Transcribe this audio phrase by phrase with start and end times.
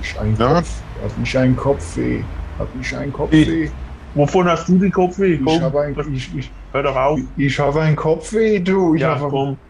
[0.00, 0.62] ich ein Na?
[0.62, 3.74] Kopf, hat mich ein Kopfweh, hat mich ein Kopfweh.
[4.14, 5.34] Wovon hast du den Kopfweh?
[5.34, 7.22] Ich Komm, habe ein, ich, ich, hör doch auf.
[7.36, 8.94] ich habe ein Kopfweh, du.
[8.94, 9.60] Ich Ja, habe, komm.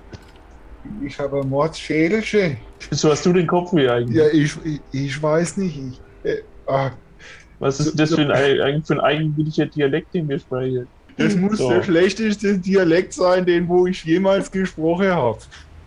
[1.00, 2.58] ich habe Mordsschädelche.
[2.90, 4.16] Wieso hast du den Kopfweh eigentlich?
[4.16, 5.76] Ja, ich, ich, ich weiß nicht.
[5.76, 6.98] Ich, äh, ah,
[7.58, 10.90] Was ist das für ein, ein, für ein eigentlicher Dialekt, den wir sprechen?
[11.16, 11.68] das muss So.
[11.68, 15.38] der schlechteste Dialekt sein, den wo ich jemals gesprochen habe.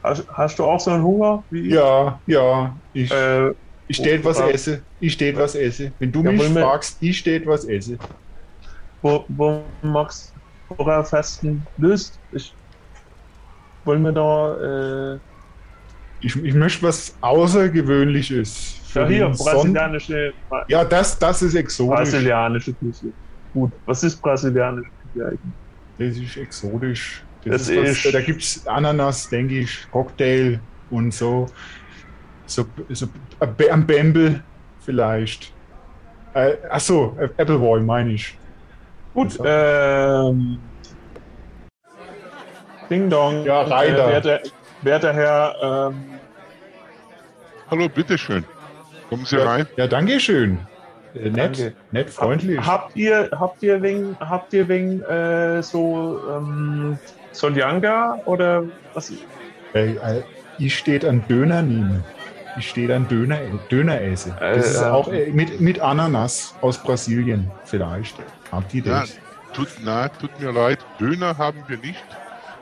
[0.03, 1.45] Hast, hast du auch so einen Hunger?
[1.49, 1.79] Wie ich?
[1.79, 2.79] Ja, ja.
[2.93, 3.51] Ich, Äh,
[3.93, 4.85] ich steht was esse.
[4.99, 5.93] Ich steht was esse.
[5.99, 7.97] Wenn du Ja, mich fragst, ich steht was esse.
[9.01, 10.33] wo, wo Max
[10.69, 12.21] Horrorfasten löst.
[12.31, 12.57] Ich,
[13.85, 15.19] wollen wir da, äh,
[16.19, 18.79] Ich, ich möchte was Außergewöhnliches.
[18.85, 21.97] für ja hier, brasilianische, bra Ja, das, das ist exotisch.
[21.97, 23.13] brasilianische Küche.
[23.53, 25.55] Gut, was ist brasilianische Küche eigentlich?
[25.97, 27.27] Das ist exotisch.
[27.43, 31.47] Das ist was, ist- da gibt es Ananas, denke ich, Cocktail und so.
[32.53, 33.07] So, so
[33.71, 34.43] am Bamble
[34.81, 35.51] vielleicht.
[36.35, 38.37] Äh, achso, Appleboy meine ich.
[39.15, 39.43] Gut, So.
[39.45, 40.59] ähm,
[42.91, 43.43] Ding Dong.
[43.43, 44.07] Ja, Reiter.
[44.07, 44.39] Äh, werter,
[44.83, 45.55] werter Herr,
[45.89, 46.03] ähm,
[47.71, 48.43] Hallo, bitteschön.
[49.09, 49.67] Kommen Sie Ja, rein.
[49.77, 50.59] ja danke schön.
[51.15, 51.73] Äh, nett, Danke.
[51.91, 52.59] nett, freundlich.
[52.59, 56.99] habt ihr, habt ihr wegen, habt ihr wegen, äh, so, ähm,
[57.31, 59.11] Soljanka oder was?
[59.73, 60.23] Äh, äh,
[60.59, 62.03] ich steht an Döner nehmen.
[62.57, 63.39] Ich steht an Döner,
[63.71, 64.35] Döner esse.
[64.39, 68.15] Das Äh, ist auch äh, mit, mit Ananas aus Brasilien vielleicht.
[68.51, 69.17] Habt ihr das?
[69.53, 70.79] tut, na, tut mir leid.
[70.99, 72.03] Döner haben wir nicht.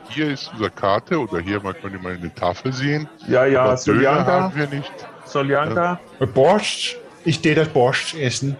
[0.08, 3.08] Hier ist unsere Karte oder hier man könnte man eine Tafel sehen.
[3.26, 4.92] Ja, ja, Aber Döner Soljanka, haben wir nicht.
[5.24, 6.00] Soljanka.
[6.20, 6.96] Äh, Borscht.
[7.24, 8.56] Ich steht das Borscht essen.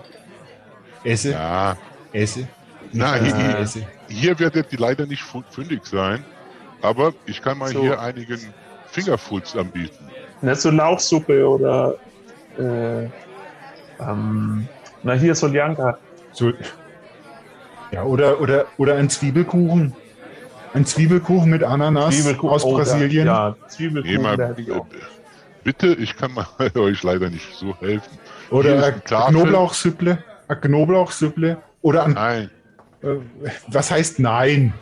[1.05, 1.77] Esse, Ja,
[2.12, 2.46] esse.
[2.92, 3.86] na, Nicht hier, esse.
[4.08, 6.24] hier werdet ihr leider nicht fündig sein.
[6.80, 7.80] Aber ich kann mal So.
[7.80, 8.39] hier einigen
[8.86, 10.11] Fingerfoods anbieten.
[10.42, 11.94] Nicht so Lauchsuppe oder,
[12.58, 13.04] äh,
[14.00, 14.68] ähm,
[15.02, 15.98] na hier Soljanka.
[16.32, 16.52] So,
[17.92, 19.94] ja, oder, oder, oder ein Zwiebelkuchen.
[20.74, 23.27] Ein Zwiebelkuchen mit Ananas Zwiebelkuchen aus oh, Brasilien.
[23.27, 24.86] Ja, Nee, Zwiebelkuchen, mal, da hätte ich auch.
[25.62, 28.18] bitte, ich kann mal euch leider nicht so helfen.
[28.50, 29.05] Oder ein.
[29.05, 30.18] Knoblauchsüpple.
[30.48, 31.58] Ein Knoblauchsüpple.
[31.83, 32.50] Oder ein, Nein,
[33.02, 33.17] äh,
[33.68, 34.72] was heißt nein?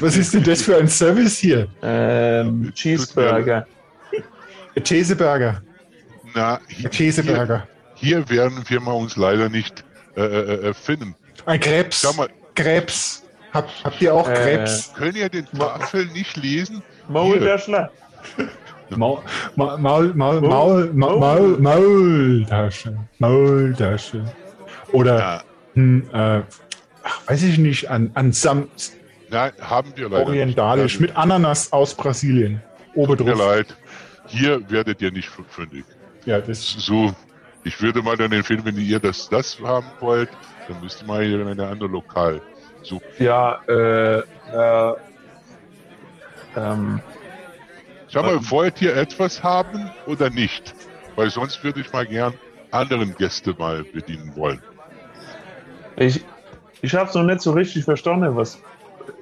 [0.00, 1.68] Was ist denn das für ein Service hier?
[1.82, 3.66] Ähm, Cheeseburger.
[4.76, 5.62] Ein Cheeseburger.
[6.34, 7.66] na, hier, Cheeseburger.
[7.94, 9.84] hier werden wir mal uns leider nicht
[10.16, 11.14] äh, äh, äh, finden.
[11.46, 12.00] Ein Krebs.
[12.02, 13.22] Schau mal, Krebs.
[13.52, 14.92] Hab, habt ihr auch Äh, Krebs?
[14.96, 16.82] Könnt ihr den Tafel nicht lesen?
[17.08, 17.90] Maulwäschler.
[18.90, 19.20] Maul,
[19.56, 22.96] Maul, Maul, Maul, Maul, Maul, Maul, Maultasche.
[23.18, 24.24] Maultasche.
[24.92, 25.42] Oder, Ja,
[25.74, 26.42] hm, äh,
[27.02, 28.68] ach, weiß ich nicht, an, an Sam,
[29.30, 31.10] nein, haben wir leider orientalisch, nicht.
[31.10, 32.62] mit Ananas aus Brasilien.
[32.94, 33.76] Tut mir leid.
[34.26, 35.84] Hier werdet ihr nicht fündig.
[36.24, 37.14] Ja, das, So,
[37.64, 40.30] ich würde mal dann empfehlen, wenn ihr das, das haben wollt,
[40.68, 42.40] dann müsst ihr mal hier in eine andere Lokal.
[42.82, 44.94] So, Ja, äh, äh,
[46.56, 47.00] ähm,
[48.08, 50.74] schau mal, wollt ihr etwas haben oder nicht?
[51.16, 52.34] Weil sonst würde ich mal gern
[52.70, 54.60] anderen Gäste mal bedienen wollen.
[55.96, 56.24] ich,
[56.82, 58.60] ich hab's noch nicht so richtig verstanden, was,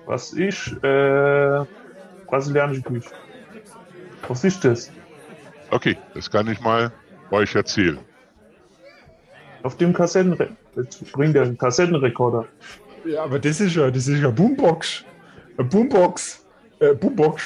[0.06, 1.64] was ich, äh,
[2.26, 3.10] brasilianische Küche.
[4.28, 4.90] Was ist das?
[5.70, 6.92] Okay, das kann ich mal
[7.30, 7.98] euch erzählen.
[9.62, 12.46] Auf dem Kassettenre Jetzt bringt er einen Kassettenrekorder.
[13.04, 15.04] ja, aber das ist ja, das ist ja Boombox.
[15.58, 16.44] Eine Boombox.
[16.80, 17.42] Äh, Boombox.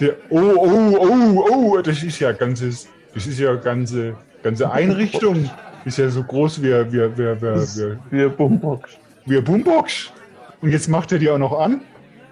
[0.00, 5.50] Der, oh, oh, oh, oh, das ist ja ganzes, das ist ja ganze, ganze Einrichtung.
[5.84, 8.98] Ist ja so groß wie, wie, wie, wie, wie, Wir Bumbox.
[9.26, 10.12] wie Boombox.
[10.60, 11.80] Und jetzt macht er die auch noch an.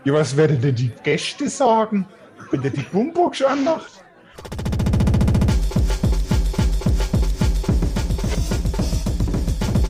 [0.04, 2.06] Ja, was werden denn die Gäste sagen,
[2.50, 4.04] wenn der die Boombox anmacht?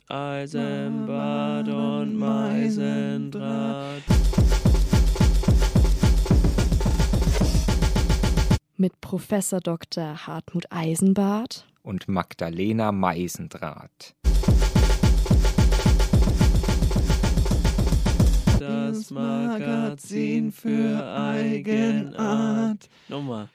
[0.07, 4.03] Eisenbad und Meisendraht.
[8.77, 10.27] Mit Professor Dr.
[10.27, 14.15] Hartmut Eisenbart und Magdalena Meisendraht.
[18.97, 22.89] Das Magazin für Eigenart.
[23.07, 23.47] Nochmal.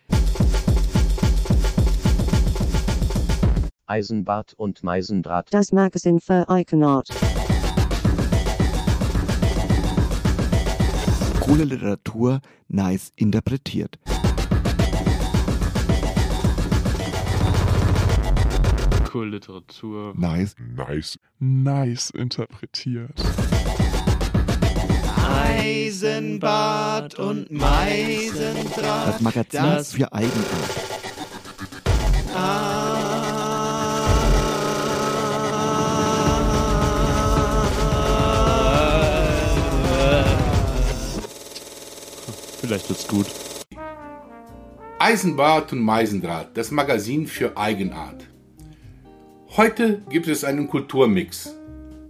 [3.87, 5.49] Eisenbart und Meisendraht.
[5.51, 7.09] Das Magazin für Eigenart.
[11.41, 13.99] Coole Literatur, nice interpretiert.
[19.13, 20.15] Cool Literatur.
[20.17, 20.55] Nice.
[20.77, 21.19] Nice.
[21.41, 23.21] Nice interpretiert.
[25.63, 29.09] Eisenbart und Meisendraht.
[29.09, 30.43] Das Magazin das für Eigenart.
[42.61, 43.27] Vielleicht wird's gut.
[44.99, 48.27] Eisenbart und Meisendraht, das Magazin für Eigenart.
[49.57, 51.55] Heute gibt es einen Kulturmix.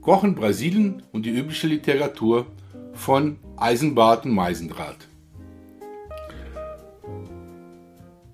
[0.00, 2.46] Kochen Brasilien und die übliche Literatur
[2.94, 5.08] von Eisenbart und Meisendraht.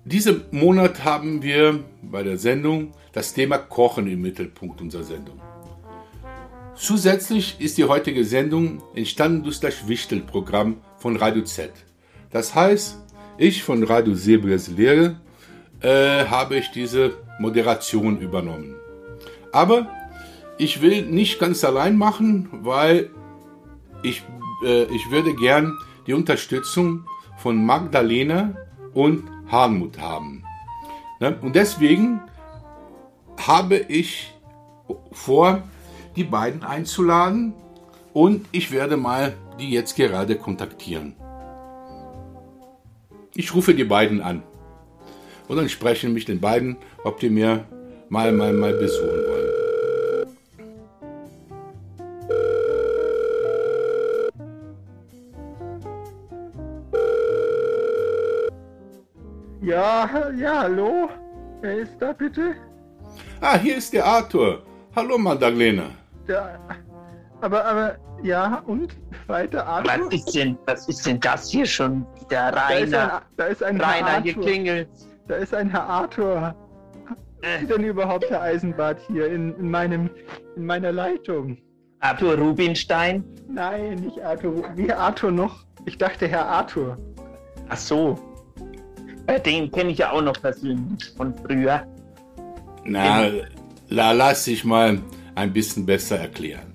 [0.05, 5.39] Diesen Monat haben wir bei der Sendung das Thema Kochen im Mittelpunkt unserer Sendung.
[6.75, 11.71] Zusätzlich ist die heutige Sendung entstanden durch das Wichtel-Programm von Radio Z.
[12.31, 12.97] Das heißt,
[13.37, 15.19] ich von Radio Seebrasiliere
[15.81, 18.75] äh, habe ich diese Moderation übernommen.
[19.51, 19.87] Aber
[20.57, 23.09] ich will nicht ganz allein machen, weil
[24.03, 24.23] ich,
[24.63, 25.77] äh, ich würde gern
[26.07, 27.05] die Unterstützung
[27.37, 28.55] von Magdalena
[28.93, 30.43] und Harmut haben.
[31.19, 31.37] Ne?
[31.41, 32.21] Und deswegen
[33.37, 34.33] habe ich
[35.11, 35.63] vor,
[36.15, 37.53] die beiden einzuladen
[38.13, 41.15] und ich werde mal die jetzt gerade kontaktieren.
[43.35, 44.43] Ich rufe die beiden an
[45.47, 47.65] und dann sprechen mich den beiden, ob die mir
[48.09, 49.38] mal, mal, mal besuchen wollen.
[59.69, 61.09] Ja, ja, hallo?
[61.61, 62.55] Wer ist da bitte?
[63.39, 64.63] Ah, hier ist der Arthur.
[64.95, 65.91] Hallo, Magdalena.
[66.27, 66.59] Der,
[67.41, 68.97] aber, aber, ja, und?
[69.27, 70.07] Weiter, Arthur?
[70.07, 72.57] Was ist denn, was ist denn das hier schon wieder, Rainer?
[72.57, 74.43] Da ist ein, da ist ein Rainer, Herr hier Arthur.
[74.43, 74.89] klingelt.
[75.27, 76.55] Da ist ein Herr Arthur.
[77.43, 80.09] Was ist denn überhaupt Herr Eisenbart hier in, in, meinem,
[80.55, 81.59] in meiner Leitung?
[81.99, 83.23] Arthur Rubinstein?
[83.47, 84.63] Nein, nicht Arthur.
[84.75, 85.63] Wie Arthur noch?
[85.85, 86.97] Ich dachte Herr Arthur.
[87.69, 88.28] Ach so.
[89.37, 91.85] Den kenne ich ja auch noch persönlich von früher.
[92.83, 93.29] Na,
[93.89, 94.99] la, lass dich mal
[95.35, 96.73] ein bisschen besser erklären.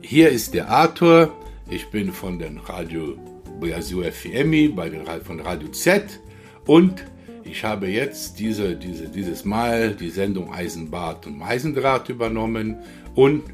[0.00, 1.32] Hier ist der Arthur.
[1.70, 3.16] Ich bin von den Radio
[3.60, 6.20] Brasil FM, bei den, von Radio Z.
[6.66, 7.04] Und
[7.44, 12.76] ich habe jetzt diese, diese, dieses Mal die Sendung Eisenbart und Meisendraht übernommen.
[13.14, 13.44] Und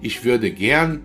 [0.00, 1.02] ich würde gern,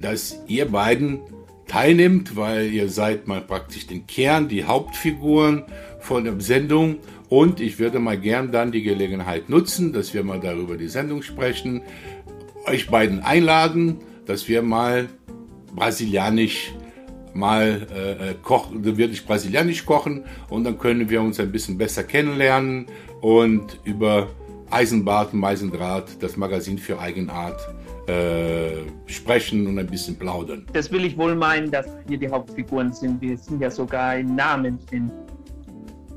[0.00, 1.20] dass ihr beiden
[1.66, 5.64] teilnimmt, weil ihr seid mal praktisch den Kern, die Hauptfiguren
[6.00, 6.96] von der Sendung.
[7.28, 11.22] Und ich würde mal gern dann die Gelegenheit nutzen, dass wir mal darüber die Sendung
[11.22, 11.82] sprechen,
[12.66, 15.08] euch beiden einladen, dass wir mal
[15.74, 16.72] brasilianisch
[17.32, 21.52] mal äh, äh, kochen, dann werde ich brasilianisch kochen und dann können wir uns ein
[21.52, 22.86] bisschen besser kennenlernen
[23.20, 24.28] und über
[24.70, 27.58] Eisenbart und Eisendraht, das Magazin für Eigenart,
[28.06, 30.66] äh, sprechen und ein bisschen plaudern.
[30.72, 33.20] Das will ich wohl meinen, dass wir die Hauptfiguren sind.
[33.20, 35.10] Wir sind ja sogar im Namen drin.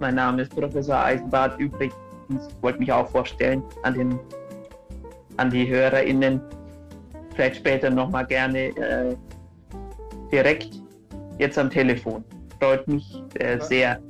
[0.03, 1.57] Mein Name ist Professor Eisenbart.
[1.61, 1.93] Übrigens
[2.27, 4.19] ich wollte mich auch vorstellen an, den,
[5.37, 6.41] an die HörerInnen.
[7.33, 9.15] Vielleicht später nochmal gerne äh,
[10.29, 10.71] direkt
[11.39, 12.21] jetzt am Telefon.
[12.59, 14.01] Freut mich äh, sehr.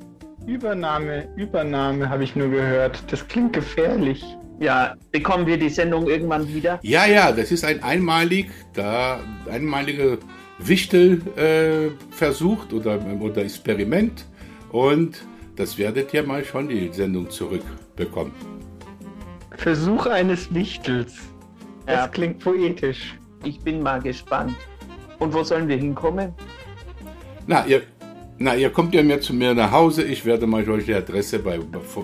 [0.47, 3.03] Übernahme, Übernahme habe ich nur gehört.
[3.11, 4.25] Das klingt gefährlich.
[4.59, 6.79] Ja, bekommen wir die Sendung irgendwann wieder?
[6.81, 10.17] Ja, ja, das ist ein einmalig, da einmalige
[10.57, 14.25] Wichtel-Versuch äh, Versuch oder, oder Experiment
[14.71, 15.23] und
[15.55, 18.31] das werdet ihr mal schon die Sendung zurückbekommen.
[19.57, 21.15] Versuch eines Wichtels.
[21.85, 22.07] Das Ja.
[22.07, 23.15] klingt poetisch.
[23.43, 24.55] Ich bin mal gespannt.
[25.19, 26.33] Und wo sollen wir hinkommen?
[27.45, 27.83] Na, ihr,
[28.37, 31.39] na, ihr kommt ja mir zu mir nach Hause, ich werde mal euch die Adresse
[31.39, 31.59] bei...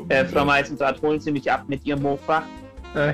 [0.10, 2.44] Äh, Frau Meisendraht, holen Sie mich ab mit Ihrem Mofa.
[2.94, 3.14] Äh,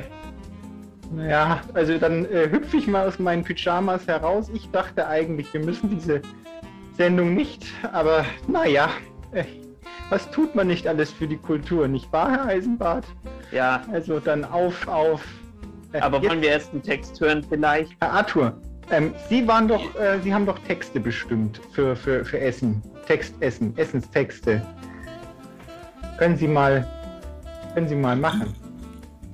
[1.13, 4.49] naja, also dann äh, hüpfe ich mal aus meinen Pyjamas heraus.
[4.53, 6.21] Ich dachte eigentlich, wir müssen diese
[6.97, 8.89] Sendung nicht, aber naja,
[9.31, 9.43] äh,
[10.09, 13.05] was tut man nicht alles für die Kultur, nicht wahr, Herr Eisenbart?
[13.51, 13.83] Ja.
[13.91, 15.23] Also dann auf, auf.
[15.93, 17.91] Äh, Aber jetzt- wollen wir erst einen Text hören vielleicht?
[18.01, 22.39] Herr Arthur, ähm, Sie waren doch, äh, Sie haben doch Texte bestimmt für, für, für
[22.39, 22.81] Essen.
[23.07, 24.61] Textessen, Essenstexte.
[26.17, 26.87] Können Sie mal,
[27.73, 28.53] können Sie mal machen.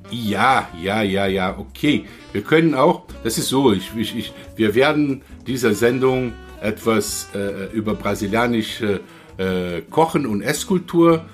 [0.10, 2.06] Ja, ja, ja, ja, okay.
[2.34, 7.66] Wir können auch, das ist so, ich, ich, ich, wir werden dieser Sendung etwas äh,
[7.74, 9.00] über brasilianische
[9.41, 11.25] äh, Kochen und Esskultur.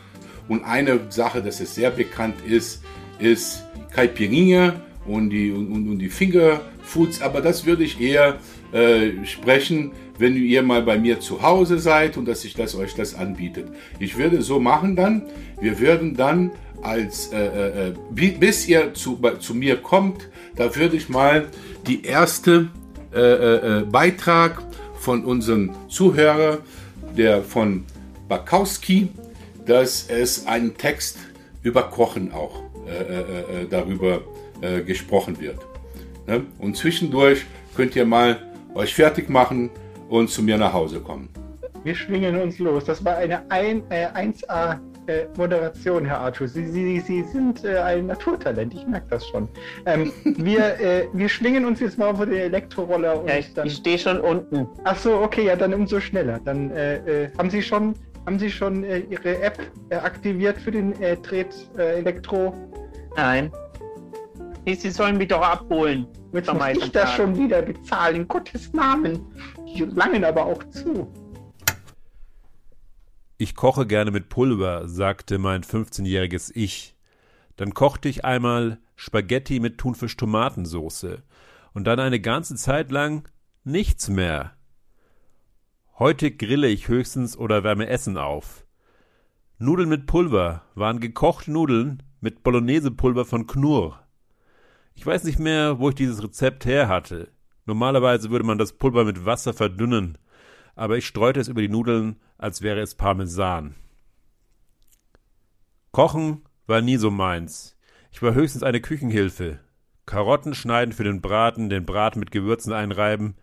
[0.47, 2.81] Und eine Sache, das es sehr bekannt ist,
[3.19, 8.37] ist Caipirinha und die, und, und die Fingerfoods, aber das würde ich eher
[8.71, 12.95] äh, sprechen, wenn ihr mal bei mir zu Hause seid und dass ich das euch
[12.95, 13.67] das anbietet.
[13.99, 15.23] Ich würde so machen dann,
[15.59, 20.95] wir würden dann als äh, äh, bi- bis ihr zu, zu mir kommt, da würde
[20.95, 21.47] ich mal
[21.87, 22.69] die erste
[23.13, 24.61] äh, äh, äh, Beitrag
[24.99, 26.59] von unserem Zuhörer,
[27.17, 27.83] der von
[28.27, 29.09] Bakowski,
[29.65, 31.17] dass es einen Text
[31.61, 34.21] über Kochen auch äh, äh, äh, darüber
[34.61, 35.59] äh, gesprochen wird.
[36.25, 36.45] Ne?
[36.59, 38.39] Und zwischendurch könnt ihr mal
[38.75, 39.69] euch fertig machen
[40.09, 41.29] und zu mir nach Hause kommen.
[41.83, 42.85] wir schwingen uns los.
[42.85, 46.47] Das war eine ein, äh, 1A äh, Moderation, Herr Arthur.
[46.49, 49.47] Sie, Sie, Sie sind äh, ein Naturtalent, ich merke das schon.
[49.85, 53.67] Ähm, wir, äh, wir schwingen uns jetzt mal vor den Elektroroller und Ja, ich, dann.
[53.67, 54.67] ich stehe schon unten.
[54.83, 56.39] Ach so, okay, ja, dann umso schneller.
[56.43, 57.93] Dann äh, äh, haben Sie schon,
[58.27, 59.57] haben Sie schon äh, Ihre App
[59.89, 62.53] äh, aktiviert für den äh, Tret äh, Elektro?
[63.15, 63.51] Nein.
[64.65, 66.05] Sie sollen mich doch abholen.
[66.33, 69.25] Jetzt muss ich das schon wieder bezahlen, in Gottes Namen.
[69.65, 71.09] Die langen aber auch zu.
[73.37, 76.97] Ich koche gerne mit Pulver, sagte mein 15-jähriges Ich.
[77.55, 81.23] Dann kochte ich einmal Spaghetti mit Thunfisch-Tomatensoße
[81.73, 83.29] und dann eine ganze Zeit lang
[83.63, 84.56] nichts mehr.
[85.99, 88.67] Heute grille ich höchstens oder wärme Essen auf.
[89.57, 93.99] Nudeln mit Pulver waren gekochte Nudeln mit Bolognese-Pulver von Knurr.
[94.93, 97.31] Ich weiß nicht mehr, wo ich dieses Rezept her hatte.
[97.65, 100.19] Normalerweise würde man das Pulver mit Wasser verdünnen,
[100.75, 103.73] aber ich streute es über die Nudeln, als wäre es Parmesan.
[105.91, 107.75] Kochen war nie so meins.
[108.11, 109.61] Ich war höchstens eine Küchenhilfe.
[110.05, 113.35] Karotten schneiden für den Braten, den Braten mit Gewürzen einreiben.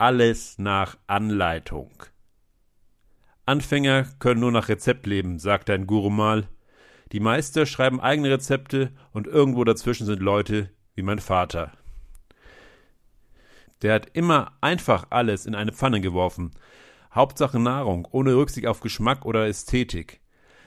[0.00, 1.90] Alles nach Anleitung.
[3.44, 6.48] Anfänger können nur nach Rezept leben, sagte ein Guru mal.
[7.12, 11.72] Die Meister schreiben eigene Rezepte und irgendwo dazwischen sind Leute wie mein Vater.
[13.82, 16.52] Der hat immer einfach alles in eine Pfanne geworfen.
[17.14, 20.22] Hauptsache Nahrung, ohne Rücksicht auf Geschmack oder Ästhetik.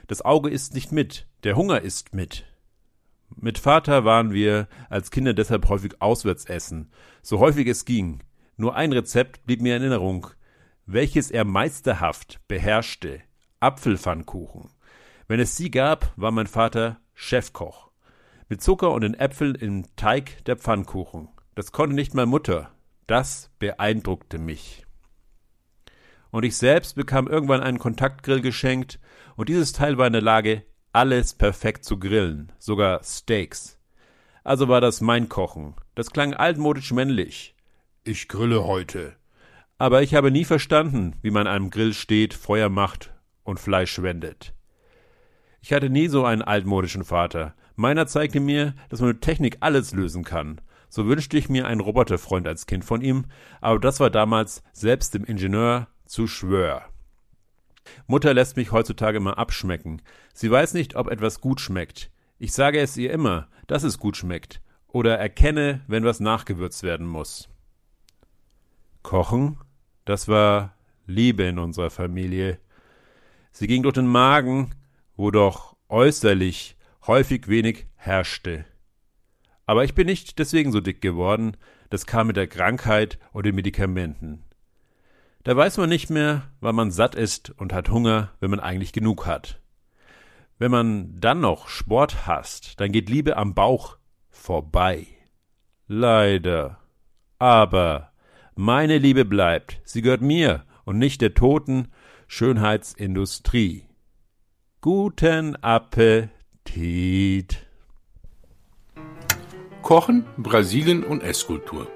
[0.05, 2.45] Das Auge isst nicht mit, der Hunger isst mit.
[3.35, 6.91] Mit Vater waren wir als Kinder deshalb häufig auswärts essen,
[7.23, 8.21] so häufig es ging.
[8.57, 10.27] Nur ein Rezept blieb mir in Erinnerung,
[10.85, 13.21] welches er meisterhaft beherrschte.
[13.59, 14.69] Apfelpfannkuchen.
[15.27, 17.91] Wenn es sie gab, war mein Vater Chefkoch.
[18.49, 21.29] Mit Zucker und den Äpfeln im Teig der Pfannkuchen.
[21.55, 22.71] Das konnte nicht mal Mutter.
[23.07, 24.85] Das beeindruckte mich.
[26.31, 28.99] Und ich selbst bekam irgendwann einen Kontaktgrill geschenkt,
[29.35, 33.79] und dieses Teil war in der Lage, alles perfekt zu grillen, sogar Steaks.
[34.43, 35.75] Also war das mein Kochen.
[35.95, 37.52] Das klang altmodisch männlich.
[38.05, 39.15] Ich grille heute.
[39.77, 44.53] Aber ich habe nie verstanden, wie man einem Grill steht, Feuer macht und Fleisch wendet.
[45.61, 47.55] Ich hatte nie so einen altmodischen Vater.
[47.77, 50.59] Meiner zeigte mir, dass man mit Technik alles lösen kann.
[50.89, 53.23] So wünschte ich mir einen Roboterfreund als Kind von ihm,
[53.61, 56.81] aber das war damals selbst dem Ingenieur zu schwör.
[58.05, 60.01] Mutter lässt mich heutzutage immer abschmecken.
[60.33, 62.11] Sie weiß nicht, ob etwas gut schmeckt.
[62.37, 64.61] Ich sage es ihr immer, dass es gut schmeckt.
[64.87, 67.47] Oder erkenne, wenn was nachgewürzt werden muss.
[69.03, 69.57] Kochen,
[70.05, 72.59] das war Liebe in unserer Familie.
[73.51, 74.71] Sie ging durch den Magen,
[75.15, 78.65] wo doch äußerlich häufig wenig herrschte.
[79.65, 81.55] Aber ich bin nicht deswegen so dick geworden,
[81.89, 84.43] das kam mit der Krankheit und den Medikamenten.
[85.43, 88.93] Da weiß man nicht mehr, wann man satt ist und hat Hunger, wenn man eigentlich
[88.93, 89.61] genug hat.
[90.57, 93.97] Wenn man dann noch Sport hasst, dann geht Liebe am Bauch
[94.29, 95.07] vorbei.
[95.87, 96.79] Leider.
[97.39, 98.12] Aber
[98.55, 101.89] meine Liebe bleibt, sie gehört mir und nicht der toten
[102.27, 103.85] Schönheitsindustrie.
[104.81, 107.65] Guten Appetit.
[109.81, 111.87] Kochen, Brasilien und Esskultur.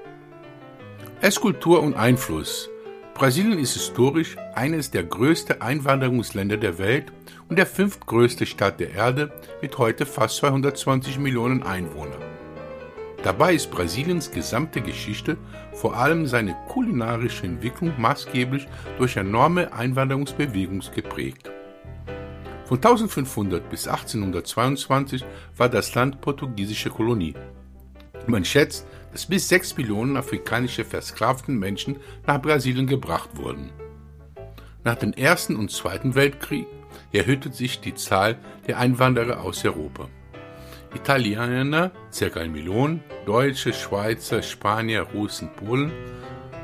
[1.20, 2.68] Esskultur und Einfluss.
[3.14, 7.12] Brasilien ist historisch eines der größten Einwanderungsländer der Welt
[7.48, 12.37] und der fünftgrößte Staat der Erde mit heute fast 220 Millionen Einwohnern.
[13.22, 15.36] Dabei ist Brasiliens gesamte Geschichte,
[15.72, 21.50] vor allem seine kulinarische Entwicklung, maßgeblich durch enorme Einwanderungsbewegung geprägt.
[22.64, 25.24] Von 1500 bis 1822
[25.56, 27.34] war das Land portugiesische Kolonie.
[28.26, 31.96] Man schätzt, dass bis 6 Millionen afrikanische versklavten Menschen
[32.26, 33.70] nach Brasilien gebracht wurden.
[34.84, 36.66] Nach dem Ersten und Zweiten Weltkrieg
[37.12, 40.08] erhöhte sich die Zahl der Einwanderer aus Europa.
[40.94, 42.40] Italiener, ca.
[42.40, 45.92] 1 Million, Deutsche, Schweizer, Spanier, Russen, Polen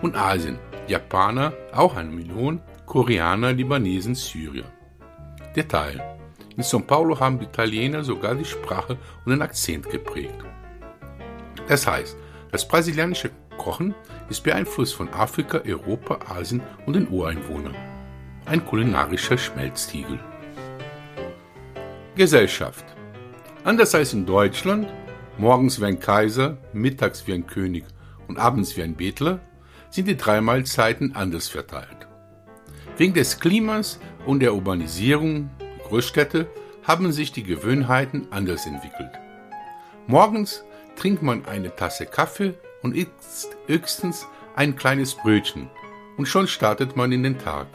[0.02, 4.64] und Asien, Japaner, auch 1 Million, Koreaner, Libanesen, Syrier.
[5.54, 6.00] Detail.
[6.57, 10.45] In São Paulo haben die Italiener sogar die Sprache und den Akzent geprägt.
[11.69, 12.16] Das heißt,
[12.52, 13.95] das brasilianische Kochen
[14.28, 17.75] ist beeinflusst von Afrika, Europa, Asien und den Ureinwohnern.
[18.47, 20.19] Ein kulinarischer Schmelztiegel.
[22.14, 22.94] Gesellschaft.
[23.64, 24.92] Anders als in Deutschland,
[25.38, 27.87] morgens wie ein Kaiser, mittags wie ein König
[28.28, 29.40] und abends wie ein Bettler,
[29.88, 32.06] sind die drei Mahlzeiten anders verteilt.
[32.99, 35.49] Wegen des Klimas und der Urbanisierung
[35.88, 36.47] Großstädte
[36.83, 39.12] haben sich die Gewohnheiten anders entwickelt.
[40.06, 40.62] Morgens
[40.97, 42.52] trinkt man eine Tasse Kaffee
[42.83, 45.71] und isst höchstens ein kleines Brötchen
[46.18, 47.66] und schon startet man in den Tag.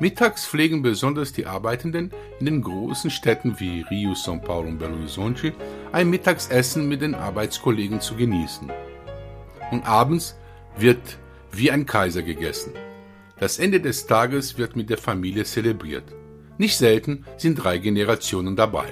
[0.00, 4.96] Mittags pflegen besonders die Arbeitenden in den großen Städten wie Rio, São Paulo und Belo
[4.96, 5.52] Horizonte
[5.92, 8.72] ein Mittagsessen mit den Arbeitskollegen zu genießen.
[9.70, 10.38] Und abends
[10.78, 11.18] wird
[11.52, 12.72] wie ein Kaiser gegessen.
[13.38, 16.04] Das Ende des Tages wird mit der Familie zelebriert.
[16.56, 18.86] Nicht selten sind drei Generationen dabei.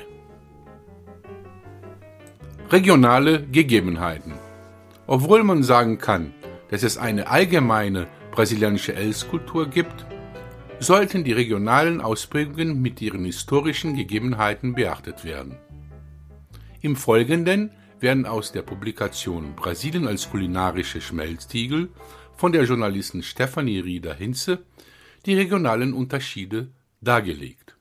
[2.71, 4.35] Regionale Gegebenheiten.
[5.07, 6.35] Obwohl man sagen kann,
[6.69, 10.05] dass es eine allgemeine brasilianische Esskultur gibt,
[10.81, 15.57] sollten die regionalen Ausprägungen mit ihren historischen Gegebenheiten beachtet werden.
[16.81, 17.71] Im Folgenden
[18.01, 21.89] werden aus der Publikation Brasilien als kulinarische Schmelztiegel
[22.37, 24.61] von der Journalistin Stefanie Rieder-Hinze
[25.27, 26.69] die regionalen Unterschiede
[27.01, 27.77] dargelegt.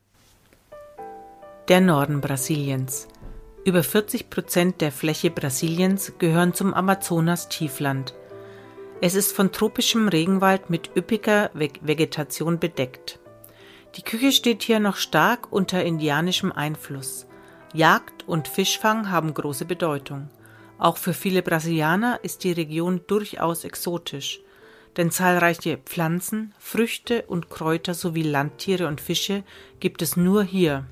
[1.68, 3.06] Der Norden Brasiliens.
[3.64, 8.14] Über 40 Prozent der Fläche Brasiliens gehören zum Amazonas-Tiefland.
[9.00, 13.20] Es ist von tropischem Regenwald mit üppiger Vegetation bedeckt.
[13.96, 17.26] Die Küche steht hier noch stark unter indianischem Einfluss.
[17.72, 20.28] Jagd und Fischfang haben große Bedeutung.
[20.78, 24.40] Auch für viele Brasilianer ist die Region durchaus exotisch
[24.98, 29.44] denn zahlreiche Pflanzen, Früchte und Kräuter sowie Landtiere und Fische
[29.78, 30.84] gibt es nur hier.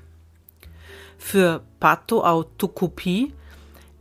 [1.17, 3.33] Für Pato au Tucupi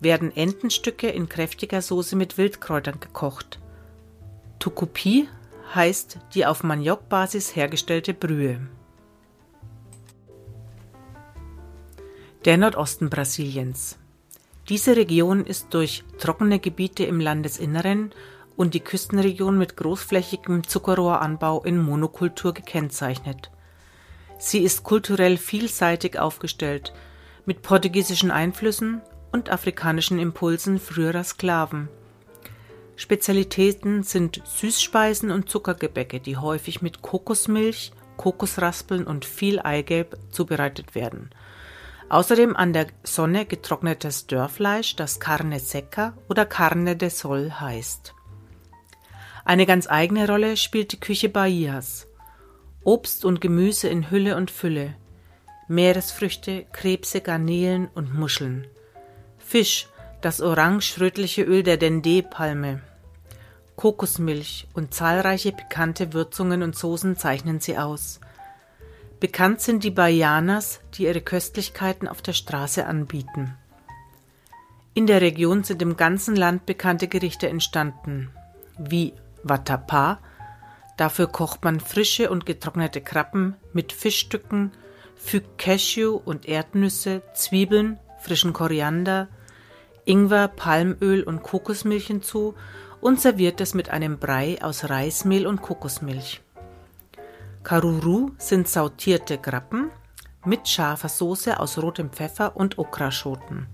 [0.01, 3.59] werden Entenstücke in kräftiger Soße mit Wildkräutern gekocht.
[4.59, 5.29] Tucupi
[5.75, 8.61] heißt die auf Maniokbasis hergestellte Brühe.
[12.45, 13.99] Der Nordosten Brasiliens.
[14.69, 18.13] Diese Region ist durch trockene Gebiete im Landesinneren
[18.57, 23.51] und die Küstenregion mit großflächigem Zuckerrohranbau in Monokultur gekennzeichnet.
[24.39, 26.93] Sie ist kulturell vielseitig aufgestellt,
[27.45, 31.89] mit portugiesischen Einflüssen und afrikanischen Impulsen früherer Sklaven.
[32.97, 41.31] Spezialitäten sind Süßspeisen und Zuckergebäcke, die häufig mit Kokosmilch, Kokosraspeln und viel Eigelb zubereitet werden.
[42.09, 48.15] Außerdem an der Sonne getrocknetes Dörrfleisch, das Carne seca oder Carne de Sol heißt.
[49.45, 52.07] Eine ganz eigene Rolle spielt die Küche Bahias.
[52.83, 54.95] Obst und Gemüse in Hülle und Fülle,
[55.69, 58.69] Meeresfrüchte, Krebse, Garnelen und Muscheln.
[59.39, 59.89] Fisch,
[60.21, 62.81] das orange-rötliche Öl der Dendé-Palme.
[63.77, 68.21] Kokosmilch und zahlreiche pikante Würzungen und Soßen zeichnen sie aus.
[69.21, 73.55] Bekannt sind die Baianas, die ihre Köstlichkeiten auf der Straße anbieten.
[74.95, 78.31] In der Region sind im ganzen Land bekannte Gerichte entstanden,
[78.79, 79.13] wie
[79.43, 80.21] Vatapa.
[80.97, 84.73] Dafür kocht man frische und getrocknete Krabben mit Fischstücken,
[85.17, 89.29] fügt Cashew und Erdnüsse, Zwiebeln, frischen Koriander,
[90.07, 92.55] Ingwer, Palmöl und Kokosmilch hinzu
[93.01, 96.41] und serviert es mit einem Brei aus Reismehl und Kokosmilch.
[97.63, 99.91] Karuru sind sautierte Krabben
[100.45, 103.67] mit scharfer Soße aus rotem Pfeffer und Okraschoten.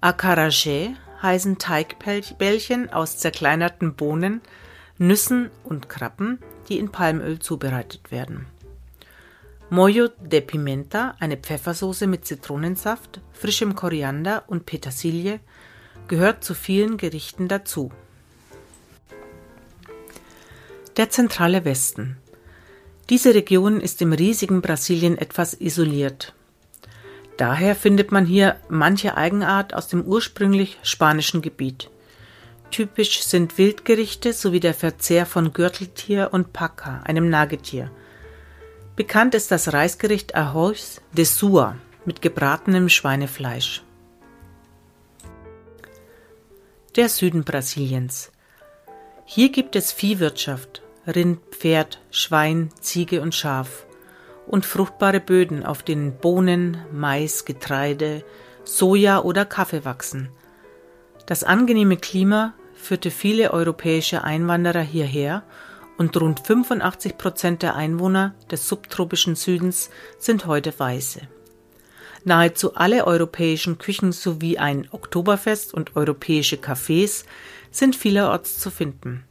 [0.00, 4.40] Acarajé heißen Teigbällchen aus zerkleinerten Bohnen,
[4.98, 8.46] Nüssen und Krabben, die in Palmöl zubereitet werden.
[9.68, 15.38] Mollo de Pimenta, eine Pfeffersoße mit Zitronensaft, frischem Koriander und Petersilie,
[16.08, 17.92] gehört zu vielen Gerichten dazu.
[20.96, 22.16] Der zentrale Westen.
[23.10, 26.34] Diese Region ist im riesigen Brasilien etwas isoliert.
[27.36, 31.90] Daher findet man hier manche Eigenart aus dem ursprünglich spanischen Gebiet.
[32.72, 37.90] Typisch sind Wildgerichte sowie der Verzehr von Gürteltier und Paca, einem Nagetier.
[38.96, 43.82] Bekannt ist das Reisgericht Arroz de Sua mit gebratenem Schweinefleisch.
[46.96, 48.32] Der Süden Brasiliens.
[49.32, 53.86] Hier gibt es Viehwirtschaft, Rind, Pferd, Schwein, Ziege und Schaf
[54.48, 58.24] und fruchtbare Böden, auf denen Bohnen, Mais, Getreide,
[58.64, 60.30] Soja oder Kaffee wachsen.
[61.26, 65.44] Das angenehme Klima führte viele europäische Einwanderer hierher
[65.96, 71.20] und rund 85 Prozent der Einwohner des subtropischen Südens sind heute Weiße.
[72.24, 77.24] Nahezu alle europäischen Küchen sowie ein Oktoberfest und europäische Cafés
[77.70, 79.24] sind vielerorts zu finden.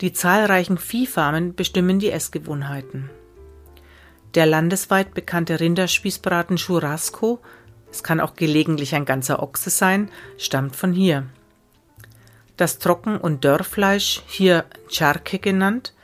[0.00, 3.10] Die zahlreichen Viehfarmen bestimmen die Essgewohnheiten.
[4.34, 7.40] Der landesweit bekannte Rinderspießbraten Churrasco,
[7.90, 11.26] es kann auch gelegentlich ein ganzer Ochse sein, stammt von hier.
[12.56, 15.94] Das Trocken- und Dörrfleisch, hier Charque genannt,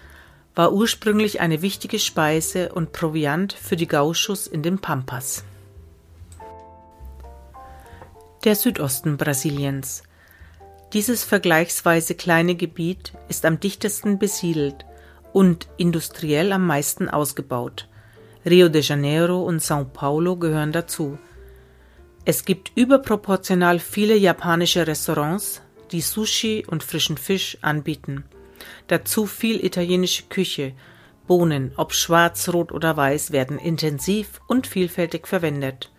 [0.55, 5.45] war ursprünglich eine wichtige Speise und Proviant für die Gauchos in den Pampas.
[8.45, 10.03] Der Südosten Brasiliens.
[10.93, 14.85] Dieses vergleichsweise kleine Gebiet ist am dichtesten besiedelt
[15.33, 17.87] und industriell am meisten ausgebaut.
[18.45, 21.17] Rio de Janeiro und São Paulo gehören dazu.
[22.25, 28.25] Es gibt überproportional viele japanische Restaurants, die Sushi und frischen Fisch anbieten.
[28.89, 30.73] Dazu viel italienische Küche.
[31.29, 35.93] Bohnen, ob schwarz, rot oder weiß, werden intensiv und vielfältig verwendet.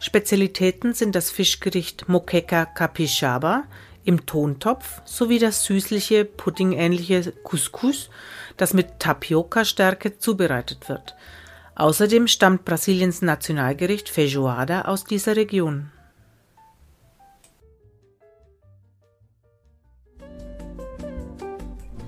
[0.00, 3.64] Spezialitäten sind das Fischgericht Moqueca Capixaba
[4.02, 8.08] im Tontopf sowie das süßliche, puddingähnliche Couscous,
[8.56, 11.14] das mit Tapioca-Stärke zubereitet wird.
[11.74, 15.92] Außerdem stammt Brasiliens Nationalgericht Feijoada aus dieser Region.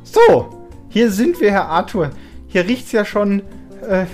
[0.03, 2.11] So, hier sind wir, Herr Arthur.
[2.49, 3.43] Hier riecht's ja schon,
[3.83, 4.07] äh,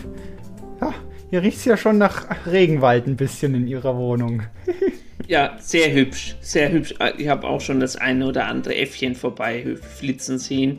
[1.30, 4.42] ja, hier riecht's ja schon nach Regenwald ein bisschen in Ihrer Wohnung.
[5.26, 6.94] Ja, sehr hübsch, sehr hübsch.
[7.18, 10.78] Ich habe auch schon das eine oder andere Äffchen vorbei flitzen sehen.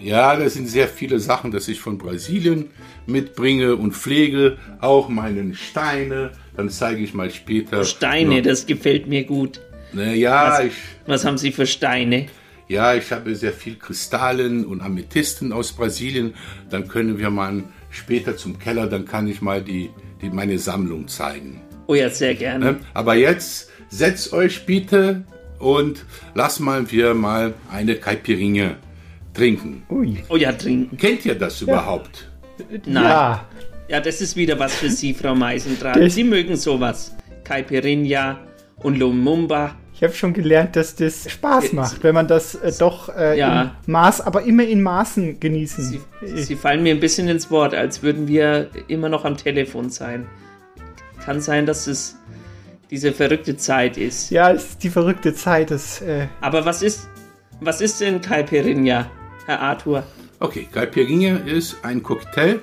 [0.00, 2.70] Ja, das sind sehr viele Sachen, dass ich von Brasilien
[3.06, 4.58] mitbringe und pflege.
[4.80, 6.30] Auch meine Steine.
[6.56, 7.84] Dann zeige ich mal später.
[7.84, 8.42] Steine, noch.
[8.42, 9.60] das gefällt mir gut.
[9.92, 10.74] Naja, was, ich.
[11.06, 12.26] Was haben Sie für Steine?
[12.68, 16.34] Ja, ich habe sehr viel Kristallen und Amethysten aus Brasilien.
[16.70, 19.90] Dann können wir mal später zum Keller, dann kann ich mal die,
[20.22, 21.60] die meine Sammlung zeigen.
[21.86, 22.76] Oh ja, sehr gerne.
[22.94, 25.24] Aber jetzt setzt euch bitte
[25.58, 28.76] und lass mal wir mal eine Caipirinha
[29.34, 29.82] trinken.
[29.90, 30.22] Ui.
[30.28, 30.96] Oh ja, trinken.
[30.96, 31.64] Kennt ihr das Ja.
[31.66, 32.28] überhaupt?
[32.84, 33.04] Nein.
[33.04, 33.44] Ja.
[33.88, 35.96] Ja, das ist wieder was für Sie, Frau Meisendraht.
[35.96, 37.14] Das- Sie mögen sowas.
[37.44, 38.38] Caipirinha
[38.76, 39.74] und Lumumba.
[39.98, 43.74] Ich habe schon gelernt, dass das Spaß macht, wenn man das äh, doch äh, Ja.
[43.84, 46.00] im Maß, aber immer in Maßen genießen.
[46.22, 50.28] Sie fallen mir ein bisschen ins Wort, als würden wir immer noch am Telefon sein.
[51.24, 52.14] Kann sein, dass es
[52.92, 54.30] diese verrückte Zeit ist.
[54.30, 55.72] ja, es ist die verrückte Zeit.
[55.72, 57.08] Das, äh, Aber was ist,
[57.60, 59.10] was ist denn Caipirinha,
[59.46, 60.04] Herr Arthur?
[60.38, 62.60] Okay, Caipirinha ist ein Cocktail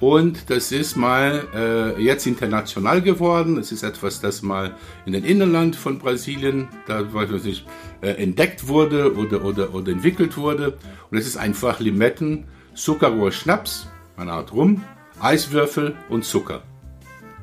[0.00, 3.58] und das ist mal äh, jetzt international geworden.
[3.58, 7.66] Es ist etwas, das mal in den Innenland von Brasilien, da weiß ich nicht,
[8.00, 10.78] äh, entdeckt wurde oder, oder, oder entwickelt wurde.
[11.10, 14.82] Und es ist einfach Limetten, Zuckerrohr, Schnaps, eine Art Rum,
[15.20, 16.62] Eiswürfel und Zucker.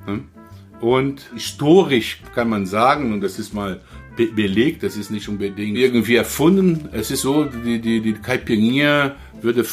[0.06, 0.30] Hm?
[0.82, 3.82] Und historisch kann man sagen, und das ist mal
[4.18, 6.90] be belegt, das ist nicht unbedingt irgendwie erfunden.
[6.92, 9.64] Es ist so, die, die, die Caipirinha würde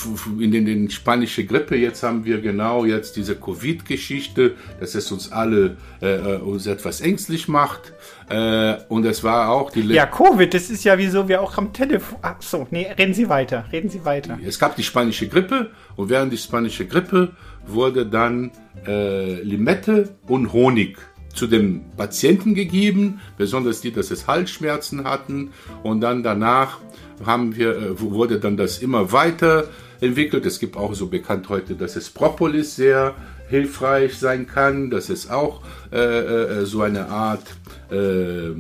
[0.41, 5.33] in den, den spanische Grippe, jetzt haben wir genau jetzt diese Covid-Geschichte, dass es uns
[5.33, 7.93] alle äh, äh, uns etwas ängstlich macht.
[8.29, 11.73] Äh, und es war auch die ja, Covid, das ist ja wieso wir auch am
[11.73, 12.19] Telefon.
[12.23, 14.39] Ach so, nee, reden Sie weiter, reden Sie weiter.
[14.47, 17.33] Es gab die spanische Grippe und während die spanische Grippe
[17.67, 18.51] wurde dann
[18.87, 20.99] äh, Limette und Honig
[21.35, 25.51] zu den Patienten gegeben, besonders die, dass es Halsschmerzen hatten.
[25.83, 26.79] Und dann danach
[27.25, 29.65] haben wir, äh, wurde dann das immer weiter
[30.01, 30.47] entwickelt.
[30.47, 33.15] Es gibt auch so bekannt heute, dass es Propolis sehr
[33.49, 35.61] hilfreich sein kann, dass es auch
[35.93, 37.45] äh, äh, so eine Art
[37.91, 38.51] äh,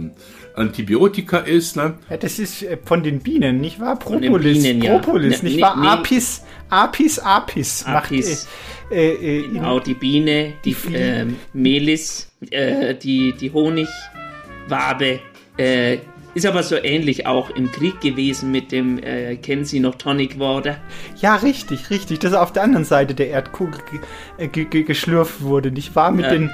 [0.54, 1.76] Antibiotika ist.
[1.76, 1.94] Ne?
[2.10, 3.98] Ja, das ist äh, von den Bienen, nicht wahr?
[3.98, 4.98] Propolis, Bienen, ja.
[4.98, 5.76] Propolis, Ne- nicht ne- wahr?
[5.80, 5.86] nee.
[5.88, 7.84] Apis, Apis, Apis.
[7.86, 8.46] Apis.
[8.46, 15.20] Macht, äh, äh, äh, Genau, die Biene, die ähm, Melis, äh, die, die Honigwabe.
[15.56, 15.98] Äh,
[16.34, 20.40] ist aber so ähnlich auch im Krieg gewesen mit dem, äh, kennen Sie noch Tonic
[20.40, 20.78] Water?
[21.20, 22.18] Ja, richtig, richtig.
[22.18, 23.80] Das auf der anderen Seite der Erdkugel
[24.36, 26.10] ge ge ge geschlürft wurde, nicht wahr?
[26.10, 26.50] Mit den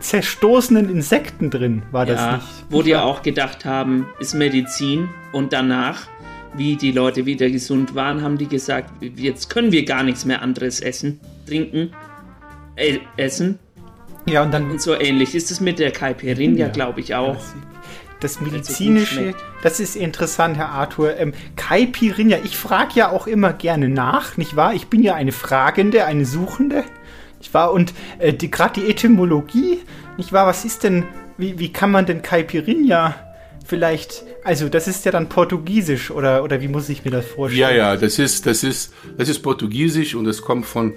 [0.00, 2.46] zerstoßenen Insekten drin war das ja, nicht.
[2.70, 5.08] wo die auch gedacht haben, ist Medizin.
[5.30, 6.08] Und danach,
[6.56, 10.42] wie die Leute wieder gesund waren, haben die gesagt, jetzt können wir gar nichts mehr
[10.42, 11.90] anderes essen, trinken,
[12.76, 13.58] äh, essen.
[14.26, 14.70] Ja, und dann.
[14.70, 16.68] Und so ähnlich ist es mit der Caipirinha, Ja.
[16.68, 17.36] glaube ich auch.
[18.20, 21.16] Das so gut medizinische, das ist interessant, Herr Arthur.
[21.18, 24.72] Ähm, Caipirinha, ich frage ja auch immer gerne nach, nicht wahr?
[24.72, 26.84] Ich bin ja eine Fragende, eine Suchende,
[27.38, 27.72] nicht wahr?
[27.72, 29.80] Und äh, die, gerade die Etymologie,
[30.16, 30.46] nicht wahr?
[30.46, 31.04] Was ist denn,
[31.36, 33.14] wie, wie kann man denn Caipirinha
[33.64, 37.60] vielleicht, also das ist ja dann Portugiesisch oder, oder wie muss ich mir das vorstellen?
[37.60, 40.94] Ja, ja, das ist, das ist, das ist Portugiesisch und es kommt von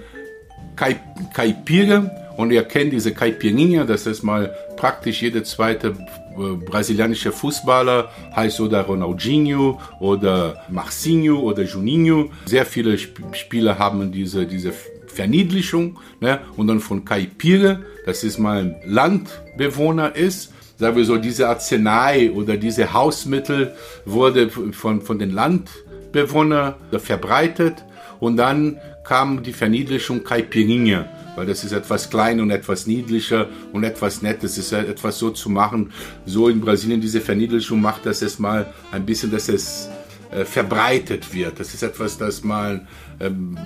[0.75, 5.95] Caipira und ihr kennt diese Caipirinha, das ist mal praktisch jeder zweite
[6.37, 12.29] äh, brasilianische Fußballer heißt oder Ronaldinho oder Marcinho oder Juninho.
[12.45, 14.71] Sehr viele Sp Spieler haben diese, diese
[15.07, 16.41] Verniedlichung ne?
[16.55, 22.55] und dann von Caipira, das ist mal Landbewohner ist, sagen wir so, diese Arznei oder
[22.57, 23.73] diese Hausmittel
[24.05, 27.83] wurde von, von den Landbewohnern verbreitet
[28.19, 33.83] und dann kam die Verniedlichung Caipirinha, weil das ist etwas klein und etwas niedlicher und
[33.83, 35.91] etwas nettes, ist ja etwas so zu machen.
[36.25, 39.89] So in Brasilien diese Verniedlichung macht, dass es mal ein bisschen, dass es
[40.29, 41.59] äh, verbreitet wird.
[41.59, 42.85] Das ist etwas, das mal
[43.21, 43.57] ähm,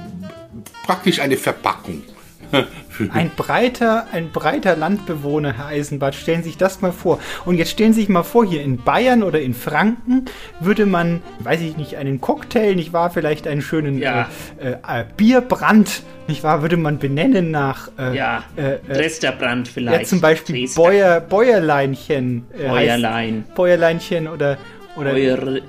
[0.85, 2.03] praktisch eine Verpackung.
[3.13, 7.19] Ein breiter, ein breiter Landbewohner, Herr Eisenbart, stellen Sie sich das mal vor.
[7.45, 10.25] Und jetzt stellen Sie sich mal vor, hier in Bayern oder in Franken
[10.59, 14.29] würde man, weiß ich nicht, einen Cocktail, nicht wahr, vielleicht einen schönen Ja.
[14.59, 20.01] äh, äh, Bierbrand, nicht wahr, würde man benennen nach äh, Ja, äh, äh, Dresderbrand vielleicht.
[20.01, 20.69] ja, zum Beispiel.
[20.75, 22.45] Bäuer, Bäuerleinchen.
[22.57, 23.45] äh, Bäuerlein.
[23.49, 24.57] heißt- Bäuerleinchen oder
[24.97, 25.61] oder, Bäuer, Bä-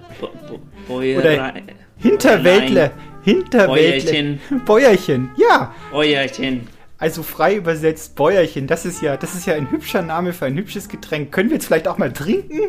[0.89, 1.55] Bä- oder
[1.97, 2.91] Hinterwäldler.
[3.25, 3.67] Hinterwäldler.
[3.69, 4.41] Bäuerchen.
[4.67, 5.73] Bäuerchen, ja.
[5.93, 6.67] Bäuerchen.
[7.03, 10.57] Also frei übersetzt Bäuerchen, das ist ja, das ist ja ein hübscher Name für ein
[10.57, 11.33] hübsches Getränk.
[11.33, 12.61] Können wir jetzt vielleicht auch mal trinken?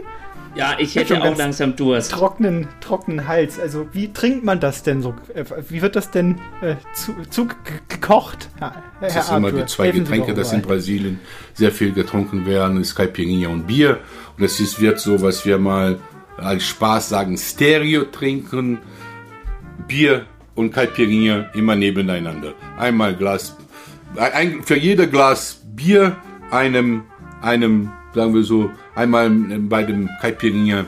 [0.56, 2.12] Ja, ich hätte schon auch ganz langsam Durst.
[2.12, 3.60] Trockenen, trockenen Hals.
[3.60, 5.15] Also wie trinkt man das denn so?
[5.34, 7.56] Äh, Wie wird das denn äh, zu, zu ge-
[7.89, 8.50] gekocht?
[8.60, 10.62] Herr, Das Herr sind immer die zwei Getränke, das in.
[10.62, 11.19] Brasilien
[11.54, 14.00] sehr viel getrunken werden, ist Caipirinha und Bier.
[14.38, 16.00] Und das ist, wird so, was wir mal
[16.38, 18.80] als Spaß sagen, Stereo trinken.
[19.88, 22.54] Bier und Caipirinha immer nebeneinander.
[22.78, 23.58] Einmal Glas,
[24.17, 26.15] ein, für jeder Glas Bier
[26.52, 27.04] einem,
[27.41, 30.86] einem, sagen wir so, einmal bei dem Caipirinha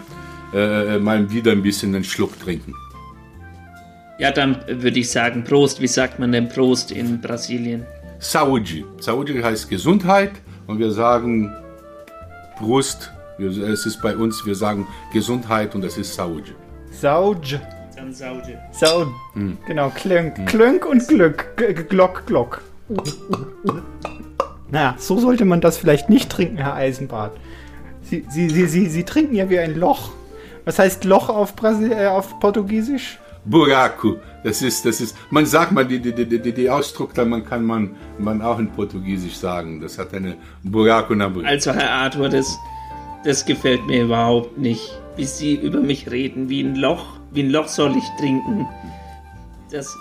[0.53, 2.73] äh, mal wieder ein bisschen einen Schluck trinken.
[4.19, 5.81] Ja, dann würde ich sagen Prost.
[5.81, 7.85] Wie sagt man denn Prost in Brasilien?
[8.19, 8.85] Saúde.
[9.01, 10.31] Saúde heißt Gesundheit
[10.67, 11.53] und wir sagen
[12.59, 13.11] Brust.
[13.37, 16.51] Wir- Es ist bei uns, wir sagen Gesundheit und das ist Saúde.
[16.91, 17.59] Sauge.
[17.97, 18.57] Dann Saude.
[18.71, 19.07] Sau.
[19.33, 19.57] Hm.
[19.67, 20.45] Genau, Klönk.
[20.47, 21.57] Klönk und Glück.
[21.57, 22.61] G- Glock, Glock.
[24.71, 27.31] Na, so sollte man das vielleicht nicht trinken, Herr Eisenbart.
[28.03, 30.11] Sie, Sie, Sie, Sie, Sie trinken ja wie ein Loch.
[30.65, 33.19] Was heißt Loch auf, Brasil äh, auf Portugiesisch?
[33.45, 34.17] Buraco.
[34.43, 37.45] Das ist, das ist, man sagt mal, die, die, die, die, die Ausdruck, da man
[37.45, 39.79] kann man, man auch in Portugiesisch sagen.
[39.81, 41.31] Das hat eine Buraco na.
[41.43, 42.57] Also, Herr Arthur, das,
[43.23, 44.99] das gefällt mir überhaupt nicht.
[45.15, 47.05] Wie Sie über mich reden, wie ein Loch.
[47.31, 48.67] Wie ein Loch soll ich trinken.
[49.71, 49.95] Das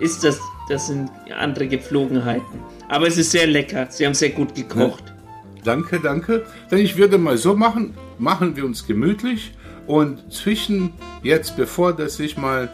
[0.00, 2.60] ist das, das sind andere Gepflogenheiten.
[2.88, 3.86] Aber es ist sehr lecker.
[3.90, 5.04] Sie haben sehr gut gekocht.
[5.64, 6.46] Danke, danke.
[6.70, 9.52] Denn ich würde mal so machen, machen wir uns gemütlich
[9.86, 12.68] und zwischen jetzt, bevor dass ich mal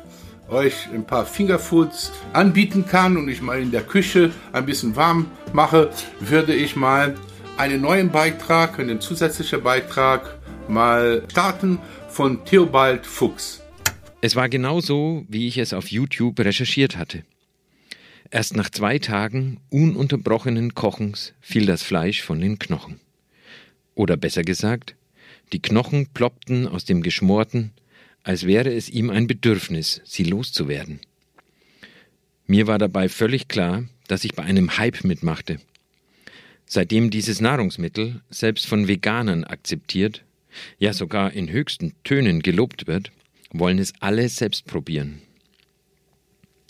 [0.48, 5.26] euch ein paar Fingerfoods anbieten kann und ich mal in der Küche ein bisschen warm
[5.52, 7.14] mache, würde ich mal
[7.56, 11.78] einen neuen Beitrag, einen zusätzlichen Beitrag mal starten
[12.08, 13.62] von Theobald Fuchs.
[14.20, 17.24] Es war genau so, wie ich es auf YouTube recherchiert hatte.
[18.34, 22.98] Erst nach zwei Tagen ununterbrochenen Kochens fiel das Fleisch von den Knochen.
[23.94, 24.96] Oder besser gesagt,
[25.52, 27.72] die Knochen ploppten aus dem Geschmorten,
[28.22, 31.00] als wäre es ihm ein Bedürfnis, sie loszuwerden.
[32.46, 35.60] Mir war dabei völlig klar, dass ich bei einem Hype mitmachte.
[36.64, 40.24] Seitdem dieses Nahrungsmittel selbst von Veganern akzeptiert,
[40.78, 43.12] ja sogar in höchsten Tönen gelobt wird,
[43.50, 45.20] wollen es alle selbst probieren.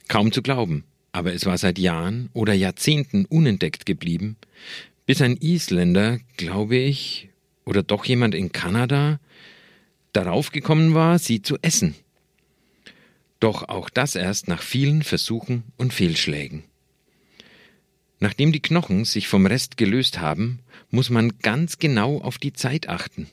[0.09, 4.37] Kaum zu glauben, aber es war seit Jahren oder Jahrzehnten unentdeckt geblieben,
[5.07, 7.29] bis ein Isländer, glaube ich,
[7.64, 9.20] oder doch jemand in Kanada,
[10.12, 11.94] darauf gekommen war, sie zu essen.
[13.40, 16.64] Doch auch das erst nach vielen Versuchen und Fehlschlägen.
[18.20, 22.88] Nachdem die Knochen sich vom Rest gelöst haben, muss man ganz genau auf die Zeit
[22.88, 23.27] achten.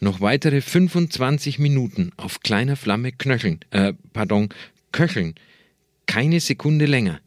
[0.00, 4.50] Noch weitere 25 Minuten auf kleiner Flamme knöcheln, äh, pardon,
[4.90, 5.34] köcheln,
[6.06, 7.20] keine Sekunde länger,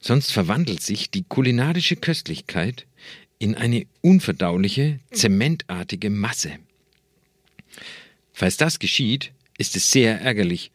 [0.00, 2.86] sonst verwandelt sich die kulinarische Köstlichkeit
[3.38, 6.52] in eine unverdauliche, zementartige Masse.
[8.32, 10.70] Falls das geschieht, ist es sehr ärgerlich,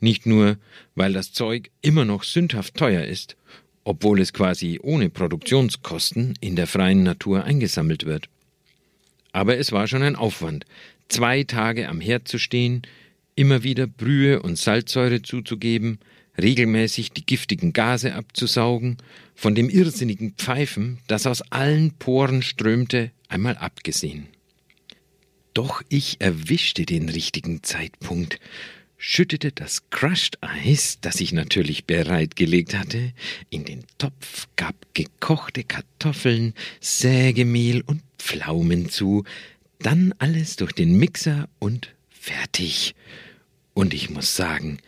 [0.00, 0.58] nicht nur,
[0.94, 3.36] weil das Zeug immer noch sündhaft teuer ist,
[3.84, 8.28] obwohl es quasi ohne Produktionskosten in der freien Natur eingesammelt wird.
[9.32, 10.64] Aber es war schon ein Aufwand,
[11.08, 12.82] zwei Tage am Herd zu stehen,
[13.34, 15.98] immer wieder Brühe und Salzsäure zuzugeben,
[16.40, 18.98] regelmäßig die giftigen Gase abzusaugen,
[19.34, 24.28] von dem irrsinnigen Pfeifen, das aus allen Poren strömte, einmal abgesehen.
[25.54, 28.40] Doch ich erwischte den richtigen Zeitpunkt,
[28.98, 33.12] schüttete das Crushed Eis, das ich natürlich bereitgelegt hatte,
[33.50, 39.24] in den Topf, gab gekochte Kartoffeln, Sägemehl und Pflaumen zu,
[39.78, 42.94] dann alles durch den Mixer und fertig.
[43.74, 44.78] Und ich muss sagen,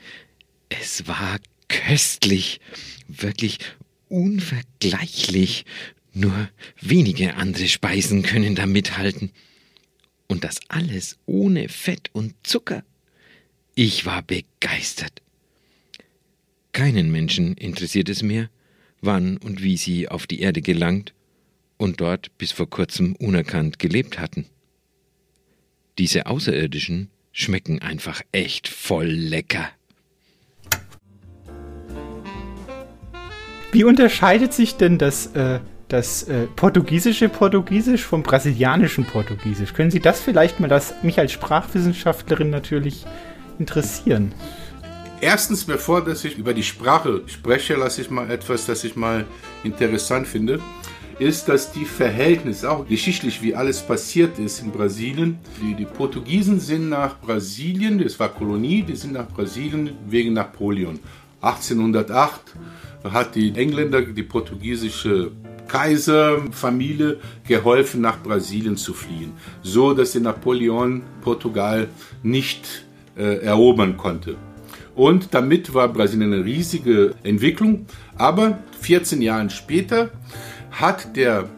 [0.68, 2.60] es war köstlich,
[3.08, 3.58] wirklich
[4.08, 5.64] unvergleichlich.
[6.12, 6.48] Nur
[6.80, 9.30] wenige andere Speisen können da mithalten.
[10.26, 12.84] Und das alles ohne Fett und Zucker.
[13.74, 15.22] Ich war begeistert.
[16.72, 18.50] Keinen Menschen interessiert es mehr,
[19.00, 21.14] wann und wie sie auf die Erde gelangt
[21.76, 24.46] und dort bis vor kurzem unerkannt gelebt hatten.
[25.98, 29.70] Diese Außerirdischen schmecken einfach echt voll lecker.
[33.78, 39.72] Wie unterscheidet sich denn das, äh, das äh, portugiesische Portugiesisch vom brasilianischen Portugiesisch?
[39.72, 43.06] Können Sie das vielleicht mal, das mich als Sprachwissenschaftlerin natürlich
[43.60, 44.34] interessieren?
[45.20, 49.26] Erstens, bevor dass ich über die Sprache spreche, lasse ich mal etwas, das ich mal
[49.62, 50.58] interessant finde,
[51.20, 56.58] ist, dass die Verhältnisse, auch geschichtlich, wie alles passiert ist in Brasilien, die, die Portugiesen
[56.58, 60.98] sind nach Brasilien, das war Kolonie, die sind nach Brasilien wegen Napoleon.
[61.40, 62.40] 1808
[63.04, 65.30] hat die Engländer die portugiesische
[65.68, 69.32] Kaiserfamilie geholfen, nach Brasilien zu fliehen,
[69.62, 71.88] so dass der Napoleon Portugal
[72.22, 74.36] nicht äh, erobern konnte.
[74.94, 77.86] Und damit war Brasilien eine riesige Entwicklung.
[78.16, 80.10] Aber 14 Jahre später
[80.72, 81.48] hat der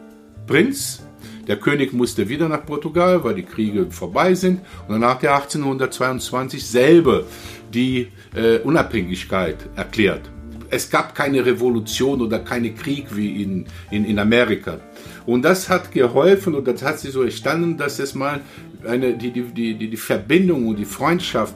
[0.45, 1.01] Prinz,
[1.47, 4.61] der König musste wieder nach Portugal, weil die Kriege vorbei sind.
[4.87, 7.23] Und dann hat er 1822 selber
[7.73, 10.29] die äh, Unabhängigkeit erklärt.
[10.71, 14.79] Es gab keine Revolution oder keinen Krieg wie in, in, in Amerika.
[15.25, 18.39] Und das hat geholfen und das hat sich so entstanden, dass es mal
[18.85, 21.55] eine, die, die, die, die Verbindung und die Freundschaft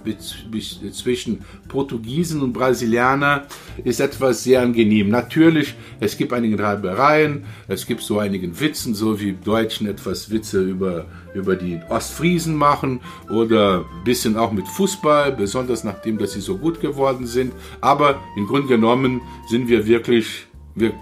[0.92, 3.46] zwischen Portugiesen und Brasilianer
[3.84, 5.10] ist etwas sehr angenehm.
[5.10, 10.62] Natürlich, es gibt einige Reibereien, es gibt so einige Witzen, so wie Deutschen etwas Witze
[10.62, 16.42] über, über die Ostfriesen machen oder ein bisschen auch mit Fußball, besonders nachdem, dass sie
[16.42, 17.54] so gut geworden sind.
[17.82, 20.94] Aber im Grunde genommen sind wir wirklich, wir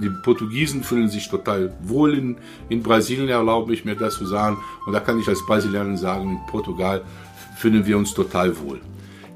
[0.00, 2.36] die Portugiesen fühlen sich total wohl in,
[2.68, 4.56] in Brasilien, erlaube ich mir das zu sagen.
[4.86, 7.02] Und da kann ich als Brasilianer sagen, in Portugal
[7.58, 8.80] fühlen wir uns total wohl.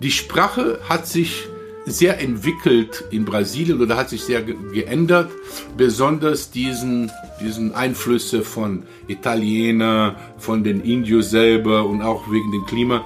[0.03, 1.49] Die Sprache hat sich
[1.87, 5.31] sehr entwickelt in Brasilien oder hat sich sehr ge geändert,
[5.77, 13.05] besonders diesen, diesen Einflüsse von Italiener, von den Indios selber und auch wegen dem Klima.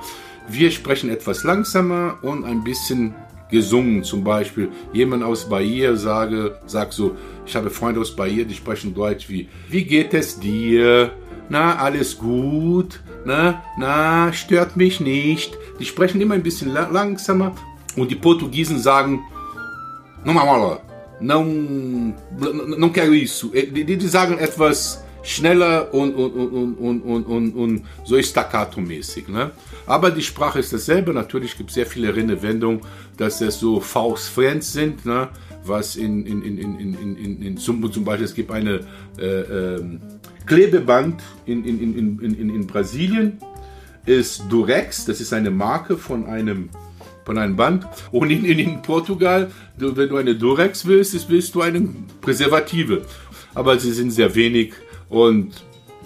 [0.49, 3.15] Wir sprechen etwas langsamer und ein bisschen
[3.51, 4.03] gesungen.
[4.05, 8.95] Zum Beispiel jemand aus Bahia sage, sagt so, ich habe Freunde aus Bahia, die sprechen
[8.95, 11.13] Deutsch wie, wie geht es dir?
[11.49, 13.01] Na, alles gut?
[13.25, 15.57] Na, na, stört mich nicht.
[15.79, 17.55] Die sprechen immer ein bisschen langsamer
[17.97, 19.21] und die Portugiesen sagen,
[20.25, 20.81] não mala,
[21.21, 21.45] não,
[22.79, 23.49] não quero isso.
[23.49, 29.29] Die, die sagen etwas schneller und, und, und, und, und, und, und so staccato-mäßig.
[29.29, 29.51] Ne?
[29.87, 31.13] Aber die Sprache ist dasselbe.
[31.13, 32.81] Natürlich gibt es sehr viele Redewendungen,
[33.17, 35.05] dass es so Faustfriends sind.
[35.07, 35.29] Ne?
[35.65, 38.81] Was in, in, in, in, in, in, in zum, zum Beispiel, es gibt eine
[39.19, 39.99] äh, äh,
[40.47, 43.39] Klebeband in, in, in, in, in Brasilien,
[44.07, 45.05] ist Durex.
[45.05, 46.71] Das ist eine Marke von einem
[47.25, 47.87] von einem Band.
[48.11, 51.89] Und in, in, in Portugal, du, wenn du eine Durex willst, willst du eine
[52.21, 53.03] Präservative.
[53.55, 54.73] Aber sie sind sehr wenig
[55.09, 55.53] und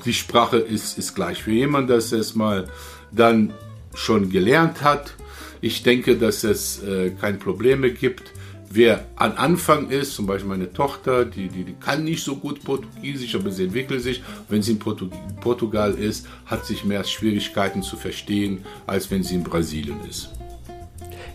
[0.05, 1.43] die Sprache ist, ist gleich.
[1.43, 2.67] Für jemanden, das es mal
[3.11, 3.55] dann
[3.95, 5.15] schon gelernt hat,
[5.61, 8.33] ich denke, dass es äh, keine Probleme gibt.
[8.71, 12.63] Wer an Anfang ist, zum Beispiel meine Tochter, die, die, die kann nicht so gut
[12.63, 14.23] Portugiesisch, aber sie entwickelt sich.
[14.49, 19.37] Wenn sie in Portug Portugal ist, hat sich mehr Schwierigkeiten zu verstehen, als wenn sie
[19.37, 20.31] in Brasilien ist.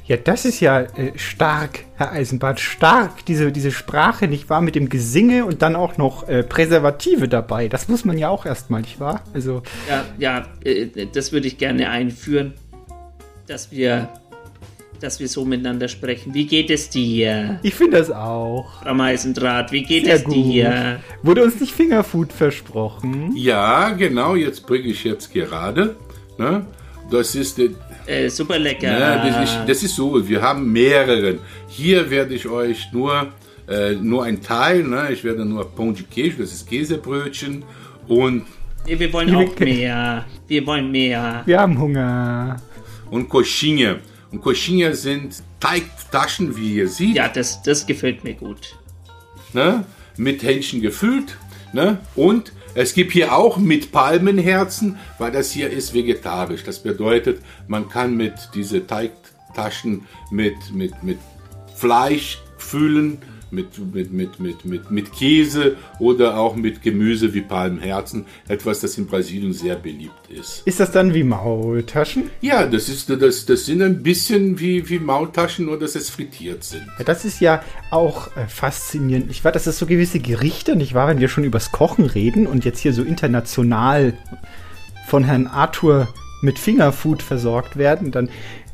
[0.09, 4.73] Ja, das ist ja äh, stark, Herr Eisenbart, stark, diese, diese Sprache, nicht wahr, mit
[4.73, 7.67] dem Gesinge und dann auch noch äh, Präservative dabei.
[7.67, 9.23] Das muss man ja auch erstmal, nicht wahr?
[9.35, 12.55] Also, ja, ja äh, das würde ich gerne einführen,
[13.45, 14.09] dass wir,
[14.99, 16.33] dass wir so miteinander sprechen.
[16.33, 17.59] Wie geht es dir?
[17.61, 18.81] Ich finde das auch.
[18.81, 20.33] Frau Eisendraht, wie geht Sehr es gut.
[20.33, 21.01] dir?
[21.21, 23.35] Wurde uns nicht Fingerfood versprochen?
[23.35, 25.97] Ja, genau, jetzt bringe ich jetzt gerade.
[26.39, 26.65] Ne?
[27.11, 27.69] Das ist der,
[28.09, 28.91] äh, super lecker.
[28.99, 31.39] Ja, das, ist, das ist so, wir haben mehrere.
[31.67, 33.27] Hier werde ich euch nur,
[33.67, 35.09] äh, nur ein Teil, ne?
[35.11, 37.63] ich werde nur Pão de Queijo, das ist Käsebrötchen
[38.07, 38.43] und...
[38.85, 40.25] Wir wollen auch mehr.
[40.47, 41.43] Wir wollen mehr.
[41.45, 42.55] Wir haben Hunger.
[43.11, 43.97] Und Coxinha.
[44.31, 47.15] Und Coxinha sind Teigtaschen, wie ihr seht.
[47.15, 48.75] Ja, das, das gefällt mir gut.
[49.53, 49.83] Ne?
[50.17, 51.37] Mit Hähnchen gefüllt.
[51.73, 51.99] Ne?
[52.15, 56.63] Und es gibt hier auch mit Palmenherzen, weil das hier ist vegetarisch.
[56.63, 61.17] Das bedeutet, man kann mit diese Teigtaschen mit, mit, mit
[61.75, 63.19] Fleisch füllen,
[63.51, 68.25] mit, mit, mit, mit, mit, mit Käse oder auch mit Gemüse wie Palmenherzen.
[68.47, 70.63] Etwas, das in Brasilien sehr beliebt ist.
[70.65, 72.29] Ist das dann wie Maultaschen?
[72.41, 76.63] Ja, das, ist, das, das sind ein bisschen wie, wie Maultaschen, nur dass es frittiert
[76.63, 76.85] sind.
[76.97, 79.29] Ja, das ist ja auch äh, faszinierend.
[79.31, 82.47] Ich weiß, dass es so gewisse Gerichte, nicht wahr, wenn wir schon übers Kochen reden
[82.47, 84.13] und jetzt hier so international
[85.07, 86.07] von Herrn Arthur
[86.41, 88.29] mit Fingerfood versorgt werden, dann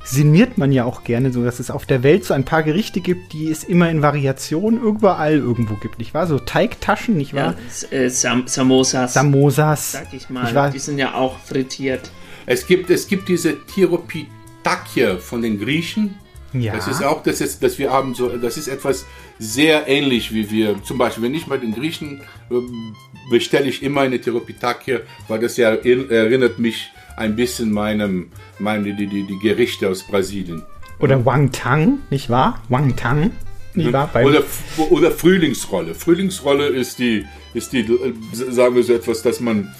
[0.05, 3.01] sinniert man ja auch gerne so, dass es auf der Welt so ein paar Gerichte
[3.01, 6.27] gibt, die es immer in Variationen überall irgendwo gibt, nicht wahr?
[6.27, 7.55] So Teigtaschen, nicht wahr?
[7.91, 9.13] Ja, äh, Sam Samosas.
[9.13, 9.93] Samosas.
[9.93, 10.71] Sag ich mal.
[10.71, 12.11] Die sind ja auch frittiert.
[12.45, 16.15] Es gibt, es gibt diese Tiropitakie von den Griechen.
[16.53, 16.73] Ja.
[16.73, 19.05] Das ist auch, das ist, dass wir haben so, das ist etwas
[19.39, 20.81] sehr ähnlich wie wir.
[20.83, 22.95] Zum Beispiel, wenn ich bei den Griechen ähm,
[23.29, 28.27] bestelle ich immer eine Tiropitakie, weil das ja in, erinnert mich ein bisschen meinem,
[28.59, 30.63] meine die, die, die Gerichte aus Brasilien.
[30.99, 32.61] Oder Wang Tang, nicht wahr?
[32.69, 33.31] Wang Tang,
[33.73, 34.09] nicht wahr?
[34.13, 34.43] Beim- Oder,
[34.89, 35.93] oder Frühlingsrolle.
[35.93, 39.73] Frühlingsrolle ist die, ist die, äh, sagen wir so etwas, dass man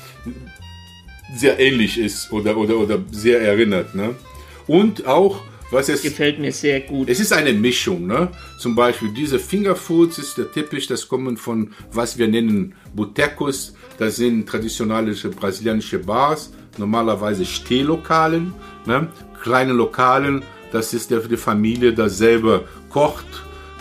[1.35, 3.95] sehr ähnlich ist oder, oder, oder sehr erinnert.
[3.95, 4.15] Ne?
[4.67, 6.01] Und auch, was es.
[6.01, 7.09] Gefällt mir sehr gut.
[7.09, 8.05] Es ist eine Mischung.
[8.07, 8.29] Ne?
[8.59, 13.73] Zum Beispiel diese Fingerfoods ist der typisch, das kommen von, was wir nennen Botecos.
[13.97, 18.53] Das sind traditionelle brasilianische Bars, normalerweise Stehlokalen,
[18.85, 19.07] ne?
[19.41, 20.43] kleine Lokalen.
[20.71, 23.25] Das ist der, die Familie, das selber kocht,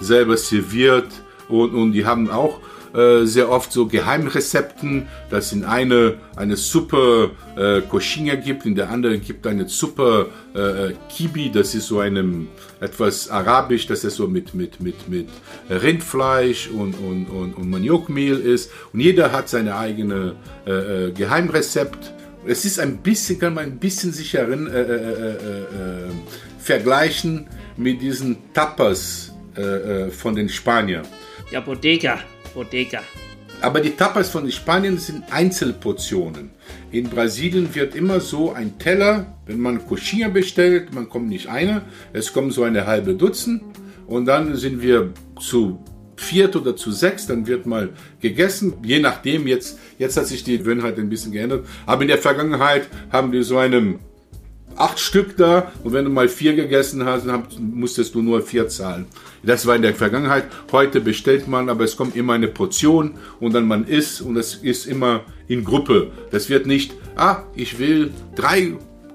[0.01, 1.09] selber serviert
[1.49, 2.61] und, und die haben auch
[2.95, 8.89] äh, sehr oft so Geheimrezepten, dass in eine eine super äh, Coxinha gibt, in der
[8.91, 12.47] anderen gibt eine super äh, Kibi, das ist so einem
[12.81, 15.29] etwas arabisch, das ist so mit mit mit mit
[15.69, 22.13] Rindfleisch und und und, und Maniokmehl ist und jeder hat seine eigene äh, äh, Geheimrezept.
[22.47, 26.11] Es ist ein bisschen, kann man ein bisschen sich erin, äh, äh, äh, äh,
[26.59, 31.07] vergleichen mit diesen Tapas äh, äh, von den Spaniern.
[31.51, 32.19] Ja, Bodega.
[32.53, 33.01] Bodega.
[33.63, 36.51] Aber die Tapas von den Spaniern sind Einzelportionen.
[36.91, 41.81] In Brasilien wird immer so ein Teller, wenn man Coxinha bestellt, man kommt nicht eine,
[42.13, 43.63] es kommen so eine halbe Dutzend
[44.07, 45.83] und dann sind wir zu
[46.17, 47.91] viert oder zu sechs, dann wird mal
[48.21, 52.19] gegessen, je nachdem, jetzt, jetzt hat sich die Gewöhnheit ein bisschen geändert, aber in der
[52.19, 53.99] Vergangenheit haben wir so einem
[54.77, 58.69] acht Stück da und wenn du mal vier gegessen hast, dann musstest du nur vier
[58.69, 59.07] zahlen.
[59.43, 60.47] Das war in der Vergangenheit.
[60.73, 64.55] Heute bestellt man, aber es kommt immer eine Portion und dann man isst und es
[64.55, 66.11] ist immer in Gruppe.
[66.31, 68.73] Das wird nicht, ah, ich will drei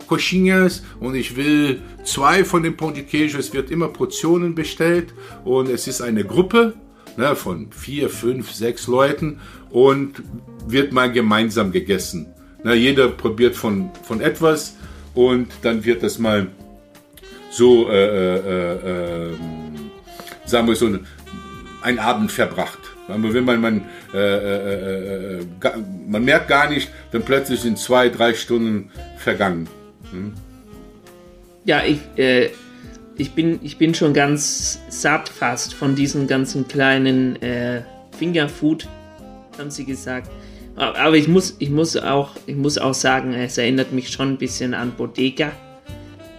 [0.08, 3.38] Coxinhas und ich will zwei von dem Pão de Queijo.
[3.38, 5.14] Es wird immer Portionen bestellt
[5.45, 6.74] und es ist eine Gruppe
[7.20, 9.39] ne, von vier, fünf, sechs Leuten
[9.70, 10.24] und
[10.67, 12.28] wird mal gemeinsam gegessen.
[12.63, 14.76] Na, jeder probiert von, von etwas
[15.13, 16.47] und dann wird das mal
[17.51, 19.91] so, äh, äh, äh, ähm,
[20.45, 20.88] sagen wir so,
[21.82, 22.80] ein- Abend verbracht.
[23.07, 25.45] Wenn man, man, äh, äh, äh,
[26.07, 29.67] man merkt gar nicht, wenn plötzlich sind zwei, drei Stunden vergangen.
[30.11, 30.34] Hm?
[31.65, 31.99] Ja, ich,
[33.20, 37.82] ich, bin, ich bin schon ganz satt fast von diesen ganzen kleinen äh,
[38.17, 38.88] Fingerfood,
[39.57, 40.30] haben sie gesagt.
[40.76, 44.38] Aber ich muss, ich, muss auch, ich muss auch sagen, es erinnert mich schon ein
[44.38, 45.51] bisschen an Bodega.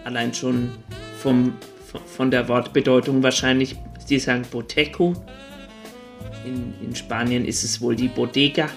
[0.04, 0.70] Allein schon
[1.18, 1.52] vom,
[1.86, 3.76] von- von der Wortbedeutung wahrscheinlich.
[4.08, 5.12] Die sagen Boteco.
[6.46, 8.68] In, in Spanien ist es wohl die Bodega.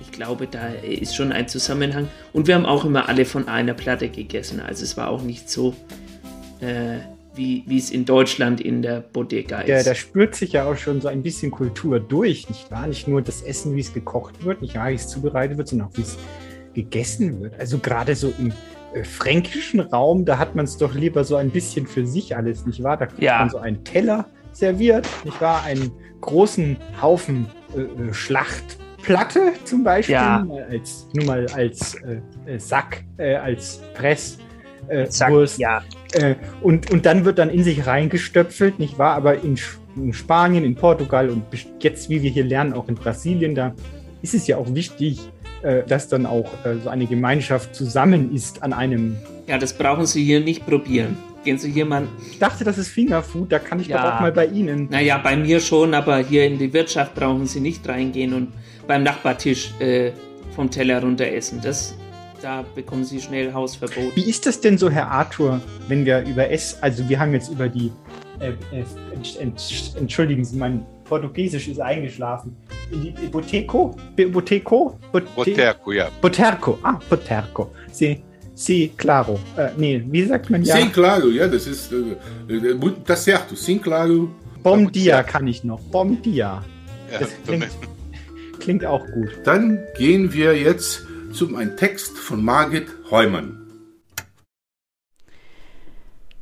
[0.00, 2.08] Ich glaube, da ist schon ein Zusammenhang.
[2.32, 4.60] Und wir haben auch immer alle von einer Platte gegessen.
[4.60, 5.76] Also es war auch nicht so,
[6.60, 6.98] äh,
[7.34, 9.86] wie, wie es in Deutschland in der Bodega Ja, ist.
[9.86, 12.86] da spürt sich ja auch schon so ein bisschen Kultur durch, nicht wahr?
[12.86, 15.88] Nicht nur das Essen, wie es gekocht wird, nicht wahr, wie es zubereitet wird, sondern
[15.88, 16.16] auch wie es
[16.74, 17.58] gegessen wird.
[17.60, 18.52] Also gerade so im
[18.94, 22.64] äh, fränkischen Raum, da hat man es doch lieber so ein bisschen für sich alles,
[22.66, 22.96] nicht wahr?
[22.96, 23.40] Da kriegt Ja.
[23.40, 25.62] man so einen Teller serviert, nicht wahr?
[25.64, 25.92] Einen
[26.22, 27.46] großen Haufen
[27.76, 30.46] äh, äh, Schlachtplatte zum Beispiel, Ja.
[30.70, 34.38] als, nur mal als äh, äh, Sack, als Press.
[35.08, 35.58] Sack, Wurst.
[35.58, 35.82] ja.
[36.16, 39.14] Äh, und, und dann wird dann in sich reingestöpfelt, nicht wahr?
[39.14, 39.58] Aber in,
[39.96, 41.42] in Spanien, in Portugal und
[41.80, 43.74] jetzt, wie wir hier lernen, auch in Brasilien, da
[44.22, 45.20] ist es ja auch wichtig,
[45.62, 49.16] äh, dass dann auch äh, so eine Gemeinschaft zusammen ist an einem.
[49.46, 51.16] Ja, das brauchen Sie hier nicht probieren.
[51.44, 52.08] Gehen Sie hier mal.
[52.30, 54.02] Ich dachte, das ist Fingerfood, da kann ich Ja.
[54.02, 54.88] doch auch mal bei Ihnen.
[54.90, 58.48] Naja, bei mir schon, aber hier in die Wirtschaft brauchen Sie nicht reingehen und
[58.88, 60.10] beim Nachbartisch äh,
[60.56, 61.60] vom Teller runter essen.
[61.62, 61.94] Das,
[62.46, 64.14] da bekommen Sie schnell Hausverbot.
[64.14, 67.50] Wie ist das denn so, Herr Arthur, wenn wir über Ess, also wir haben jetzt
[67.50, 67.90] über die,
[68.38, 72.56] äh, äh, ent, ent, entschuldigen Sie, mein Portugiesisch ist eingeschlafen.
[72.92, 73.96] In die Boteco?
[74.32, 74.96] Boteco?
[75.12, 76.08] Bote- Boterco, ja.
[76.20, 77.72] Boterco, ah, Boterco.
[77.90, 78.22] Sí,
[78.54, 79.40] sí, claro.
[79.56, 80.76] Äh, nee, wie sagt man ja?
[80.76, 84.28] Sim, claro, ja, das ist, äh, äh, tá certo, sim, claro.
[84.62, 85.80] Bom dia kann ich noch.
[85.90, 86.62] Bom dia.
[87.12, 87.68] Ja, Das klingt,
[88.60, 89.30] klingt auch gut.
[89.44, 91.06] Dann gehen wir jetzt
[91.36, 93.60] zu einem Text von Margit Heumann.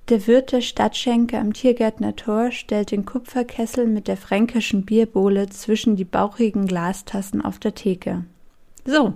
[0.08, 5.96] Der Wirt der Stadtschenke am Tiergärtner Tor stellt den Kupferkessel mit der fränkischen Bierbowle zwischen
[5.96, 8.24] die bauchigen Glastassen auf der Theke.
[8.84, 9.14] So,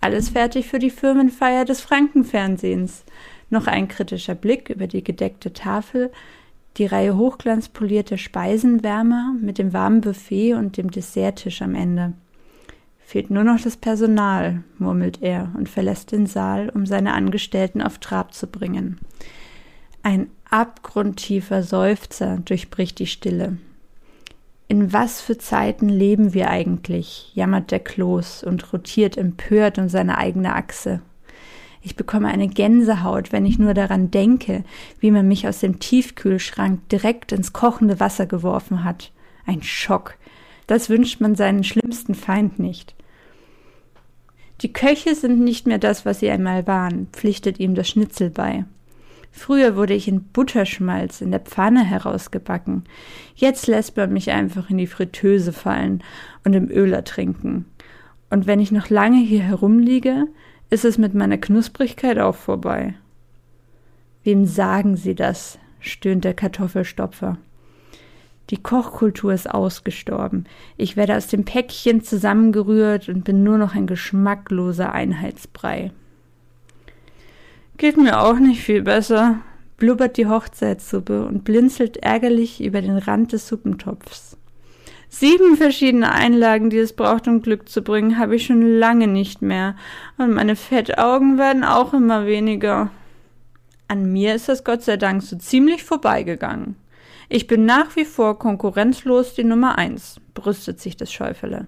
[0.00, 3.04] alles fertig für die Firmenfeier des Frankenfernsehens.
[3.48, 6.10] Noch ein kritischer Blick über die gedeckte Tafel,
[6.76, 12.12] die Reihe hochglanzpolierter Speisenwärmer mit dem warmen Buffet und dem Desserttisch am Ende.
[13.12, 17.98] Fehlt nur noch das Personal, murmelt er und verlässt den Saal, um seine Angestellten auf
[17.98, 19.00] Trab zu bringen.
[20.02, 23.58] Ein abgrundtiefer Seufzer durchbricht die Stille.
[24.66, 27.32] In was für Zeiten leben wir eigentlich?
[27.34, 31.02] jammert der Kloß und rotiert empört um seine eigene Achse.
[31.82, 34.64] Ich bekomme eine Gänsehaut, wenn ich nur daran denke,
[35.00, 39.12] wie man mich aus dem Tiefkühlschrank direkt ins kochende Wasser geworfen hat.
[39.44, 40.14] Ein Schock.
[40.66, 42.94] Das wünscht man seinen schlimmsten Feind nicht.
[44.62, 48.64] Die Köche sind nicht mehr das, was sie einmal waren, pflichtet ihm das Schnitzel bei.
[49.32, 52.84] Früher wurde ich in Butterschmalz in der Pfanne herausgebacken.
[53.34, 56.04] Jetzt lässt man mich einfach in die Fritteuse fallen
[56.44, 57.64] und im Öl ertrinken.
[58.30, 60.28] Und wenn ich noch lange hier herumliege,
[60.70, 62.94] ist es mit meiner Knusprigkeit auch vorbei.
[64.22, 65.58] Wem sagen Sie das?
[65.80, 67.38] stöhnt der Kartoffelstopfer.
[68.50, 70.44] Die Kochkultur ist ausgestorben.
[70.76, 75.92] Ich werde aus dem Päckchen zusammengerührt und bin nur noch ein geschmackloser Einheitsbrei.
[77.78, 79.38] Geht mir auch nicht viel besser,
[79.76, 84.36] blubbert die Hochzeitssuppe und blinzelt ärgerlich über den Rand des Suppentopfs.
[85.08, 89.42] Sieben verschiedene Einlagen, die es braucht, um Glück zu bringen, habe ich schon lange nicht
[89.42, 89.76] mehr.
[90.16, 92.90] Und meine Fettaugen werden auch immer weniger.
[93.88, 96.76] An mir ist das Gott sei Dank so ziemlich vorbeigegangen.
[97.34, 101.66] Ich bin nach wie vor konkurrenzlos die Nummer eins, brüstet sich das Schäufele.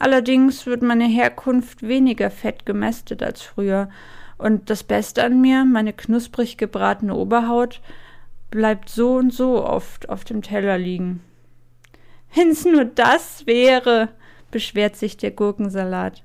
[0.00, 3.88] Allerdings wird meine Herkunft weniger fett gemästet als früher,
[4.38, 7.80] und das Beste an mir, meine knusprig gebratene Oberhaut,
[8.50, 11.20] bleibt so und so oft auf dem Teller liegen.
[12.34, 14.08] Wenn's nur das wäre,
[14.50, 16.24] beschwert sich der Gurkensalat.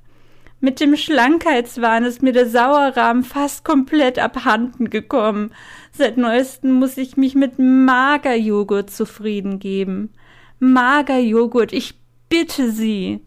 [0.59, 5.53] Mit dem Schlankheitswahn ist mir der Sauerrahmen fast komplett abhanden gekommen.
[5.91, 10.13] Seit neuestem muss ich mich mit Magerjoghurt zufrieden geben.
[10.59, 11.93] Magerjoghurt, ich
[12.27, 13.19] bitte Sie.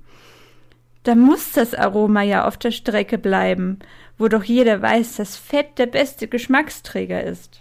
[1.04, 3.78] Da muss das Aroma ja auf der Strecke bleiben,
[4.18, 7.60] wo doch jeder weiß, dass Fett der beste Geschmacksträger ist.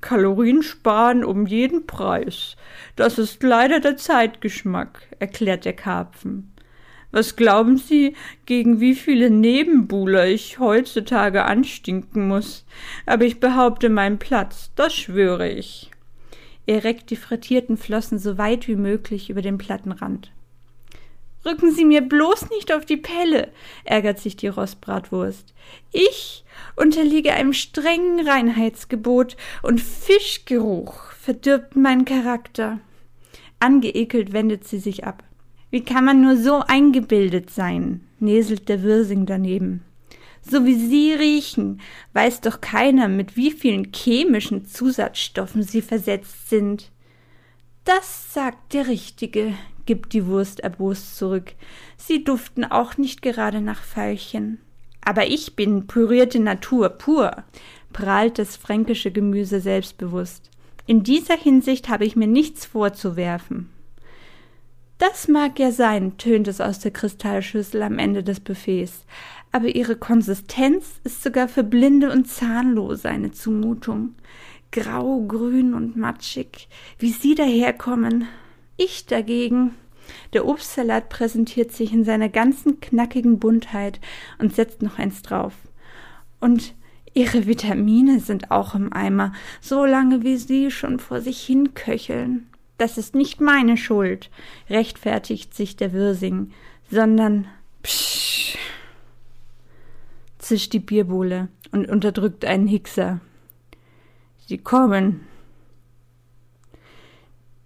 [0.00, 2.56] Kalorien sparen um jeden Preis.
[2.96, 6.51] Das ist leider der Zeitgeschmack, erklärt der Karpfen.
[7.12, 12.64] Was glauben Sie, gegen wie viele Nebenbuhler ich heutzutage anstinken muss?
[13.04, 15.90] Aber ich behaupte meinen Platz, das schwöre ich.
[16.64, 20.32] Er reckt die frittierten Flossen so weit wie möglich über den Plattenrand.
[21.44, 23.48] Rücken Sie mir bloß nicht auf die Pelle,
[23.84, 25.52] ärgert sich die Rostbratwurst.
[25.90, 26.44] Ich
[26.76, 32.78] unterliege einem strengen Reinheitsgebot und Fischgeruch verdirbt meinen Charakter.
[33.58, 35.24] Angeekelt wendet sie sich ab.
[35.72, 38.02] Wie kann man nur so eingebildet sein?
[38.20, 39.82] näselt der Wirsing daneben.
[40.42, 41.80] So wie Sie riechen,
[42.12, 46.92] weiß doch keiner, mit wie vielen chemischen Zusatzstoffen Sie versetzt sind.
[47.84, 49.54] Das sagt der Richtige,
[49.86, 51.54] gibt die Wurst erbost zurück.
[51.96, 54.60] Sie duften auch nicht gerade nach Veilchen.
[55.00, 57.44] Aber ich bin pürierte Natur pur,
[57.94, 60.50] prahlt das fränkische Gemüse selbstbewusst.
[60.86, 63.70] In dieser Hinsicht habe ich mir nichts vorzuwerfen.
[65.02, 69.04] Das mag ja sein, tönt es aus der Kristallschüssel am Ende des Buffets,
[69.50, 74.14] aber ihre Konsistenz ist sogar für Blinde und Zahnlose eine Zumutung.
[74.70, 76.68] Grau, grün und matschig,
[77.00, 78.28] wie sie daherkommen.
[78.76, 79.74] Ich dagegen.
[80.34, 83.98] Der Obstsalat präsentiert sich in seiner ganzen knackigen Buntheit
[84.38, 85.54] und setzt noch eins drauf.
[86.38, 86.74] Und
[87.12, 92.46] ihre Vitamine sind auch im Eimer, so lange wie sie schon vor sich hin köcheln.
[92.82, 94.28] Das ist nicht meine Schuld,
[94.68, 96.50] rechtfertigt sich der Wirsing,
[96.90, 97.46] sondern
[97.84, 98.58] psch,
[100.38, 103.20] zischt die Bierbohle und unterdrückt einen Hickser.
[104.48, 105.20] Sie kommen,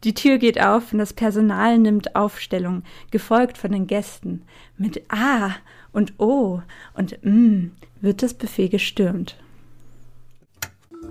[0.05, 4.43] die Tür geht auf und das Personal nimmt Aufstellung, gefolgt von den Gästen.
[4.77, 5.53] Mit A
[5.93, 6.61] und O
[6.93, 9.39] und M wird das Buffet gestürmt.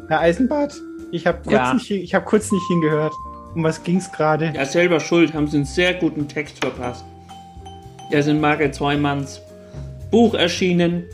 [0.10, 0.80] Herr Eisenbart,
[1.10, 1.74] ich habe kurz, Ja.
[1.74, 3.16] nicht, hab kurz nicht hingehört.
[3.56, 4.52] Um was ging's gerade?
[4.54, 7.06] Ja, selber schuld, haben sie einen sehr guten Text verpasst.
[8.12, 9.42] Der ist in Margaret Zweimanns
[10.12, 11.06] Buch erschienen,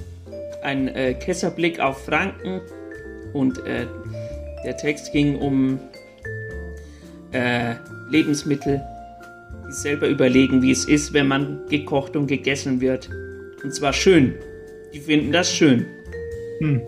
[0.63, 2.61] ein äh, Kesserblick auf Franken.
[3.33, 3.85] Und äh,
[4.65, 5.79] der Text ging um
[7.31, 7.75] äh,
[8.09, 8.81] Lebensmittel,
[9.67, 13.07] die selber überlegen, wie es ist, wenn man gekocht und gegessen wird.
[13.63, 14.33] Und zwar schön.
[14.93, 15.85] Die finden das schön.
[16.59, 16.81] Hm.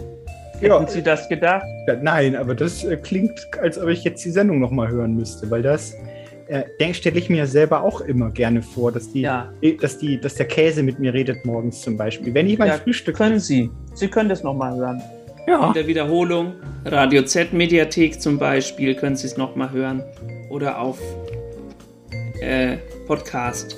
[0.63, 1.65] Hätten Sie das gedacht?
[1.87, 5.49] Ja, nein, aber das äh, klingt, als ob ich jetzt die Sendung nochmal hören müsste,
[5.51, 5.95] weil das
[6.47, 10.35] äh, stelle ich mir selber auch immer gerne vor, dass die, eh, dass die, dass
[10.35, 12.33] der Käse mit mir redet morgens zum Beispiel.
[12.33, 13.69] Wenn ich mein Ja, Frühstück können Sie.
[13.93, 15.01] Sie können das nochmal hören.
[15.47, 15.67] Ja.
[15.67, 16.53] In der Wiederholung,
[16.85, 20.03] Radio Z Mediathek zum Beispiel, können Sie es nochmal hören.
[20.49, 20.99] Oder auf
[22.41, 23.75] äh, Podcast.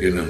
[0.00, 0.24] Genau.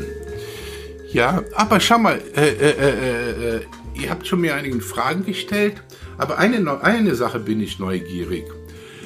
[1.13, 3.61] Ja, aber schau mal, äh, äh, äh, äh,
[4.01, 5.83] ihr habt schon mir einige Fragen gestellt,
[6.17, 8.45] aber eine, eine Sache bin ich neugierig.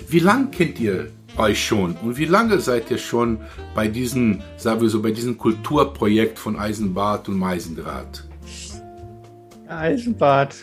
[0.09, 3.41] Wie lange kennt ihr euch schon und wie lange seid ihr schon
[3.75, 8.25] bei diesem, sagen wir so, bei diesem Kulturprojekt von Eisenbart und Meisendraht?
[9.69, 10.55] Eisenbad.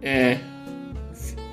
[0.00, 0.36] Äh,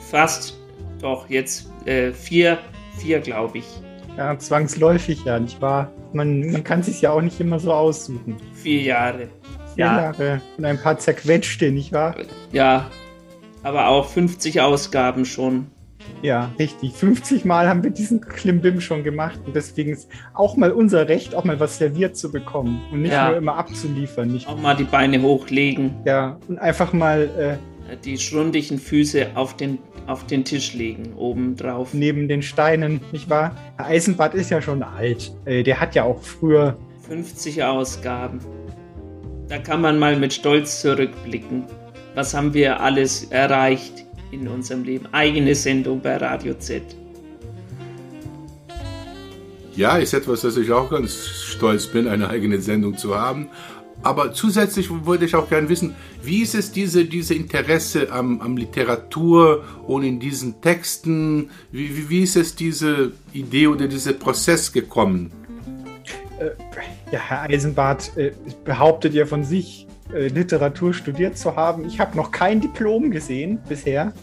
[0.10, 0.58] fast,
[1.02, 2.60] doch, jetzt äh, vier,
[2.98, 3.68] vier glaube ich.
[4.16, 5.92] Ja, zwangsläufig ja, nicht wahr?
[6.14, 8.38] Man, man kann sich ja auch nicht immer so aussuchen.
[8.54, 9.28] Vier Jahre.
[9.78, 9.98] Ja.
[10.02, 12.16] Jahre und ein paar zerquetschte, nicht wahr?
[12.52, 12.90] Ja,
[13.64, 15.68] aber auch 50 Ausgaben schon.
[16.22, 16.94] Ja, richtig.
[16.94, 21.36] 50 Mal haben wir diesen Klimbim schon gemacht und deswegen ist auch mal unser Recht,
[21.36, 23.28] auch mal was serviert zu bekommen und nicht Ja.
[23.30, 24.30] nur immer abzuliefern.
[24.32, 24.48] Nicht?
[24.48, 27.60] Auch mal die Beine hochlegen, Ja, und einfach mal
[27.92, 31.94] äh, die schrundigen Füße auf den, auf den Tisch legen, oben drauf.
[31.94, 33.56] neben den Steinen, nicht wahr?
[33.76, 35.34] Herr Eisenbart ist ja schon alt.
[35.46, 38.40] Äh, der hat ja auch früher 50 Ausgaben.
[39.50, 41.64] Da kann man mal mit Stolz zurückblicken.
[42.16, 45.08] Was haben wir alles erreicht in unserem Leben?
[45.14, 46.84] Eigene Sendung bei Radio Z.
[49.76, 53.48] Ja, ist etwas, dass ich auch ganz stolz bin, eine eigene Sendung zu haben.
[54.04, 58.58] Aber zusätzlich wollte ich auch gerne wissen, wie ist es diese, diese Interesse am, am
[58.58, 61.52] Literatur und in diesen Texten?
[61.72, 65.32] Wie, wie, wie ist es diese Idee oder dieser Prozess gekommen?
[66.40, 66.50] Äh,
[67.12, 68.32] ja, Herr Eisenbart äh,
[68.66, 71.86] behauptet ja von sich, äh, Literatur studiert zu haben.
[71.86, 74.14] Ich habe noch kein Diplom gesehen bisher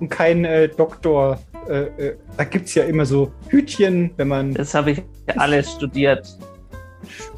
[0.00, 1.40] und kein äh, Doktor.
[1.68, 4.54] Äh, äh, da gibt es ja immer so Hütchen, wenn man.
[4.54, 5.02] Das habe ich
[5.36, 6.38] alles studiert.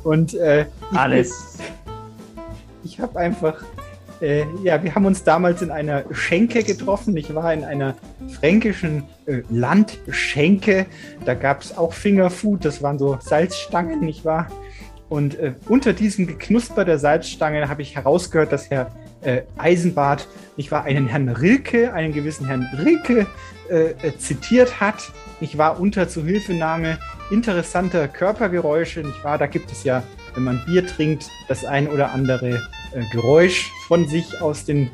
[0.05, 1.59] Und äh, Alles.
[2.85, 3.63] Ich habe einfach,
[4.21, 7.17] äh, ja, wir haben uns damals in einer Schenke getroffen.
[7.17, 7.95] Ich war in einer
[8.39, 9.05] fränkischen
[9.51, 10.87] Landschenke.
[11.25, 14.49] Da gab es auch Fingerfood, das waren so Salzstangen, nicht wahr?
[15.09, 18.93] Und äh, unter diesem Geknusper der Salzstangen habe ich herausgehört, dass Herr
[19.23, 23.27] äh, Eisenbart, nicht wahr, einen Herrn Rilke, einen gewissen Herrn Rilke
[23.71, 25.13] äh, äh, zitiert hat.
[25.41, 26.99] Ich war unter Zuhilfenahme
[27.31, 29.39] interessanter Körpergeräusche, nicht wahr?
[29.39, 30.03] Da gibt es ja,
[30.35, 34.91] wenn man Bier trinkt, das ein oder andere äh, Geräusch von sich aus den.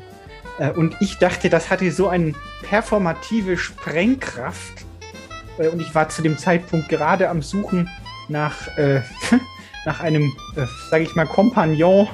[0.59, 4.85] Äh, und ich dachte, das hatte so eine performative Sprengkraft.
[5.57, 7.89] Äh, und ich war zu dem Zeitpunkt gerade am Suchen
[8.27, 9.01] nach, äh,
[9.85, 12.07] nach einem, äh, sage ich mal, Kompagnon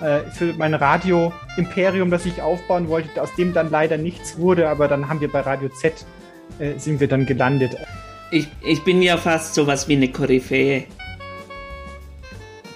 [0.00, 4.88] äh, für mein Radio-Imperium, das ich aufbauen wollte, aus dem dann leider nichts wurde, aber
[4.88, 6.04] dann haben wir bei Radio Z
[6.58, 7.76] äh, sind wir dann gelandet.
[8.30, 10.84] Ich, ich bin ja fast sowas wie eine Koryphäe.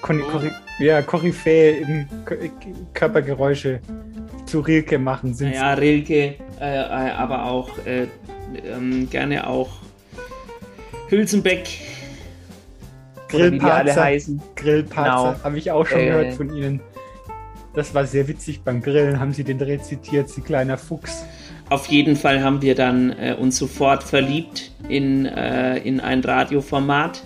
[0.01, 2.37] Kon Kory ja, Koryphäe im K
[2.95, 3.81] Körpergeräusche
[4.47, 5.53] zu Rilke machen sind.
[5.53, 8.07] Ja, Rilke, äh, äh, aber auch äh,
[8.65, 9.71] ähm, gerne auch
[11.09, 11.69] Hülsenbeck.
[13.29, 14.41] Grillparzer, heißen.
[14.57, 15.45] Grillparzer, Genau.
[15.45, 16.81] habe ich auch schon Äh, gehört von Ihnen.
[17.75, 21.25] Das war sehr witzig beim Grillen, haben Sie den rezitiert, Sie kleiner Fuchs.
[21.71, 27.23] Auf jeden Fall haben wir dann äh, uns sofort verliebt in, äh, in ein Radioformat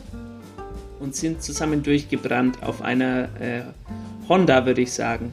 [0.98, 3.62] und sind zusammen durchgebrannt auf einer äh,
[4.28, 5.32] Honda, würde ich sagen.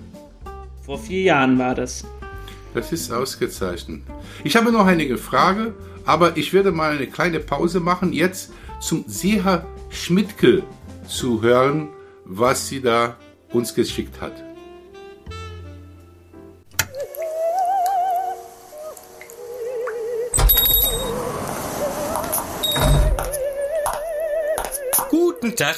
[0.86, 2.06] Vor vier Jahren war das.
[2.74, 4.02] Das ist ausgezeichnet.
[4.44, 5.74] Ich habe noch einige Fragen,
[6.06, 10.64] aber ich werde mal eine kleine Pause machen, jetzt zum Seher Schmidtke
[11.08, 11.90] zu hören,
[12.26, 13.18] was sie da
[13.52, 14.34] uns geschickt hat.
[25.10, 25.76] Guten Tag.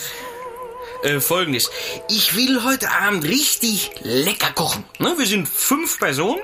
[1.04, 1.72] Äh, Folgendes.
[2.10, 4.84] Ich will heute Abend richtig lecker kochen.
[5.00, 5.16] Ne?
[5.18, 6.42] Wir sind fünf Personen.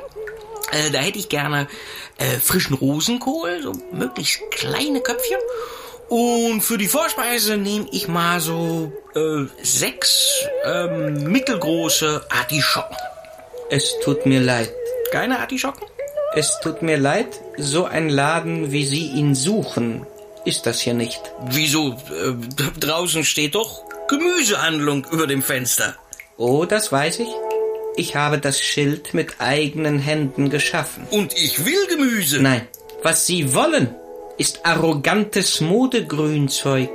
[0.71, 1.67] Äh, da hätte ich gerne
[2.17, 5.39] äh, frischen Rosenkohl, so möglichst kleine Köpfchen.
[6.09, 12.95] Und für die Vorspeise nehme ich mal so äh, sechs ähm, mittelgroße Artischocken.
[13.69, 14.71] Es tut mir leid.
[15.11, 15.85] Keine Artischocken?
[16.33, 20.05] Es tut mir leid, so ein Laden, wie Sie ihn suchen,
[20.45, 21.21] ist das hier nicht.
[21.49, 21.97] Wieso?
[22.09, 22.33] Äh,
[22.79, 25.95] draußen steht doch Gemüsehandlung über dem Fenster.
[26.37, 27.29] Oh, das weiß ich.
[27.97, 31.07] Ich habe das Schild mit eigenen Händen geschaffen.
[31.09, 32.39] Und ich will Gemüse.
[32.39, 32.67] Nein,
[33.01, 33.95] was Sie wollen,
[34.37, 36.89] ist arrogantes Modegrünzeug.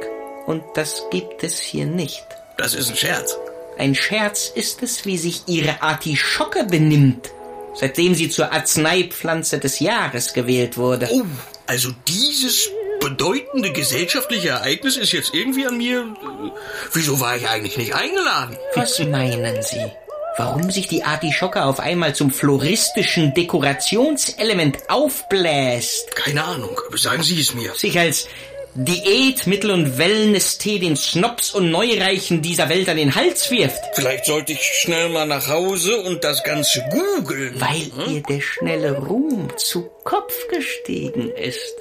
[0.46, 2.24] Und das gibt es hier nicht.
[2.56, 3.36] Das ist ein Scherz.
[3.78, 7.30] Ein Scherz ist es, wie sich Ihre Artischocke benimmt,
[7.74, 11.08] seitdem sie zur Arzneipflanze des Jahres gewählt wurde.
[11.10, 11.22] Oh,
[11.66, 12.68] also dieses
[13.00, 16.00] bedeutende gesellschaftliche Ereignis ist jetzt irgendwie an mir.
[16.00, 16.50] äh,
[16.92, 18.56] Wieso war ich eigentlich nicht eingeladen?
[18.74, 19.90] Was meinen Sie?
[20.38, 26.16] Warum sich die Artischocke auf einmal zum floristischen Dekorationselement aufbläst?
[26.16, 27.74] Keine Ahnung, aber sagen Sie es mir.
[27.74, 28.28] Sich als
[28.74, 33.78] Diät, Mittel und Wellness-Tee den Schnops und Neureichen dieser Welt an den Hals wirft.
[33.92, 37.60] Vielleicht sollte ich schnell mal nach Hause und das Ganze googeln.
[37.60, 41.74] Weil ihr der schnelle Ruhm zu Kopf gestiegen ist.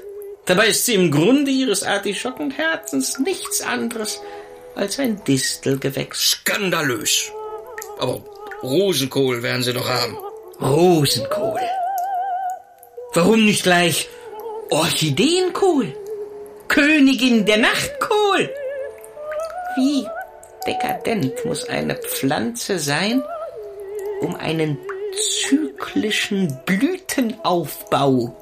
[0.45, 4.19] Dabei ist sie im Grunde ihres Artischockenherzens nichts anderes
[4.75, 6.31] als ein Distelgewächs.
[6.31, 7.31] Skandalös.
[7.99, 8.21] Aber
[8.63, 10.17] Rosenkohl werden sie doch haben.
[10.61, 11.59] Rosenkohl.
[13.13, 14.07] Warum nicht gleich
[14.69, 15.93] Orchideenkohl?
[16.67, 18.49] Königin der Nachtkohl.
[19.75, 20.05] Wie
[20.67, 23.23] dekadent muss eine Pflanze sein,
[24.21, 24.77] um einen
[25.41, 28.35] zyklischen Blütenaufbau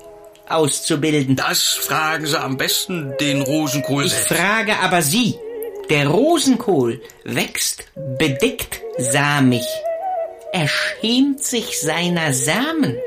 [0.49, 1.35] auszubilden?
[1.35, 4.33] Das fragen Sie am besten den Rosenkohl Ich selbst.
[4.33, 5.35] frage aber Sie.
[5.89, 7.85] Der Rosenkohl wächst
[8.19, 9.63] bedeckt samig.
[10.51, 12.97] Er schämt sich seiner Samen.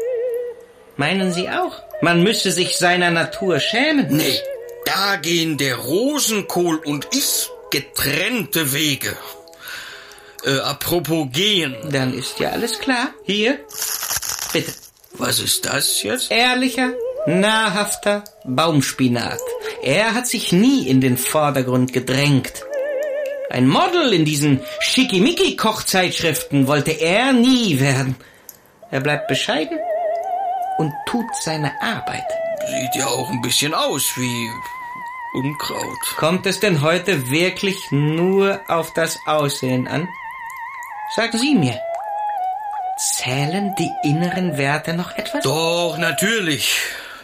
[0.97, 1.83] Meinen Sie auch?
[2.01, 4.07] Man müsse sich seiner Natur schämen?
[4.11, 4.39] Nee,
[4.85, 9.17] da gehen der Rosenkohl und ich getrennte Wege.
[10.45, 11.75] Äh, apropos gehen.
[11.91, 13.09] Dann ist ja alles klar.
[13.25, 13.59] Hier,
[14.53, 14.73] bitte.
[15.15, 16.31] Was ist das jetzt?
[16.31, 16.93] Ehrlicher,
[17.27, 19.41] nahrhafter Baumspinat.
[19.83, 22.65] Er hat sich nie in den Vordergrund gedrängt.
[23.53, 28.17] Ein Model in diesen Schickimicki-Kochzeitschriften wollte er nie werden.
[28.91, 29.79] Er bleibt bescheiden
[30.79, 32.25] und tut seine Arbeit.
[32.67, 34.51] Sieht ja auch ein bisschen aus wie
[35.35, 35.99] Unkraut.
[36.17, 40.09] Kommt es denn heute wirklich nur auf das Aussehen an?
[41.15, 41.79] Sagen Sie mir,
[42.97, 45.45] zählen die inneren Werte noch etwas?
[45.45, 46.79] Doch, natürlich.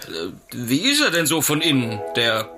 [0.09, 2.51] Äh, Wie ist er denn so von innen, der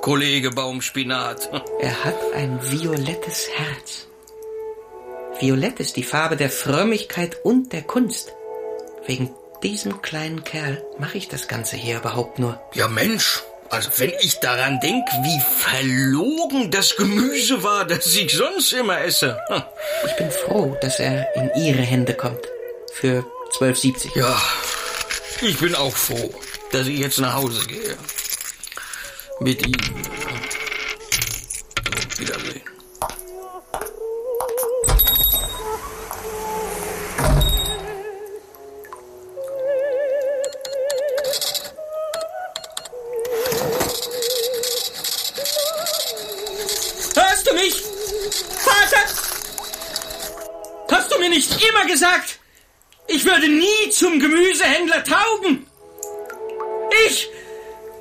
[0.00, 1.50] Kollege Baumspinat?
[1.80, 4.06] Er hat ein violettes Herz.
[5.40, 8.32] Violett ist die Farbe der Frömmigkeit und der Kunst.
[9.06, 9.30] Wegen
[9.62, 12.60] diesem kleinen Kerl mache ich das Ganze hier überhaupt nur.
[12.74, 13.42] Ja, Mensch.
[13.68, 19.38] Also, wenn ich daran denke, wie verlogen das Gemüse war, das ich sonst immer esse.
[19.48, 19.62] Hm.
[20.06, 22.46] Ich bin froh, dass er in Ihre Hände kommt.
[22.92, 23.24] Für
[23.58, 24.16] 12,70.
[24.16, 24.40] Ja,
[25.42, 26.30] ich bin auch froh,
[26.72, 27.96] dass ich jetzt nach Hause gehe.
[29.38, 29.74] Mit ihm.
[31.84, 32.62] So, Wiedersehen.
[47.14, 47.82] Hörst du mich?
[48.64, 48.96] Vater?
[50.90, 52.38] Hast du mir nicht immer gesagt,
[53.06, 55.66] ich würde nie zum Gemüsehändler taugen?
[57.06, 57.28] Ich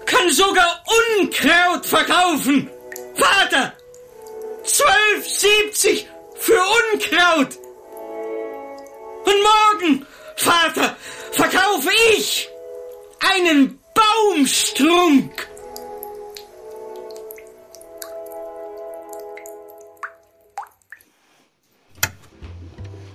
[0.05, 0.83] kann sogar
[1.19, 2.69] Unkraut verkaufen.
[3.15, 3.73] Vater!
[4.63, 6.59] 12,70 für
[6.93, 7.57] Unkraut.
[9.25, 10.95] Und morgen, Vater,
[11.31, 12.49] verkaufe ich
[13.19, 15.47] einen Baumstrunk.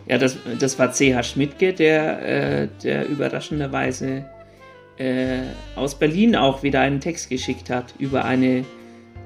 [0.06, 1.22] Ja, das, das war C.H.
[1.22, 4.28] Schmidtke, der, äh, der überraschenderweise
[5.00, 5.42] äh,
[5.76, 8.64] aus Berlin auch wieder einen Text geschickt hat über eine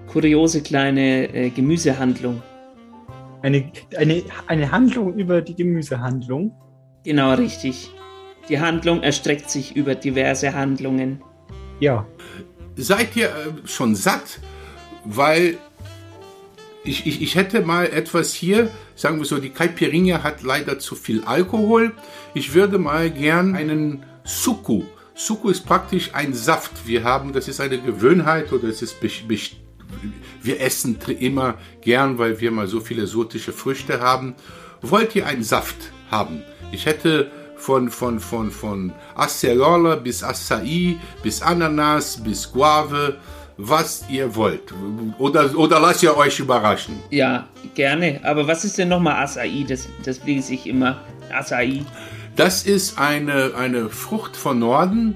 [0.06, 2.42] kuriose kleine äh, Gemüsehandlung.
[3.42, 6.52] Eine, eine, eine Handlung über die Gemüsehandlung.
[7.04, 7.90] Genau, richtig.
[8.48, 11.20] Die Handlung erstreckt sich über diverse Handlungen.
[11.80, 12.06] Ja.
[12.76, 14.38] Seid ihr äh, schon satt?
[15.04, 15.58] Weil
[16.84, 20.94] ich, ich, ich hätte mal etwas hier, sagen wir so, die Caipirinha hat leider zu
[20.94, 21.92] viel Alkohol.
[22.32, 24.84] Ich würde mal gern einen Suku.
[25.14, 26.86] Suku ist praktisch ein Saft.
[26.86, 28.96] Wir haben, das ist eine Gewöhnheit oder es ist
[30.42, 34.34] wir essen immer gern, weil wir mal so viele exotische Früchte haben.
[34.82, 35.76] Wollt ihr einen Saft
[36.10, 36.42] haben?
[36.72, 43.16] Ich hätte von, von, von, von Acerola bis Acai, bis Ananas, bis Guave,
[43.56, 44.74] was ihr wollt.
[45.18, 46.96] Oder, oder lasst ihr euch überraschen.
[47.10, 48.20] Ja, gerne.
[48.24, 49.64] Aber was ist denn nochmal Acai?
[49.66, 51.00] Das, das lese ich immer.
[51.32, 51.84] Acai.
[52.36, 55.14] Das ist eine, eine Frucht von Norden.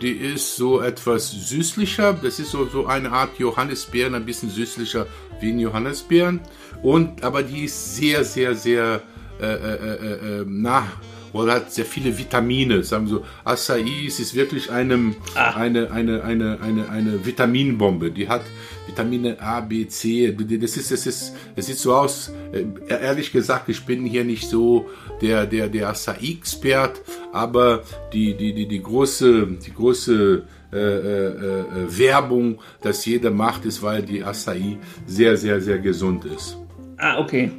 [0.00, 2.14] Die ist so etwas süßlicher.
[2.14, 5.06] Das ist so, so eine Art Johannisbeeren, ein bisschen süßlicher
[5.40, 6.40] wie ein Johannisbeeren.
[6.82, 9.02] Und, aber die ist sehr, sehr, sehr
[9.40, 10.86] äh, äh, äh, äh, nah
[11.32, 12.82] oder hat sehr viele Vitamine.
[12.82, 18.10] Sagen wir so, Acai es ist wirklich einem, eine, eine, eine, eine, eine Vitaminbombe.
[18.10, 18.42] Die hat
[18.86, 20.32] Vitamine A, B, C.
[20.32, 22.32] Das ist, das ist, es sieht so aus.
[22.52, 24.88] äh, Ehrlich gesagt, ich bin hier nicht so
[25.20, 27.00] der, der, der Acai-Expert,
[27.32, 31.64] aber die, die, die, die große, die große äh, äh, äh,
[31.98, 36.56] Werbung, dass jeder macht, ist, weil die Acai sehr, sehr, sehr gesund ist.
[36.96, 37.50] Ah, okay.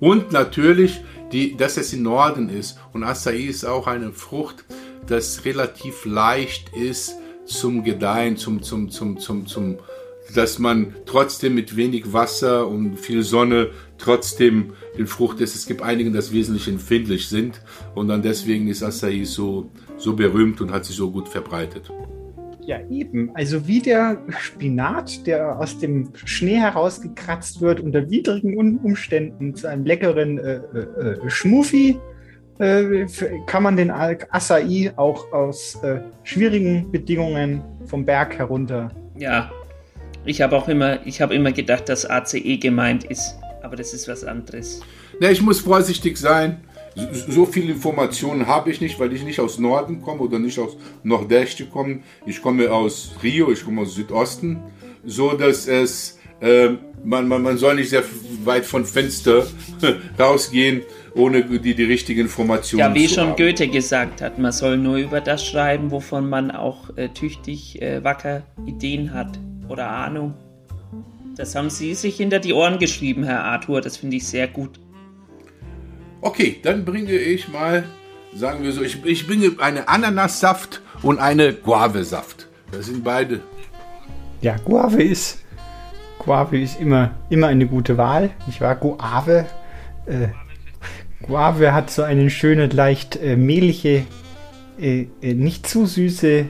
[0.00, 1.02] Und natürlich,
[1.32, 2.78] die, dass es im Norden ist.
[2.92, 4.64] Und Acai ist auch eine Frucht,
[5.06, 9.78] das relativ leicht ist zum Gedeihen, zum, zum, zum, zum, zum,
[10.34, 15.54] dass man trotzdem mit wenig Wasser und viel Sonne trotzdem den Frucht ist.
[15.54, 17.60] Es gibt einige, die wesentlich empfindlich sind
[17.94, 21.90] und dann deswegen ist Acai so, so berühmt und hat sich so gut verbreitet.
[22.64, 23.30] Ja, eben.
[23.34, 29.84] Also wie der Spinat, der aus dem Schnee herausgekratzt wird, unter widrigen Umständen zu einem
[29.84, 31.98] leckeren äh, äh, äh, Schmufi,
[32.58, 33.06] äh,
[33.46, 38.90] kann man den Acai auch aus äh, schwierigen Bedingungen vom Berg herunter.
[39.18, 39.50] Ja,
[40.24, 44.06] ich habe auch immer, ich habe immer gedacht, dass ACE gemeint ist, aber das ist
[44.06, 44.80] was anderes.
[45.18, 46.60] Na, ich muss vorsichtig sein.
[47.28, 50.76] So, viele Informationen habe ich nicht, weil ich nicht aus Norden komme oder nicht aus
[51.02, 52.00] Nordeste komme.
[52.26, 54.60] Ich komme aus Rio, ich komme aus Südosten,
[55.04, 56.70] so dass es äh,
[57.04, 58.02] man, man, man soll nicht sehr
[58.44, 59.46] weit von Fenster
[60.18, 60.82] rausgehen,
[61.14, 63.36] ohne die, die richtigen Informationen Ja, wie zu schon haben.
[63.36, 68.02] Goethe gesagt hat, man soll nur über das schreiben, wovon man auch äh, tüchtig äh,
[68.02, 69.38] wacker Ideen hat
[69.68, 70.34] oder Ahnung.
[71.36, 73.80] Das haben Sie sich hinter die Ohren geschrieben, Herr Arthur.
[73.80, 74.78] Das finde ich sehr gut.
[76.24, 77.82] Okay, dann bringe ich mal,
[78.32, 82.46] sagen wir so, ich, ich bringe eine Ananassaft und eine Guave-Saft.
[82.70, 83.40] Das sind beide.
[84.40, 85.40] Ja, Guave ist,
[86.20, 88.30] Guave ist immer, immer eine gute Wahl.
[88.48, 89.46] Ich war Guave.
[90.06, 90.28] Äh,
[91.26, 94.06] Guave hat so eine schöne, leicht äh, mehlige,
[94.80, 96.46] äh, äh, nicht zu süße,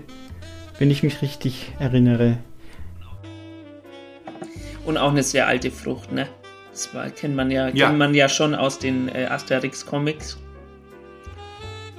[0.78, 2.36] wenn ich mich richtig erinnere.
[4.84, 6.28] Und auch eine sehr alte Frucht, ne?
[6.72, 7.86] Das war, kennt man ja, Ja.
[7.88, 10.38] kennt man ja schon aus den äh, Asterix-Comics.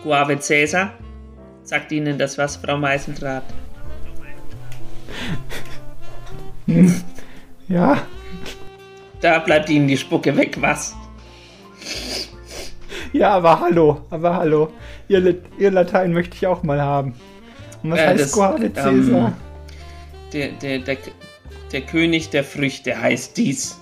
[0.04, 0.94] Guave Caesar.
[1.64, 3.44] Sagt Ihnen das was, Frau Meisendraht?
[7.68, 8.02] Ja,
[9.22, 10.94] Da bleibt Ihnen die Spucke weg, was?
[13.14, 14.74] ja, aber hallo, aber hallo.
[15.08, 17.14] Ihr, ihr Latein möchte ich auch mal haben.
[17.84, 19.34] Und was Äh, heißt das, Guave ähm, Caesar?
[20.34, 20.98] Der, der, der,
[21.72, 23.80] der König der Früchte heißt dies.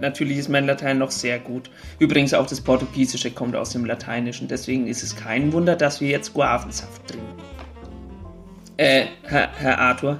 [0.00, 1.70] Natürlich ist mein Latein noch sehr gut.
[1.98, 4.48] Übrigens auch das Portugiesische kommt aus dem Lateinischen.
[4.48, 7.26] Deswegen ist es kein Wunder, dass wir jetzt Guavensaft trinken.
[8.76, 10.18] Äh, Herr, Herr Arthur,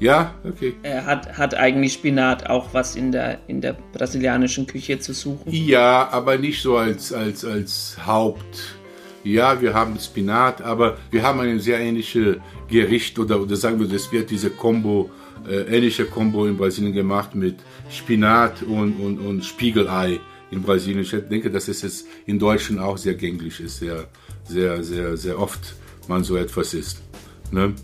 [0.00, 0.74] Ja, okay.
[0.82, 5.52] äh, hat, hat eigentlich Spinat auch was in der, in der brasilianischen Küche zu suchen?
[5.52, 8.74] Ja, aber nicht so als, als, als Haupt.
[9.22, 12.36] Ja, wir haben Spinat, aber wir haben ein sehr ähnliches
[12.68, 15.10] Gericht oder, oder sagen wir, das wird diese Combo,
[15.48, 17.56] äh, ähnliche Combo in Brasilien gemacht mit
[17.90, 20.20] Spinat und, und, und Spiegelei
[20.50, 21.00] in Brasilien.
[21.02, 24.06] Ich denke, dass es jetzt in Deutschland auch sehr gängig ist, sehr,
[24.44, 25.74] sehr, sehr, sehr oft
[26.08, 27.02] man so etwas isst.
[27.50, 27.74] Ne?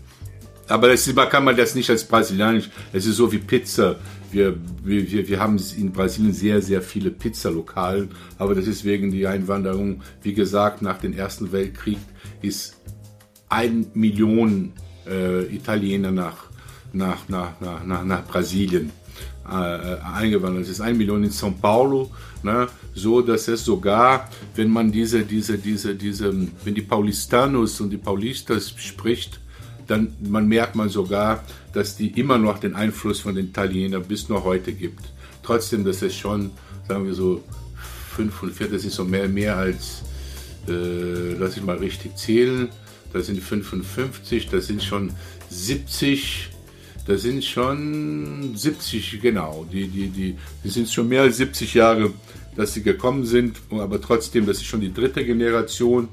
[0.67, 2.69] Aber das ist, kann man das nicht als brasilianisch.
[2.93, 3.97] Es ist so wie Pizza.
[4.31, 9.31] Wir, wir, wir- haben in Brasilien sehr, sehr viele Pizzalokale, aber das ist wegen der
[9.31, 10.01] Einwanderung.
[10.23, 11.97] Wie gesagt, nach dem Ersten Weltkrieg
[12.41, 12.77] ist
[13.49, 14.71] ein Million
[15.05, 16.45] äh, Italiener nach,
[16.93, 18.91] nach, nach, nach, nach, nach Brasilien
[19.43, 20.63] eingewandert.
[20.63, 22.11] Es ist ein Million in São Paulo,
[22.43, 27.89] ne, so dass es sogar, wenn man diese, diese, diese, diese, wenn die Paulistanos und
[27.89, 29.39] die Paulistas spricht,
[29.87, 31.43] dann man merkt man sogar,
[31.73, 35.01] dass die immer noch den Einfluss von den Italienern bis noch heute gibt.
[35.43, 36.51] Trotzdem, das ist schon,
[36.87, 37.43] sagen wir so,
[38.15, 40.03] 45, das ist so mehr, mehr als,
[40.67, 42.69] äh, lass ich mal richtig zählen,
[43.13, 45.11] das sind 55, das sind schon
[45.49, 46.49] 70,
[47.07, 52.11] das sind schon 70, genau, die, die, die, die sind schon mehr als 70 Jahre,
[52.55, 56.09] dass sie gekommen sind, aber trotzdem, das ist schon die dritte Generation,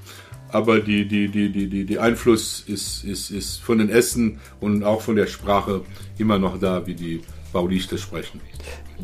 [0.51, 4.83] aber die, die, die, die, die, die Einfluss ist, ist, ist von den Essen und
[4.83, 5.83] auch von der Sprache
[6.17, 7.21] immer noch da, wie die
[7.53, 8.41] Paulister sprechen.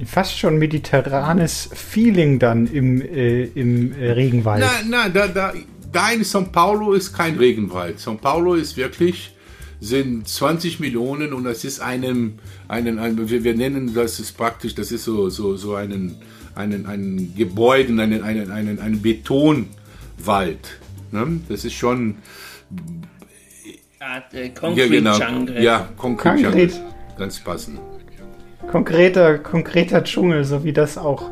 [0.07, 4.65] Fast schon mediterranes Feeling dann im, äh, im äh, Regenwald.
[4.65, 5.53] Nein, nein, da, da,
[5.93, 7.99] da in São Paulo ist kein Regenwald.
[7.99, 9.35] São Paulo ist wirklich,
[9.81, 12.35] sind 20 Millionen und das ist einem,
[12.69, 16.17] einen, ein, wir, wir nennen das ist praktisch, das ist so, so, so einen,
[16.55, 20.79] einen, einen Gebäuden, einen, einen, einen, einen Betonwald.
[21.13, 21.41] Ne?
[21.49, 22.17] Das ist schon,
[24.01, 25.63] äh, ja, Concrete genau, Jungle.
[25.63, 26.75] ja, Concrete Concrete.
[26.75, 26.95] Jungle.
[27.19, 27.79] Ganz passend.
[28.71, 31.31] Konkreter, konkreter Dschungel, so wie das auch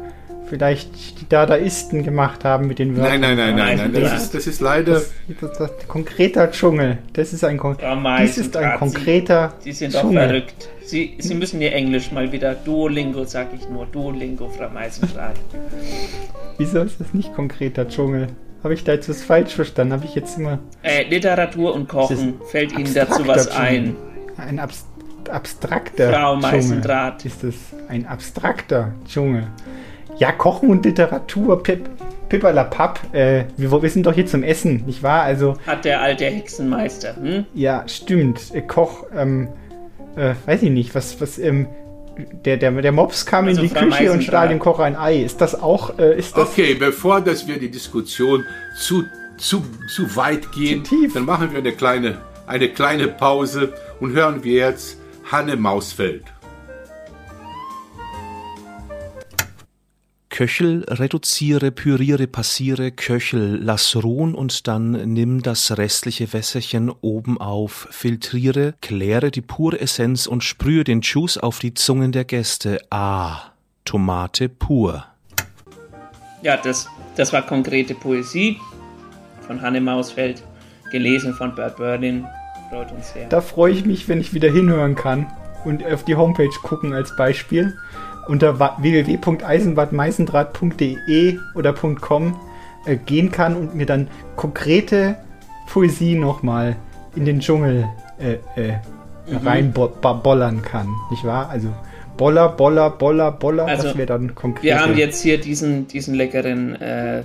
[0.53, 3.23] vielleicht die Dadaisten gemacht haben mit den Wörtern.
[3.23, 6.99] Nein, nein, nein, nein, nein, das ist, das ist leider, Das, das, das, konkreter Dschungel.
[7.15, 10.29] Das ist ein, kon Frau dies ist ein Meisendraht, konkreter Sie, Sie sind doch Dschungel.
[10.29, 10.69] verrückt.
[10.85, 13.87] Sie, Sie müssen Ihr Englisch mal wieder Duolingo, sag ich nur.
[13.87, 15.37] Duolingo, Frau Meisendraht.
[16.59, 18.27] Wieso ist das nicht konkreter Dschungel?
[18.63, 19.95] Habe ich da jetzt was falsch verstanden?
[19.95, 20.59] Habe ich jetzt immer.
[20.83, 22.35] Äh, Literatur und Kochen.
[22.51, 23.85] Fällt Ihnen dazu was abstrakter ein?
[23.85, 24.49] Dschungel.
[24.49, 24.85] Ein abs
[25.31, 26.53] abstrakter Frau Dschungel.
[26.53, 27.25] Meisendraht.
[27.25, 27.55] Ist es
[27.89, 29.47] ein abstrakter Dschungel?
[30.19, 31.89] Ja, Kochen und Literatur, Pip,
[32.29, 33.15] Pipperlapapp.
[33.15, 35.23] Äh, wir, wir sind doch hier zum Essen, nicht wahr?
[35.23, 37.47] Also, Hat der alte Hexenmeister, hm?
[37.55, 38.55] ja, stimmt.
[38.55, 39.49] Äh, Koch, ähm,
[40.17, 41.67] äh, weiß ich nicht, was, was, ähm,
[42.45, 44.23] der, der, der Mops kam Also in die Frau Küche und Meisendrath.
[44.25, 45.23] stahl dem Kocher ein Ei.
[45.23, 46.51] Ist das auch, äh, ist das...
[46.51, 48.45] Okay, bevor dass wir die Diskussion
[48.79, 49.05] zu,
[49.39, 50.83] zu, zu weit gehen,
[51.15, 54.99] dann machen wir eine kleine, eine kleine Pause und hören wir jetzt
[55.31, 56.25] Hanne Mausfeld.
[60.43, 67.87] Köchel, reduziere, püriere, passiere, Köchel, lass ruhen und dann nimm das restliche Wässerchen oben auf,
[67.93, 72.81] filtriere, kläre die pure Essenz und sprühe den Juice auf die Zungen der Gäste.
[72.91, 73.53] Ah,
[73.85, 75.05] Tomate pur.
[76.43, 78.59] Ja, das, das war konkrete Poesie
[79.47, 80.43] von Hanne Mausfeld,
[80.91, 82.27] gelesen von Bert Berlin.
[82.69, 83.29] Freut uns sehr.
[83.29, 85.33] Da freue ich mich, wenn ich wieder hinhören kann
[85.65, 87.77] und auf die Homepage gucken als Beispiel.
[88.29, 92.37] Unter www.eisenbadmeisendraht.de oder .com
[92.87, 95.17] äh, gehen kann und mir dann konkrete
[95.69, 96.77] Poesie nochmal
[97.17, 98.75] in den Dschungel äh, äh,
[99.29, 99.47] Mhm.
[99.47, 100.89] reinbollern kann.
[101.11, 101.49] Nicht wahr?
[101.49, 101.69] Also
[102.17, 104.65] Boller, Boller, Boller, Boller, Also, das wäre dann konkret.
[104.65, 107.23] Wir haben jetzt hier diesen, diesen leckeren äh,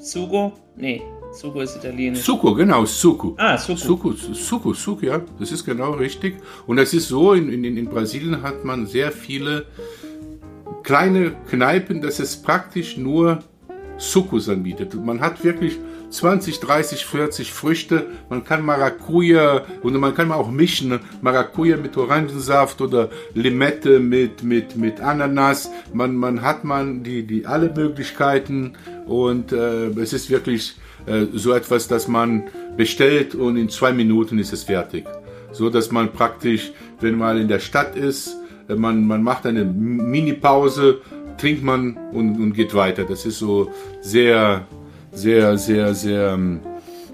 [0.00, 0.52] Sugo.
[0.76, 2.22] Nee, Sugo ist italienisch.
[2.22, 3.34] Succo, genau, Succo.
[3.36, 3.78] Ah, Succo.
[3.78, 6.36] Succo, Succo, Succo, ja, das ist genau richtig.
[6.66, 9.66] Und das ist so, in, in, in Brasilien hat man sehr viele
[10.82, 13.42] kleine Kneipen, dass es praktisch nur
[13.98, 14.94] Succos anbietet.
[14.94, 15.78] Man hat wirklich
[16.10, 18.06] 20, 30, 40 Früchte.
[18.28, 20.98] Man kann Maracuja und man kann auch mischen.
[21.22, 25.70] Maracuja mit Orangensaft oder Limette mit, mit, mit Ananas.
[25.92, 28.72] Man, man hat man die, die alle Möglichkeiten
[29.06, 30.76] und äh, es ist wirklich
[31.06, 32.44] äh, so etwas, dass man
[32.76, 35.04] bestellt und in zwei Minuten ist es fertig.
[35.52, 38.36] So dass man praktisch, wenn man in der Stadt ist,
[38.76, 41.00] man, man macht eine Mini-Pause,
[41.38, 43.04] trinkt man und, und geht weiter.
[43.04, 44.66] Das ist so sehr,
[45.12, 46.60] sehr, sehr, sehr ähm,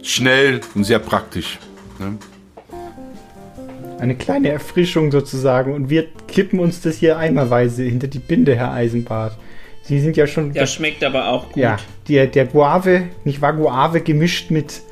[0.02, 1.59] schnell und sehr praktisch.
[1.98, 2.18] Ne?
[3.98, 8.72] Eine kleine Erfrischung sozusagen und wir kippen uns das hier eimerweise hinter die Binde, Herr
[8.72, 9.38] Eisenbart.
[9.82, 10.52] Sie sind ja schon.
[10.52, 11.62] Der schmeckt aber auch gut.
[11.62, 11.76] Ja,
[12.09, 13.52] der, der Guave, nicht wahr?
[13.52, 14.82] Guave gemischt mit,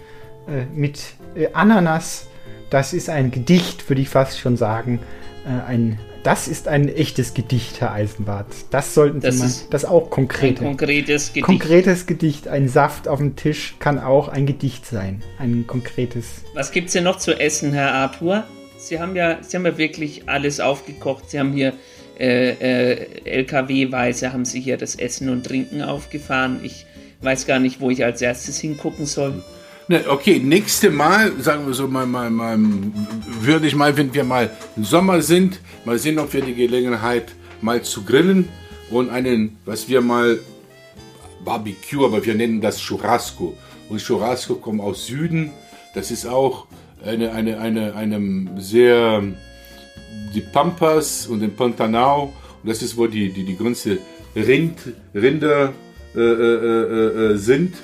[0.47, 2.29] äh, mit äh, Ananas.
[2.71, 5.01] Das ist ein Gedicht, würde ich fast schon sagen.
[5.45, 8.47] Äh, ein, das ist ein echtes Gedicht, Herr Eisenbart.
[8.71, 9.47] Das sollten Sie Das mal.
[9.47, 10.59] ist Das auch konkret.
[10.59, 11.45] Ein konkretes Gedicht.
[11.47, 12.49] Konkretes Gedicht.
[12.49, 15.23] Ein Saft auf dem Tisch kann auch ein Gedicht sein.
[15.39, 16.43] Ein konkretes.
[16.55, 18.45] Was gibt's denn noch zu essen, Herr Arthur?
[18.79, 21.31] Sie haben ja, Sie haben ja wirklich alles aufgekocht.
[21.31, 21.75] Sie haben hier
[22.19, 22.51] äh,
[22.93, 26.61] äh, LKW-weise haben Sie hier das Essen und Trinken aufgefahren.
[26.63, 26.87] Ich
[27.21, 29.43] weiß gar nicht, wo ich als erstes hingucken soll.
[29.87, 32.59] Ne, okay, nächste Mal, sagen wir so mal, mal, mal,
[33.41, 37.35] würde ich mal, wenn wir mal im Sommer sind, mal sehen, ob wir die Gelegenheit
[37.61, 38.49] mal zu grillen
[38.91, 40.39] und einen, was wir mal
[41.45, 43.59] Barbecue, aber wir nennen das Churrasco.
[43.91, 45.51] Und Churrasco kommt aus Süden.
[45.95, 46.67] Das ist auch
[47.05, 49.23] eine, eine, eine, einem sehr
[50.35, 52.31] die Pampas und den Pantanal.
[52.63, 53.99] Und das ist, wo die, die, die ganze
[54.35, 54.79] Rind,
[55.15, 55.75] Rinder
[56.17, 57.75] äh, äh, äh, sind.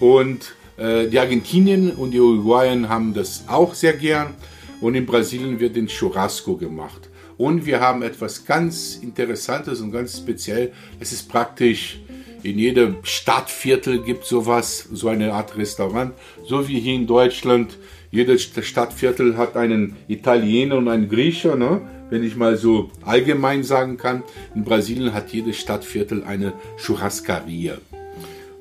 [0.00, 4.34] Und äh, die Argentinien und die Uruguayen haben das auch sehr gern.
[4.80, 7.08] Und in Brasilien wird den Churrasco gemacht.
[7.36, 10.72] Und wir haben etwas ganz Interessantes und ganz speziell.
[10.98, 12.00] Es ist praktisch
[12.42, 16.12] in jedem Stadtviertel gibt sowas, so eine Art Restaurant,
[16.44, 17.78] so wie hier in Deutschland.
[18.10, 21.80] Jedes Stadtviertel hat einen Italiener und einen Griecher, ne?
[22.10, 24.24] wenn ich mal so allgemein sagen kann.
[24.56, 27.78] In Brasilien hat jedes Stadtviertel eine Churrascaria.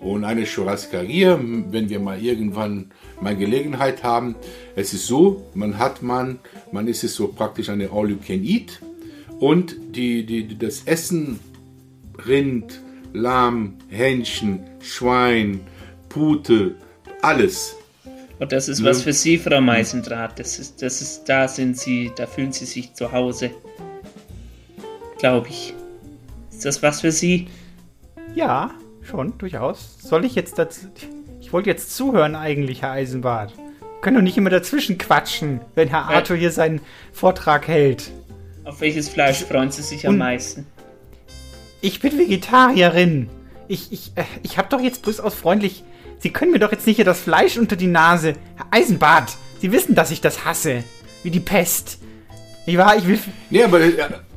[0.02, 2.92] Und eine Churrascaria, wenn wir mal irgendwann
[3.22, 4.36] mal Gelegenheit haben,
[4.76, 6.40] es ist so, man hat man,
[6.72, 8.82] man ist es so praktisch eine All You Can Eat
[9.40, 11.40] und die, die, das Essen
[12.28, 12.82] Rind,
[13.14, 15.62] Lamm, Hähnchen, Schwein,
[16.10, 16.76] Pute,
[17.22, 17.76] alles.
[18.40, 20.40] Und das ist was für Sie, Frau Meisendraht.
[20.40, 23.52] Das ist, das ist, da sind Sie, da fühlen Sie sich zu Hause.
[25.20, 25.76] Glaube ich.
[26.50, 27.48] Ist das was für Sie?
[28.34, 28.72] Ja,
[29.02, 29.98] schon, durchaus.
[30.02, 30.88] Soll ich jetzt dazu.
[31.40, 33.54] Ich wollte jetzt zuhören, eigentlich, Herr Eisenbart.
[33.58, 36.18] Wir können doch nicht immer dazwischen quatschen, wenn Herr Ja.
[36.18, 36.82] Arthur hier seinen
[37.12, 38.12] Vortrag hält.
[38.64, 40.66] Auf welches Fleisch freuen Sie sich am Und- meisten?
[41.82, 43.30] Ich bin Vegetarierin.
[43.68, 45.84] Ich, ich, äh, ich hab doch jetzt bloß aus freundlich.
[46.20, 48.36] Sie können mir doch jetzt nicht hier das Fleisch unter die Nase.
[48.56, 50.84] Herr Eisenbart, Sie wissen, dass ich das hasse.
[51.24, 51.98] Wie die Pest.
[52.68, 53.20] Ich war, ich will.
[53.50, 53.80] Nee, aber,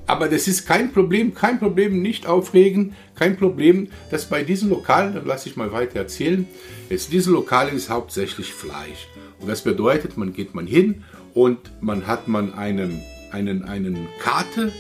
[0.06, 5.14] aber das ist kein Problem, kein Problem, nicht aufregen, kein Problem, dass bei diesen Lokalen,
[5.14, 6.46] dann lasse ich mal weiter erzählen,
[6.90, 9.08] jetzt diese Lokale ist hauptsächlich Fleisch.
[9.40, 14.72] Und das bedeutet, man geht man hin und man hat man einen, einen, einen Karte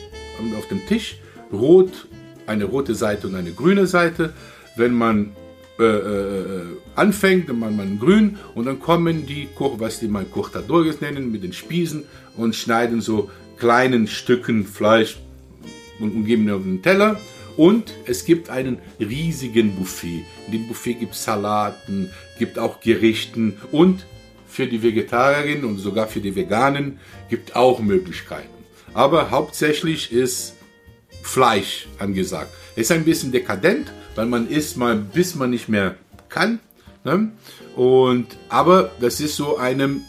[0.58, 1.18] auf dem Tisch,
[1.52, 2.06] rot,
[2.46, 4.34] eine rote Seite und eine grüne Seite.
[4.76, 5.32] Wenn man
[5.78, 6.62] äh, äh,
[6.94, 11.42] anfängt, dann macht man grün und dann kommen die, was die mal Cortadores nennen, mit
[11.42, 12.04] den Spießen
[12.36, 15.18] und schneiden so kleinen Stücken Fleisch
[16.00, 17.18] und, und geben auf den Teller.
[17.56, 20.24] Und es gibt einen riesigen Buffet.
[20.46, 24.06] In dem Buffet gibt es Salaten, gibt auch Gerichten und
[24.48, 26.98] für die Vegetarierinnen und sogar für die Veganen
[27.28, 28.48] gibt auch Möglichkeiten.
[28.92, 30.54] Aber hauptsächlich ist
[31.22, 32.52] Fleisch angesagt.
[32.76, 35.96] Ist ein bisschen dekadent, weil man isst mal, bis man nicht mehr
[36.28, 36.60] kann.
[37.02, 37.32] Ne?
[37.76, 40.02] Und aber das ist so einem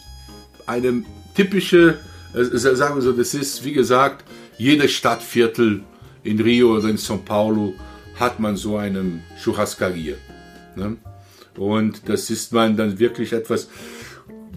[0.66, 1.98] einem typische,
[2.44, 4.24] sagen wir so, das ist wie gesagt
[4.58, 5.82] jedes Stadtviertel
[6.22, 7.74] in Rio oder in São Paulo
[8.16, 10.16] hat man so einen Churrascaria.
[10.74, 10.96] Ne?
[11.56, 13.68] Und das ist man dann wirklich etwas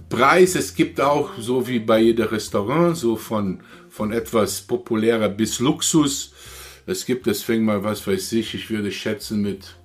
[0.09, 0.55] Preis.
[0.55, 6.33] Es gibt auch, so wie bei jedem Restaurant, so von, von etwas populärer bis Luxus.
[6.85, 9.75] Es gibt deswegen mal, was weiß ich, ich würde schätzen mit,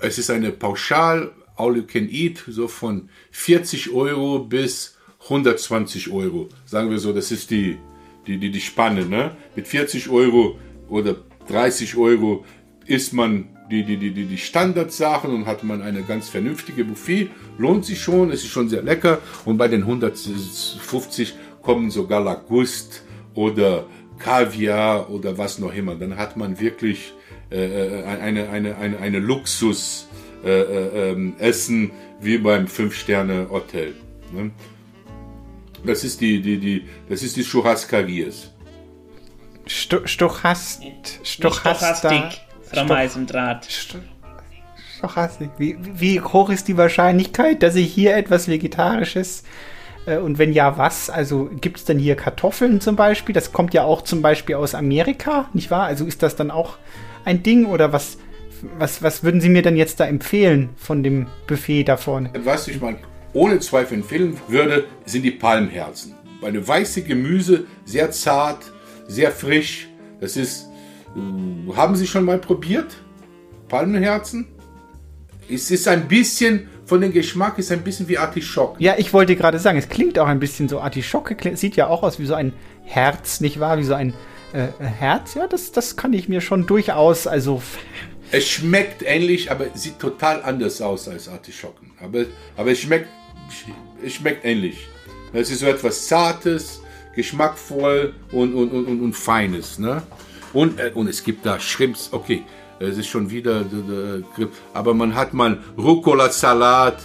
[0.00, 4.97] es ist eine Pauschal, all you can eat, so von 40 Euro bis
[5.28, 6.48] 120 Euro.
[6.64, 7.78] Sagen wir so, das ist die,
[8.26, 9.06] die, die, die Spanne.
[9.06, 9.36] Ne?
[9.54, 10.58] Mit 40 Euro
[10.88, 11.16] oder
[11.48, 12.44] 30 Euro
[12.86, 17.30] isst man die, die, die, die Standardsachen und hat man eine ganz vernünftige Buffet.
[17.58, 19.18] Lohnt sich schon, es ist schon sehr lecker.
[19.44, 23.02] Und bei den 150 kommen sogar Lagust
[23.34, 23.86] oder
[24.18, 25.94] Kaviar oder was noch immer.
[25.94, 27.12] Dann hat man wirklich
[27.50, 30.08] äh, eine, eine, eine, eine Luxus
[30.44, 33.94] äh, äh, ähm, Essen wie beim Fünf-Sterne-Hotel.
[34.32, 34.50] Ne?
[35.84, 38.52] Das ist die, die, die, das ist die Churrascarias.
[39.66, 40.82] Sto Stochast,
[41.22, 42.22] Stochastik,
[42.62, 43.68] Frau Meisendraht.
[44.96, 45.50] Stochastik.
[45.58, 49.44] Wie, wie hoch ist die Wahrscheinlichkeit, dass ich hier etwas Vegetarisches
[50.08, 51.10] äh, und wenn ja, was?
[51.10, 53.34] Also gibt es denn hier Kartoffeln zum Beispiel?
[53.34, 55.84] Das kommt ja auch zum Beispiel aus Amerika, nicht wahr?
[55.84, 56.78] Also ist das dann auch
[57.24, 58.18] ein Ding oder was,
[58.78, 62.30] was, was würden Sie mir denn jetzt da empfehlen von dem Buffet da vorne?
[62.42, 62.96] Was ich mal
[63.38, 66.14] ohne Zweifel empfehlen würde, sind die Palmherzen.
[66.42, 68.72] Eine weiße Gemüse, sehr zart,
[69.06, 69.88] sehr frisch.
[70.20, 70.66] Das ist.
[71.16, 72.96] Äh, haben Sie schon mal probiert?
[73.68, 74.48] Palmenherzen?
[75.48, 78.82] Es ist ein bisschen, von dem Geschmack ist ein bisschen wie Artischocke.
[78.82, 81.36] Ja, ich wollte gerade sagen, es klingt auch ein bisschen so Artischocke.
[81.56, 82.52] Sieht ja auch aus wie so ein
[82.84, 83.78] Herz, nicht wahr?
[83.78, 84.14] Wie so ein
[84.52, 85.34] äh, Herz.
[85.34, 87.62] Ja, das, das kann ich mir schon durchaus, also.
[88.32, 91.92] Es schmeckt ähnlich, aber sieht total anders aus als Artischocken.
[92.00, 92.24] Aber,
[92.56, 93.08] aber es schmeckt,
[94.08, 94.86] schmeckt ähnlich.
[95.32, 96.82] Es ist so etwas Zartes,
[97.14, 99.78] geschmackvoll und, und, und, und, und Feines.
[99.78, 100.02] Ne?
[100.52, 102.44] Und, äh, und es gibt da Shrimps, okay,
[102.80, 103.64] es ist schon wieder,
[104.72, 107.02] aber man hat mal Rucola-Salat,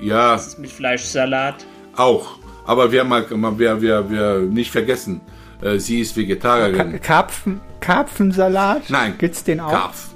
[0.00, 0.34] ja.
[0.34, 1.64] Das ist mit Fleischsalat.
[1.96, 5.20] Auch, aber wir, mal, wir, wir, wir nicht vergessen,
[5.60, 7.00] äh, sie ist Vegetarierin.
[7.00, 8.88] Karpfen, Karpfensalat?
[8.88, 9.14] Nein.
[9.18, 9.70] Gibt's den auch?
[9.70, 10.14] Karpfen.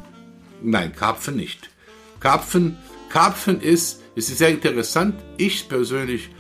[0.63, 1.71] Nein, Karpfen nicht.
[2.21, 5.15] Karpfen, Karpfen ist, es ist sehr interessant.
[5.37, 6.31] Ich persönlich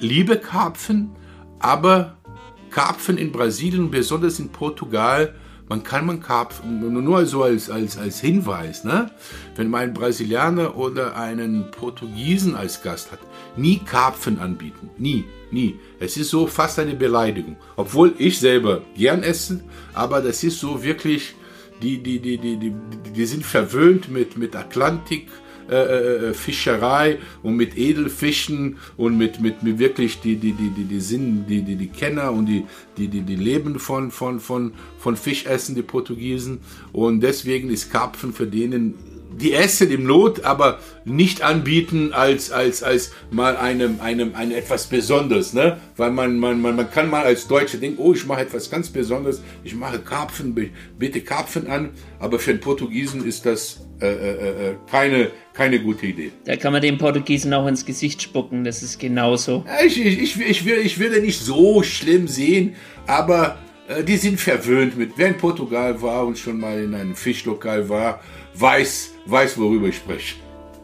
[0.00, 1.10] liebe Karpfen,
[1.58, 2.16] aber
[2.70, 5.34] Karpfen in Brasilien, besonders in Portugal,
[5.68, 9.10] man kann man Karpfen, nur so als, als, als Hinweis, ne?
[9.54, 13.20] wenn man einen Brasilianer oder einen Portugiesen als Gast hat,
[13.54, 14.90] nie Karpfen anbieten.
[14.98, 15.78] Nie, nie.
[16.00, 17.56] Es ist so fast eine Beleidigung.
[17.76, 19.62] Obwohl ich selber gern esse,
[19.92, 21.34] aber das ist so wirklich,
[21.82, 22.74] die, die, die, die, die,
[23.14, 25.28] die sind verwöhnt mit, mit Atlantik,
[25.70, 30.84] äh, äh, Fischerei und mit Edelfischen und mit, mit, mit wirklich die, die, die, die,
[30.84, 32.64] die sind, die, die, die Kenner und die,
[32.96, 36.60] die, die, die leben von, von, von, von Fischessen, die Portugiesen.
[36.92, 38.94] Und deswegen ist Karpfen für denen
[39.32, 44.86] die essen im Not, aber nicht anbieten als, als, als mal einem, einem, einem etwas
[44.86, 45.78] Besonderes, ne?
[45.96, 48.90] Weil man, man, man, man kann mal als Deutsche denken, oh, ich mache etwas ganz
[48.90, 54.70] Besonderes, ich mache Karpfen, bitte Karpfen an, aber für einen Portugiesen ist das äh, äh,
[54.70, 55.30] äh, keine,
[55.60, 56.32] keine gute Idee.
[56.46, 59.62] Da kann man den Portugiesen auch ins Gesicht spucken, das ist genauso.
[59.84, 62.76] Ich, ich, ich, ich, will, ich würde nicht so schlimm sehen,
[63.06, 65.12] aber äh, die sind verwöhnt mit.
[65.16, 68.22] Wer in Portugal war und schon mal in einem Fischlokal war,
[68.54, 70.36] weiß, weiß worüber ich spreche.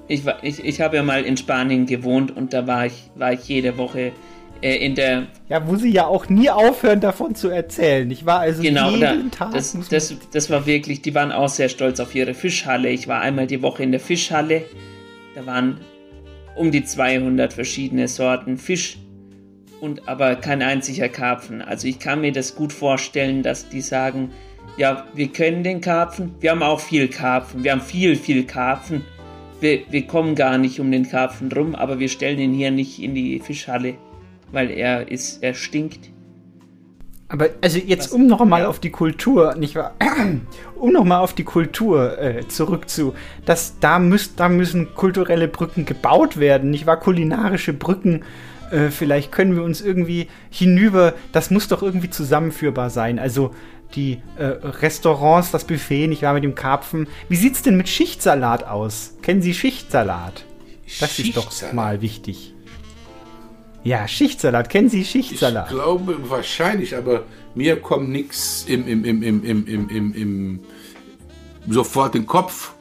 [0.08, 3.48] Ich, ich, ich habe ja mal in Spanien gewohnt und da war ich, war ich
[3.48, 4.12] jede Woche
[4.62, 5.26] äh, in der.
[5.48, 8.10] Ja, wo sie ja auch nie aufhören davon zu erzählen.
[8.10, 9.52] Ich war also genau, jeden da, Tag.
[9.52, 12.88] Das, das, das war wirklich, die waren auch sehr stolz auf ihre Fischhalle.
[12.88, 14.64] Ich war einmal die Woche in der Fischhalle.
[15.34, 15.80] Da waren
[16.54, 18.98] um die 200 verschiedene Sorten Fisch
[19.80, 21.62] und aber kein einziger Karpfen.
[21.62, 24.30] Also ich kann mir das gut vorstellen, dass die sagen,
[24.78, 29.02] ja, wir können den Karpfen, wir haben auch viel Karpfen, wir haben viel, viel Karpfen.
[29.60, 33.02] Wir, wir kommen gar nicht um den Karpfen rum, aber wir stellen ihn hier nicht
[33.02, 33.94] in die Fischhalle
[34.52, 36.10] weil er ist, er stinkt.
[37.28, 39.94] Aber also jetzt, um noch mal auf die Kultur, nicht wahr?
[40.76, 43.14] um noch mal auf die Kultur äh, zurückzu,
[43.44, 47.00] dass da, müsst, da müssen kulturelle Brücken gebaut werden, nicht wahr?
[47.00, 48.22] Kulinarische Brücken.
[48.70, 51.14] Äh, vielleicht können wir uns irgendwie hinüber.
[51.32, 53.18] Das muss doch irgendwie zusammenführbar sein.
[53.18, 53.52] Also
[53.94, 57.08] die äh, Restaurants, das Buffet, nicht wahr, mit dem Karpfen.
[57.28, 59.14] Wie sieht's denn mit Schichtsalat aus?
[59.22, 60.44] Kennen Sie Schichtsalat?
[61.00, 62.54] Das ist doch mal wichtig.
[63.86, 64.68] Ja, Schichtsalat.
[64.68, 65.68] Kennen Sie Schichtsalat?
[65.70, 67.22] Ich glaube wahrscheinlich, aber
[67.54, 70.60] mir kommt nichts im, im, im, im, im, im, im, im
[71.68, 72.72] sofort in den Kopf.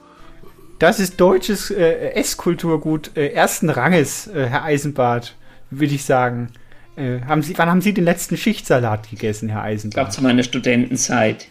[0.79, 5.35] Das ist deutsches äh, Esskulturgut äh, ersten Ranges, äh, Herr Eisenbart,
[5.69, 6.49] würde ich sagen.
[6.95, 10.13] Äh, haben Sie, wann haben Sie den letzten Schichtsalat gegessen, Herr Ich glaube Eisenbart?
[10.13, 11.49] zu meiner Studentenzeit.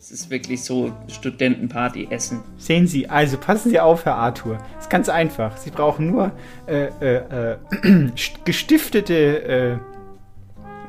[0.00, 2.44] Es ist wirklich so Studentenparty-Essen.
[2.56, 4.58] Sehen Sie, also passen Sie auf, Herr Arthur.
[4.78, 5.56] Ist ganz einfach.
[5.56, 6.30] Sie brauchen nur
[6.68, 8.10] äh, äh, äh,
[8.44, 9.76] gestiftete, äh,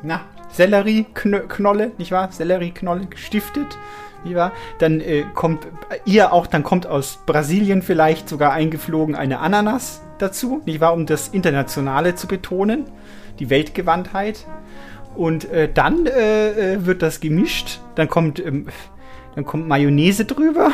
[0.04, 0.20] na,
[0.52, 2.30] Sellerieknolle, nicht wahr?
[2.30, 3.76] Sellerieknolle gestiftet,
[4.22, 4.52] nicht wahr?
[4.78, 5.66] Dann äh, kommt
[6.04, 10.92] ihr auch, dann kommt aus Brasilien vielleicht sogar eingeflogen eine Ananas dazu, nicht wahr?
[10.94, 12.84] Um das Internationale zu betonen,
[13.40, 14.46] die Weltgewandtheit.
[15.16, 17.80] Und äh, dann äh, äh, wird das gemischt.
[17.96, 18.68] Dann kommt, ähm,
[19.40, 20.70] dann kommt Mayonnaise drüber.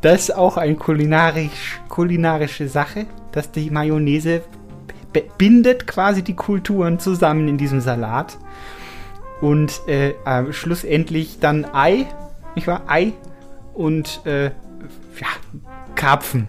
[0.00, 4.42] Das ist auch eine kulinarisch, kulinarische Sache, dass die Mayonnaise
[5.38, 8.36] bindet quasi die Kulturen zusammen in diesem Salat.
[9.40, 12.06] Und äh, äh, schlussendlich dann Ei,
[12.56, 12.82] nicht wahr?
[12.88, 13.12] Ei
[13.72, 15.28] und äh, ja,
[15.94, 16.48] Karpfen.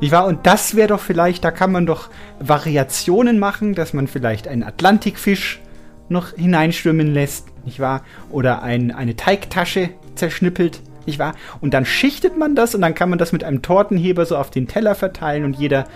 [0.00, 0.26] Nicht wahr?
[0.26, 2.08] Und das wäre doch vielleicht, da kann man doch
[2.40, 5.60] Variationen machen, dass man vielleicht einen Atlantikfisch
[6.08, 8.02] noch hineinschwimmen lässt, nicht wahr?
[8.30, 11.34] Oder ein, eine Teigtasche zerschnippelt, nicht wahr?
[11.60, 14.50] Und dann schichtet man das und dann kann man das mit einem Tortenheber so auf
[14.50, 15.86] den Teller verteilen und jeder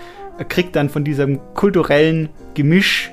[0.48, 3.10] kriegt dann von diesem kulturellen Gemisch,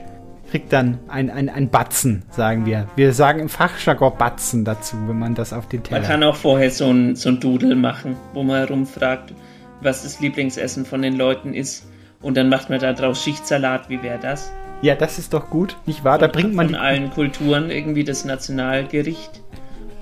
[0.49, 2.87] kriegt dann ein, ein, ein Batzen, sagen wir.
[2.95, 6.01] Wir sagen im Fachjargon Batzen dazu, wenn man das auf den Teller...
[6.01, 9.33] Man kann auch vorher so ein, so ein Doodle machen, wo man herumfragt,
[9.81, 11.87] was das Lieblingsessen von den Leuten ist.
[12.21, 13.89] Und dann macht man da draus Schichtsalat.
[13.89, 14.51] Wie wäre das?
[14.81, 16.17] Ja, das ist doch gut, nicht wahr?
[16.17, 19.41] Da bringt man Von allen Kulturen irgendwie das Nationalgericht.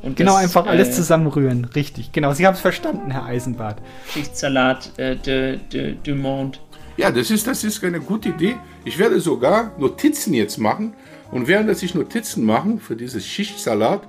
[0.04, 1.66] Und Genau, das, einfach alles äh, zusammenrühren.
[1.66, 2.12] Richtig.
[2.12, 3.82] Genau, Sie haben es verstanden, Herr Eisenbart.
[4.08, 6.60] Schichtsalat äh, de, de, du Monde.
[6.96, 8.56] Ja, das ist, das ist eine gute Idee.
[8.86, 10.94] Ich werde sogar Notizen jetzt machen.
[11.32, 14.08] Und während dass ich Notizen machen für dieses Schichtsalat,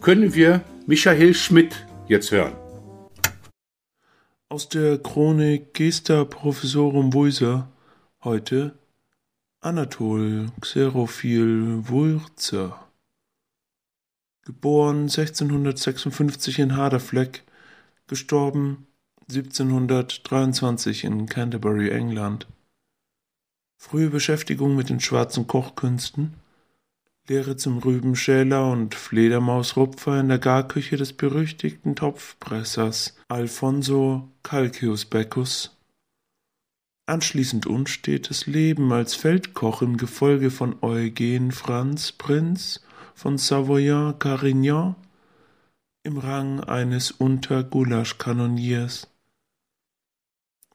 [0.00, 1.74] können wir Michael Schmidt
[2.06, 2.52] jetzt hören.
[4.48, 7.68] Aus der Chronik Gesta Professorum Vuiser
[8.22, 8.78] heute
[9.64, 12.86] Anatol Xerophil Wurzer.
[14.44, 17.44] Geboren 1656 in Haderfleck,
[18.06, 18.86] gestorben
[19.30, 22.46] 1723 in Canterbury, England.
[23.78, 26.34] Frühe Beschäftigung mit den schwarzen Kochkünsten,
[27.26, 35.73] Lehre zum Rübenschäler und Fledermausrupfer in der Garküche des berüchtigten Topfpressers Alfonso Calcius Beckus.
[37.06, 42.80] Anschließend unstetes Leben als Feldkoch im Gefolge von Eugen Franz Prinz
[43.14, 44.96] von Savoyen-Carignan
[46.02, 49.08] im Rang eines Untergulasch-Kanoniers.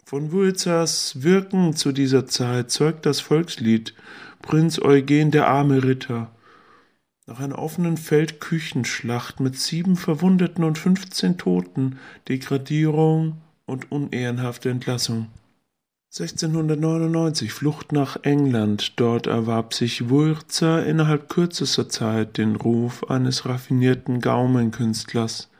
[0.06, 3.96] Von Wulzers Wirken zu dieser Zeit zeugt das Volkslied
[4.44, 6.30] Prinz Eugen der arme Ritter.
[7.26, 11.98] Nach einer offenen Feldküchenschlacht mit sieben Verwundeten und fünfzehn Toten,
[12.28, 15.28] Degradierung und unehrenhafte Entlassung.
[16.12, 18.94] 1699 Flucht nach England.
[19.00, 25.52] Dort erwarb sich Wurzer innerhalb kürzester Zeit den Ruf eines raffinierten Gaumenkünstlers,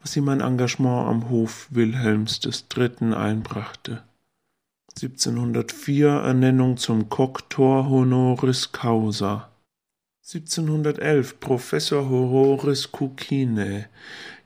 [0.00, 3.12] was ihm ein Engagement am Hof Wilhelms III.
[3.12, 4.02] einbrachte.
[4.96, 9.50] 1704 Ernennung zum Koktor honoris causa.
[10.26, 13.88] 1711 Professor Honoris Kukine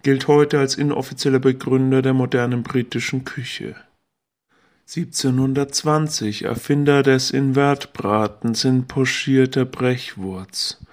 [0.02, 3.76] gilt heute als inoffizieller Begründer der modernen britischen Küche.
[4.94, 10.84] 1720 Erfinder des Invertbratens in pochierter Brechwurz.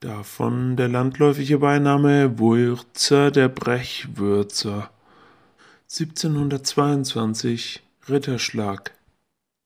[0.00, 4.90] Davon der landläufige Beiname Wurzer der Brechwürzer.
[5.88, 8.90] 1722 Ritterschlag.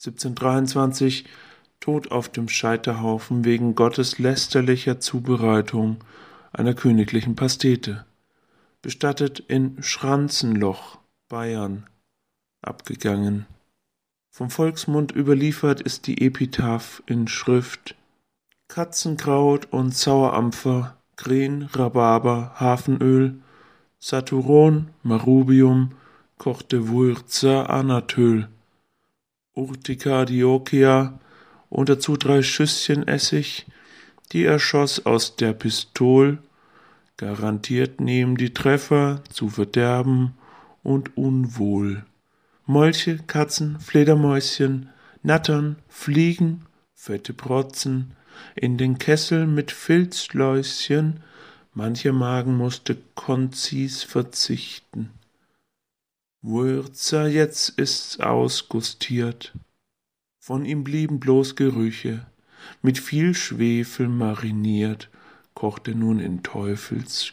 [0.00, 1.24] 1723
[1.80, 5.96] Tod auf dem Scheiterhaufen wegen gotteslästerlicher Zubereitung
[6.52, 8.04] einer königlichen Pastete.
[8.82, 10.98] Bestattet in Schranzenloch,
[11.30, 11.86] Bayern.
[12.60, 13.46] Abgegangen.
[14.34, 17.96] Vom Volksmund überliefert ist die Epitaph in Schrift
[18.66, 23.42] Katzenkraut und Sauerampfer, Green, Rhabarber, Hafenöl,
[23.98, 25.92] Saturon, Marubium,
[26.38, 28.48] kochte Wurzer Anatöl,
[29.52, 31.20] Urtica diocia
[31.68, 33.66] und dazu drei Schüsschen Essig,
[34.32, 36.38] die er schoss aus der Pistol,
[37.18, 40.32] garantierten ihm die Treffer zu Verderben
[40.82, 42.06] und Unwohl.
[42.66, 44.88] Molche, Katzen, Fledermäuschen,
[45.22, 48.14] Nattern, Fliegen, fette Protzen,
[48.54, 51.20] in den Kessel mit Filzläuschen,
[51.74, 55.10] mancher Magen musste konzis verzichten.
[56.40, 59.52] Würzer, jetzt ist's ausgustiert.
[60.38, 62.26] Von ihm blieben bloß Gerüche,
[62.80, 65.08] mit viel Schwefel mariniert,
[65.54, 67.32] kocht er nun in Teufels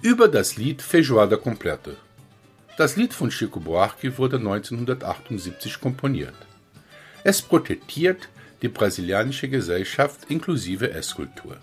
[0.00, 1.90] Über das Lied Feijoada Completa.
[2.76, 6.36] Das Lied von Chico Buarque wurde 1978 komponiert.
[7.24, 8.28] Es protestiert
[8.62, 11.56] die brasilianische Gesellschaft inklusive Esskultur.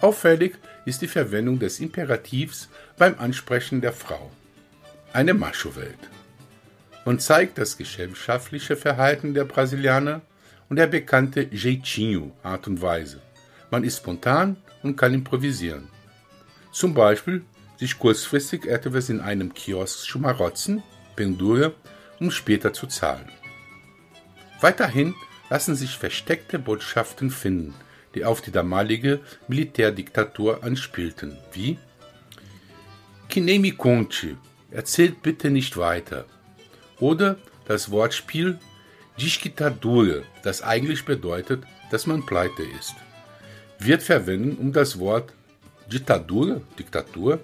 [0.00, 0.54] Auffällig
[0.84, 4.30] ist die Verwendung des Imperativs beim Ansprechen der Frau.
[5.12, 5.98] Eine Macho-Welt.
[7.04, 10.20] Man zeigt das gesellschaftliche Verhalten der Brasilianer
[10.68, 13.20] und der bekannte Jeitinho, Art und Weise.
[13.72, 15.88] Man ist spontan und kann improvisieren.
[16.72, 17.44] Zum Beispiel
[17.76, 20.82] sich kurzfristig etwas in einem Kiosk schmarotzen,
[21.16, 21.74] pendure,
[22.18, 23.28] um später zu zahlen.
[24.60, 25.14] Weiterhin
[25.50, 27.74] lassen sich versteckte Botschaften finden,
[28.14, 31.78] die auf die damalige Militärdiktatur anspielten, wie
[33.28, 34.36] Kinemi Conte,
[34.70, 36.26] erzählt bitte nicht weiter.
[37.00, 37.36] Oder
[37.66, 38.58] das Wortspiel
[39.20, 42.94] Disquitadure, das eigentlich bedeutet, dass man pleite ist,
[43.78, 45.32] wird verwendet, um das Wort
[45.92, 47.40] Ditadura, Diktatur,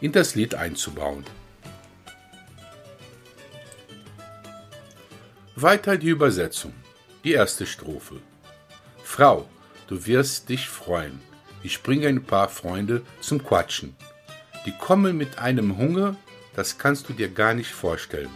[0.00, 1.24] in das Lied einzubauen.
[5.54, 6.74] Weiter die Übersetzung.
[7.24, 8.16] Die erste Strophe.
[9.02, 9.48] Frau,
[9.86, 11.18] du wirst dich freuen.
[11.62, 13.96] Ich bringe ein paar Freunde zum Quatschen.
[14.66, 16.16] Die kommen mit einem Hunger,
[16.54, 18.30] das kannst du dir gar nicht vorstellen.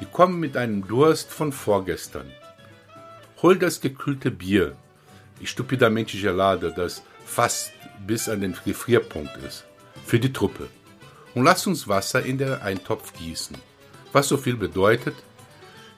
[0.00, 2.30] Die kommen mit einem Durst von vorgestern.
[3.42, 4.74] Hol das gekühlte Bier,
[5.44, 7.72] stupidamente gelade, das fast
[8.06, 9.64] bis an den Gefrierpunkt ist,
[10.06, 10.68] für die Truppe.
[11.34, 13.58] Und lass uns Wasser in den Eintopf gießen.
[14.12, 15.14] Was so viel bedeutet,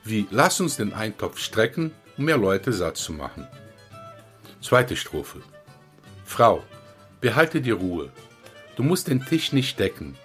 [0.03, 3.47] wie lass uns den Eintopf strecken, um mehr Leute satt zu machen.
[4.61, 5.41] Zweite Strophe.
[6.25, 6.63] Frau,
[7.21, 8.11] behalte die Ruhe.
[8.75, 10.17] Du musst den Tisch nicht decken.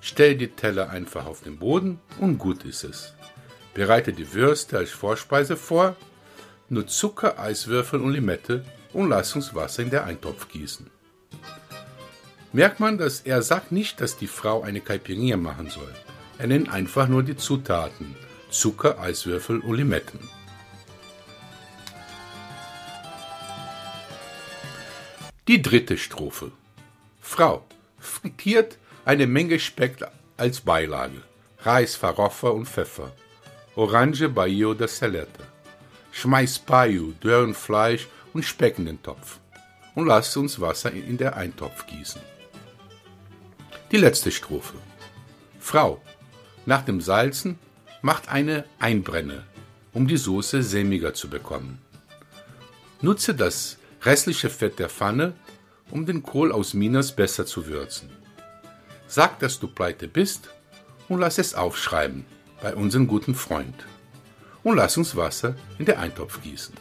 [0.00, 3.14] Stell die Teller einfach auf den Boden und gut ist es.
[3.72, 5.96] Bereite die Würste als Vorspeise vor,
[6.68, 8.64] nur Zucker, Eiswürfel und Limette
[8.94, 10.90] und lass uns Wasser in den Eintopf gießen.
[12.52, 15.92] Merkt man, dass er sagt nicht, dass die Frau eine Caipirinha machen soll.
[16.38, 18.14] Er nennt einfach nur die Zutaten.
[18.50, 20.20] Zucker, Eiswürfel und Limetten.
[25.48, 26.52] Die dritte Strophe.
[27.20, 27.64] Frau
[27.98, 29.98] frittiert eine Menge Speck
[30.36, 31.22] als Beilage.
[31.58, 33.12] Reis, Faroffa und Pfeffer.
[33.74, 35.42] Orange, Baio da Saleta.
[36.12, 39.38] Schmeiß Paio, dörren Fleisch und Speck in den Topf.
[39.94, 42.20] Und lasst uns Wasser in der Eintopf gießen.
[43.92, 44.74] Die letzte Strophe.
[45.60, 46.02] Frau,
[46.66, 47.58] nach dem Salzen
[48.02, 49.44] macht eine Einbrenne,
[49.92, 51.78] um die Soße sämiger zu bekommen.
[53.00, 55.34] Nutze das restliche Fett der Pfanne,
[55.90, 58.10] um den Kohl aus Minas besser zu würzen.
[59.06, 60.50] Sag, dass du pleite bist
[61.08, 62.24] und lass es aufschreiben
[62.60, 63.86] bei unserem guten Freund.
[64.62, 66.74] Und lass uns Wasser in den Eintopf gießen.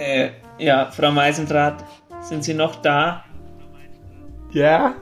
[0.00, 1.84] Äh, ja, Frau Meisendrath,
[2.22, 3.24] sind Sie noch da?
[4.52, 4.94] Ja.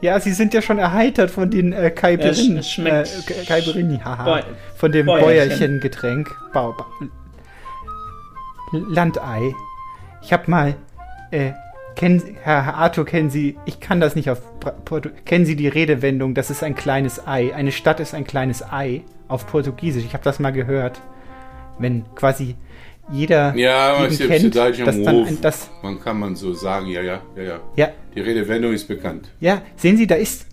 [0.00, 4.42] Ja, Sie sind ja schon erheitert von den äh, Kaiperin, Ja, sch- äh, Kaiperini, haha.
[4.76, 5.24] Von dem Bäuerchen.
[5.48, 6.28] Bäuerchengetränk.
[6.52, 6.86] Bau, ba
[8.72, 9.54] Landei.
[10.22, 10.74] Ich hab mal,
[11.30, 11.52] äh,
[11.96, 14.40] kennen, Sie- Herr, Arthur, kennen Sie, ich kann das nicht auf
[14.84, 17.54] Portu kennen Sie die Redewendung, das ist ein kleines Ei.
[17.54, 20.04] Eine Stadt ist ein kleines Ei auf Portugiesisch.
[20.04, 21.00] Ich habe das mal gehört.
[21.78, 22.56] Wenn quasi
[23.10, 25.28] jeder Ja, jeden kennt, dann Ruf.
[25.28, 27.60] ein, das Man kann man so sagen, ja, ja, ja, ja.
[27.76, 27.88] Ja.
[28.14, 29.30] Die Redewendung ist bekannt.
[29.40, 30.46] Ja, sehen Sie, da ist.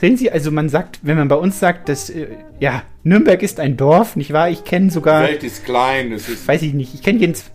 [0.00, 2.26] Sehen Sie, also man sagt, wenn man bei uns sagt, dass, äh,
[2.58, 4.50] ja, Nürnberg ist ein Dorf, nicht wahr?
[4.50, 5.22] Ich kenne sogar.
[5.26, 6.48] Die Welt ist klein, es ist.
[6.48, 7.52] Weiß ich nicht, ich kenne jedenfalls.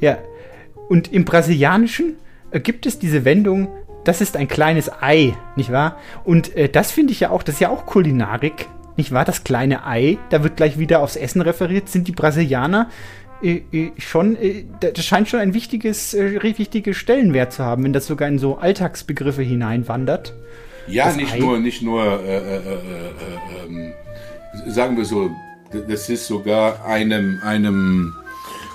[0.00, 0.18] Ja.
[0.88, 2.16] Und im Brasilianischen
[2.50, 3.68] äh, gibt es diese Wendung,
[4.04, 5.98] das ist ein kleines Ei, nicht wahr?
[6.24, 8.66] Und äh, das finde ich ja auch, das ist ja auch Kulinarik,
[8.96, 9.24] nicht wahr?
[9.24, 12.88] Das kleine Ei, da wird gleich wieder aufs Essen referiert, sind die Brasilianer
[13.98, 18.06] schon, äh, da- das scheint schon ein wichtiges, äh, wichtiges Stellenwert zu haben, wenn das
[18.06, 20.34] sogar in so Alltagsbegriffe hineinwandert.
[20.88, 21.38] Ja, Das nicht Ei.
[21.38, 23.92] nur, nicht nur, äh, äh, äh, äh, ähm,
[24.66, 25.30] sagen wir so,
[25.88, 28.14] das ist sogar einem, einem,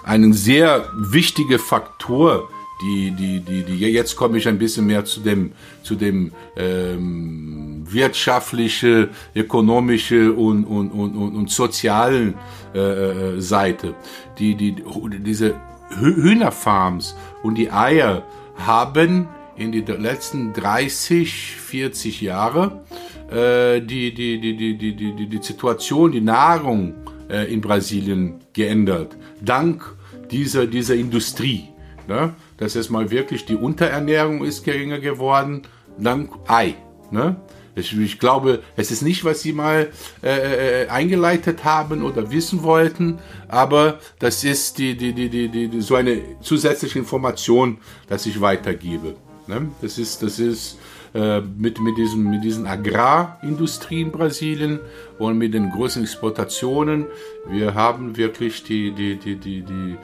[0.04, 2.48] ein sehr wichtiger Faktor,
[2.84, 5.54] die, die, die, die, jetzt komme ich ein bisschen mehr zu dem,
[5.84, 12.36] zu dem ähm, wirtschaftliche, ökonomische und, und, und, und, und sozialen
[12.74, 13.94] äh, Seite.
[14.40, 14.76] Die, die,
[15.20, 15.56] diese
[16.00, 18.24] Hühnerfarms und die Eier
[18.58, 22.84] haben in die letzten 30, 40 Jahre
[23.30, 26.96] äh, die, die, die, die, die, die, die Situation, die Nahrung
[27.30, 29.16] äh, in Brasilien geändert.
[29.42, 29.96] Dank
[30.32, 31.70] dieser, dieser Industrie.
[32.08, 32.34] Ne?
[32.64, 35.64] dass es mal wirklich die Unterernährung ist geringer geworden,
[35.98, 36.76] dank Ei.
[37.12, 37.36] Ne?
[37.76, 39.90] Ich, ich, glaube, es ist nicht, was Sie mal
[40.22, 45.82] äh, äh, eingeleitet haben oder wissen wollten, aber das ist die, die, die, die, die,
[45.82, 49.16] so eine zusätzliche Information, dass ich weitergebe.
[49.48, 49.72] Ne?
[49.82, 50.78] Das ist, das ist
[51.16, 54.80] äh, mit, mit, diesem, mit diesen Agrarindustrie in Brasilien
[55.18, 57.08] und mit den großen Exportationen.
[57.50, 59.98] Wir haben wirklich die, die, die, die, die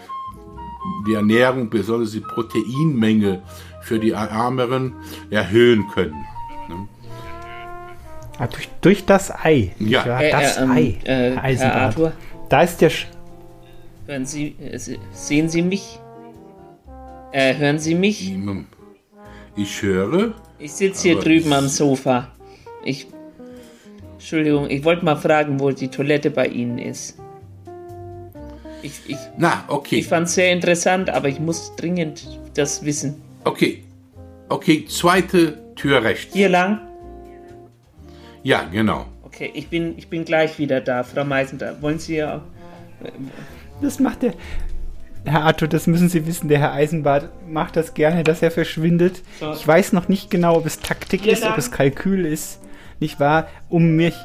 [1.07, 3.41] die Ernährung, besonders die Proteinmenge
[3.81, 4.93] für die Ärmeren
[5.29, 6.25] erhöhen können.
[8.39, 9.71] Ah, durch, durch, das Ei.
[9.79, 10.95] Ja, äh, das äh, Ei.
[11.03, 12.13] Äh, Herr Arthur,
[12.47, 12.89] da ist der.
[12.89, 13.07] Sch
[14.07, 14.79] hören Sie, äh,
[15.11, 15.99] sehen Sie mich?
[17.33, 18.33] Äh, hören Sie mich?
[19.57, 20.33] Ich höre.
[20.57, 22.29] Ich sitze hier drüben am Sofa.
[22.83, 23.07] Ich.
[24.13, 27.17] Entschuldigung, ich wollte mal fragen, wo die Toilette bei Ihnen ist.
[28.81, 29.97] Ich, ich, Na, okay.
[29.97, 33.21] Ich fand es sehr interessant, aber ich muss dringend das wissen.
[33.43, 33.83] Okay.
[34.47, 36.33] Okay, zweite Tür rechts.
[36.33, 36.88] Hier lang?
[38.43, 39.05] Ja, genau.
[39.23, 41.81] Okay, ich bin, ich bin gleich wieder da, Frau Meisender.
[41.81, 42.41] Wollen Sie ja.
[43.03, 43.11] Äh,
[43.81, 44.33] das macht der.
[45.25, 49.21] Herr Arthur, das müssen Sie wissen, der Herr Eisenbart macht das gerne, dass er verschwindet.
[49.39, 49.51] So.
[49.53, 51.51] Ich weiß noch nicht genau, ob es Taktik Hier ist, lang.
[51.51, 52.59] ob es Kalkül ist.
[52.99, 53.47] Nicht wahr?
[53.67, 54.15] Um mich.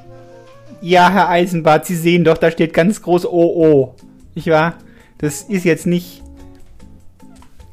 [0.80, 3.94] Ja, Herr Eisenbart, Sie sehen doch, da steht ganz groß OO.
[4.34, 4.74] Nicht wahr?
[5.18, 6.22] Das ist jetzt nicht.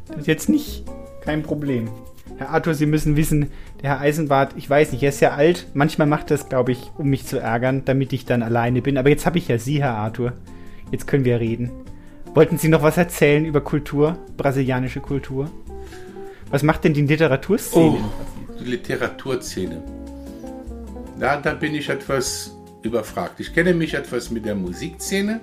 [0.07, 0.83] Das ist jetzt nicht
[1.23, 1.89] kein Problem.
[2.37, 3.51] Herr Arthur, Sie müssen wissen,
[3.81, 5.65] Herr Eisenbart, ich weiß nicht, er ist ja alt.
[5.73, 8.97] Manchmal macht das, glaube ich, um mich zu ärgern, damit ich dann alleine bin.
[8.97, 10.33] Aber jetzt habe ich ja Sie, Herr Arthur.
[10.91, 11.71] Jetzt können wir reden.
[12.35, 15.49] Wollten Sie noch was erzählen über Kultur, brasilianische Kultur?
[16.51, 17.85] Was macht denn die Literaturszene?
[17.85, 17.97] Oh,
[18.59, 19.81] die Literaturszene.
[21.19, 23.39] Da, da bin ich etwas überfragt.
[23.39, 25.41] Ich kenne mich etwas mit der Musikszene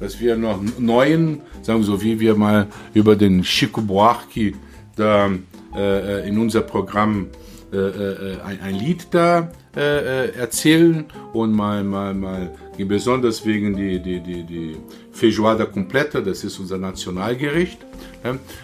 [0.00, 4.52] dass wir noch neuen, sagen wir so, wie wir mal über den Chico Buarque
[4.96, 5.30] da
[5.74, 9.80] äh, in unser Programm äh, äh, ein, ein, Lied da äh,
[10.26, 11.04] äh, erzählen
[11.34, 14.76] und mal, mal, mal besonders wegen die, die, die, die
[15.12, 17.78] Feijoada Completa, das ist unser Nationalgericht.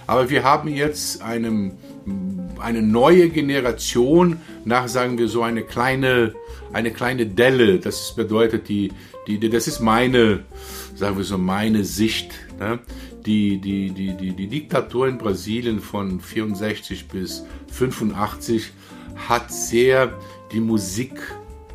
[0.06, 1.72] Aber wir haben jetzt eine,
[2.58, 6.34] eine neue Generation nach, sagen wir so, eine kleine,
[6.72, 7.78] eine kleine Delle.
[7.80, 8.92] Das bedeutet, die,
[9.26, 10.44] die, das ist meine,
[10.94, 12.32] sagen wir so, meine Sicht.
[13.26, 18.70] Die, die, die, die, die Diktatur in Brasilien von 64 bis 85
[19.16, 20.18] hat sehr
[20.52, 21.12] die Musik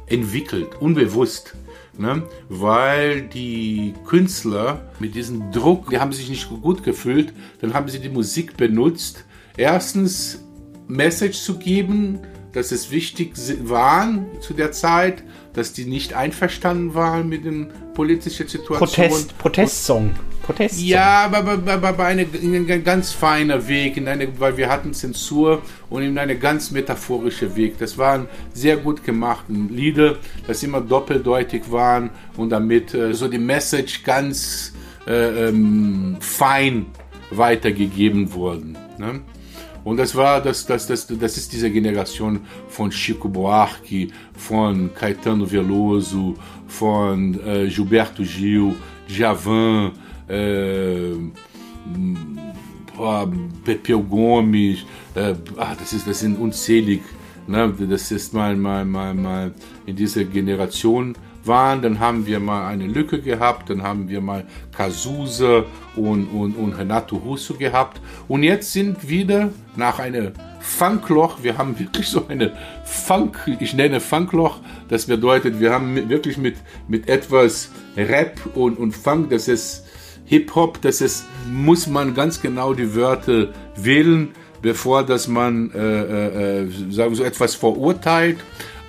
[0.07, 1.55] entwickelt, unbewusst.
[1.97, 2.23] Ne?
[2.47, 7.99] Weil die Künstler mit diesem Druck, die haben sich nicht gut gefühlt, dann haben sie
[7.99, 9.25] die Musik benutzt,
[9.57, 10.45] erstens
[10.87, 12.19] Message zu geben,
[12.53, 13.33] dass es wichtig
[13.63, 14.07] war
[14.39, 19.09] zu der Zeit, dass die nicht einverstanden waren mit den politischen Situationen.
[19.09, 20.11] Protest, Protestsong.
[20.49, 20.87] Protestsong.
[20.87, 25.61] Ja, aber, aber, aber eine, ein ganz feiner Weg, in eine, weil wir hatten Zensur
[25.91, 27.77] und in eine ganz metaphorische Weg.
[27.77, 30.17] Das waren sehr gut gemachte Lieder,
[30.47, 34.73] das immer doppeldeutig waren und damit äh, so die Message ganz
[35.07, 36.87] äh, ähm, fein
[37.29, 38.75] weitergegeben wurden.
[38.97, 39.21] Ne?
[39.83, 42.39] Und das war, das, das, das, das ist diese Generation
[42.69, 46.35] von Chico Buarque, von Caetano Veloso,
[46.67, 48.75] von äh, Gilberto Gil,
[49.07, 49.91] Javan,
[50.29, 51.13] äh,
[53.63, 54.79] Pepeu Gomes,
[55.15, 57.01] äh, ah, das, ist, das sind unzählig.
[57.47, 57.73] Ne?
[57.89, 59.53] Das ist mal, mal, mal, mal
[59.85, 64.45] in dieser Generation waren, dann haben wir mal eine Lücke gehabt, dann haben wir mal
[64.75, 65.65] Cazuza
[65.95, 71.79] und, und, und Renato Russo gehabt und jetzt sind wieder nach einem Funkloch, wir haben
[71.79, 72.53] wirklich so eine
[72.83, 76.57] Funk, ich nenne Funkloch, das bedeutet, wir haben wirklich mit,
[76.87, 79.85] mit etwas Rap und, und Funk, das ist
[80.29, 84.29] Hip-Hop, das ist, muss man ganz genau die Wörter wählen,
[84.61, 88.37] bevor dass man, äh, äh, äh sagen so, etwas verurteilt,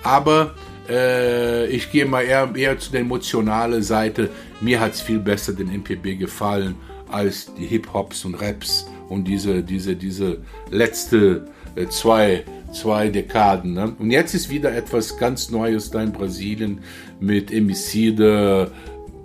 [0.03, 0.53] aber
[0.87, 4.29] äh, ich gehe mal eher, eher zu der emotionalen Seite.
[4.61, 6.75] Mir hat es viel besser den MPB gefallen
[7.09, 10.37] als die Hip-Hops und Raps und diese, diese, diese
[10.69, 13.73] letzte äh, zwei, zwei Dekaden.
[13.73, 13.95] Ne?
[13.97, 16.81] Und jetzt ist wieder etwas ganz Neues da in Brasilien
[17.19, 18.71] mit Emicide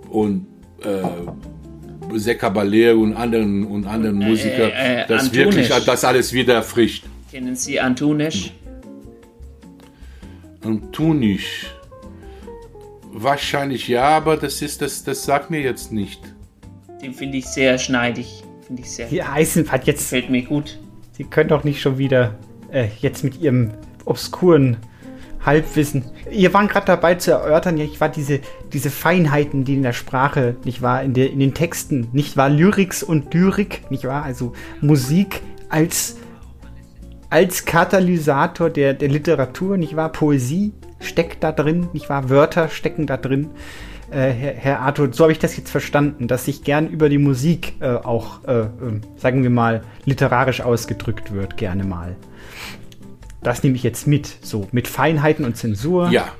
[0.09, 0.47] und
[0.83, 1.03] äh,
[2.13, 5.55] Zé Caballero und anderen, und anderen Musiker, äh, äh, das Antonisch.
[5.55, 7.05] wirklich das alles wieder erfrischt.
[7.31, 8.53] Kennen Sie Antunisch?
[10.63, 11.73] Antunisch.
[13.11, 16.21] Wahrscheinlich ja, aber das ist, das, das sagt mir jetzt nicht.
[17.01, 18.43] Den finde ich sehr schneidig.
[18.65, 20.09] Finde ich sehr Die Eisenbahn jetzt.
[20.09, 20.77] Fällt mir gut.
[21.13, 22.35] Sie können doch nicht schon wieder
[22.71, 23.71] äh, jetzt mit Ihrem
[24.05, 24.77] obskuren
[25.47, 26.03] Halbwissen.
[26.29, 28.41] Ihr waren gerade dabei zu erörtern, ja, ich war diese,
[28.73, 32.49] diese Feinheiten, die in der Sprache, nicht wahr, in, der, in den Texten, nicht wahr,
[32.49, 36.17] Lyrics und Lyrik, nicht wahr, also Musik als,
[37.29, 43.07] als Katalysator der, der Literatur, nicht wahr, Poesie steckt da drin, nicht wahr, Wörter stecken
[43.07, 43.49] da drin.
[44.09, 47.17] Äh, Herr, Herr Arthur, so habe ich das jetzt verstanden, dass sich gern über die
[47.17, 48.67] Musik äh, auch, äh, äh,
[49.15, 52.15] sagen wir mal, literarisch ausgedrückt wird, gerne mal.
[53.47, 56.09] Das nehme ich jetzt mit, so mit Feinheiten und Zensur.
[56.09, 56.33] Ja.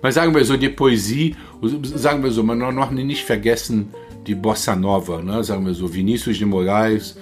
[0.00, 1.36] Mal sagen wir so, die Poesie,
[1.82, 3.92] sagen wir so, man noch nicht vergessen,
[4.26, 5.44] die Bossa Nova, ne?
[5.44, 7.18] sagen wir so, Vinicius de Moraes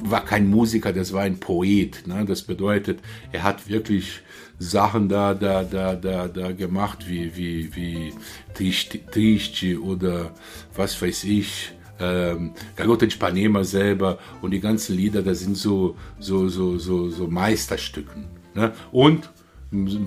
[0.00, 2.06] war kein Musiker, das war ein Poet.
[2.06, 2.26] Ne?
[2.26, 3.00] Das bedeutet,
[3.32, 4.20] er hat wirklich
[4.58, 8.12] Sachen da, da, da, da, da gemacht, wie, wie, wie
[8.52, 10.34] Triste, Triste oder
[10.76, 15.96] was weiß ich, ähm, Garota de Ipanema selber und die ganzen Lieder, das sind so,
[16.18, 18.26] so, so, so, so Meisterstücken.
[18.54, 18.72] Ne?
[18.92, 19.30] Und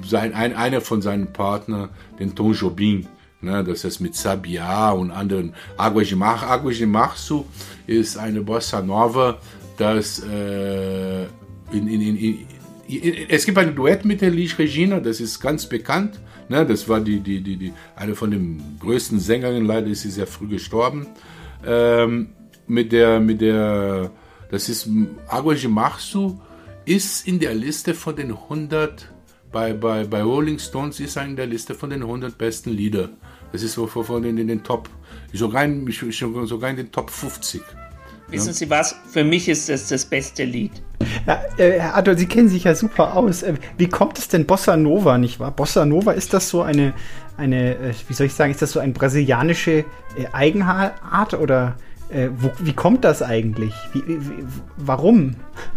[0.06, 1.90] sein, ein, einer von seinen Partnern,
[2.20, 3.08] den Tom Jobim,
[3.42, 5.54] ne, das ist mit Sabia und anderen.
[5.78, 7.46] Água de Março
[7.86, 9.40] ist eine Bossa Nova,
[9.78, 11.24] das äh,
[11.72, 12.48] in, in, in, in,
[13.28, 16.20] es gibt ein Duett mit der Liege Regina, das ist ganz bekannt.
[16.50, 20.12] Ne, das war die, die, die, die, eine von den größten Sängerinnen, leider ist sie
[20.12, 21.08] sehr früh gestorben.
[21.68, 22.30] Ähm,
[22.68, 24.12] mit der, mit der,
[24.50, 24.90] das ist
[25.28, 26.34] Água de
[26.86, 29.10] ist in der Liste von den 100,
[29.52, 33.10] bei, bei, bei Rolling Stones ist er in der Liste von den 100 besten Lieder.
[33.52, 34.90] Das ist so von den, in den Top,
[35.34, 35.90] sogar in,
[36.46, 37.62] sogar in den Top 50.
[38.30, 38.96] Wissen Sie was?
[39.10, 40.72] Für mich ist das das beste Lied.
[41.26, 43.44] Ja, äh, Herr Adol, Sie kennen sich ja super aus.
[43.44, 45.52] Äh, Wie kommt es denn Bossa Nova, nicht wahr?
[45.52, 46.94] Bossa Nova, ist das so eine,
[47.38, 49.86] eine äh, wie soll ich sagen, ist das so eine brasilianische
[50.34, 51.78] Eigenart oder
[52.10, 53.74] äh, wo, wie kommt das eigentlich?
[53.94, 54.20] Wie, wie,
[54.78, 55.36] warum?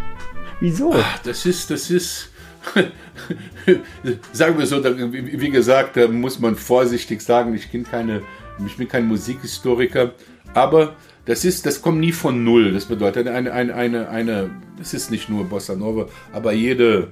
[0.61, 0.93] Wieso?
[0.95, 2.31] Ach, das ist, das ist,
[4.33, 8.23] sagen wir so, wie gesagt, da muss man vorsichtig sagen, ich bin, keine,
[8.67, 10.13] ich bin kein Musikhistoriker,
[10.53, 10.95] aber
[11.31, 12.73] das ist, das kommt nie von Null.
[12.73, 17.07] Das bedeutet, eine, eine, eine, eine das ist nicht nur Bossa Nova, aber jede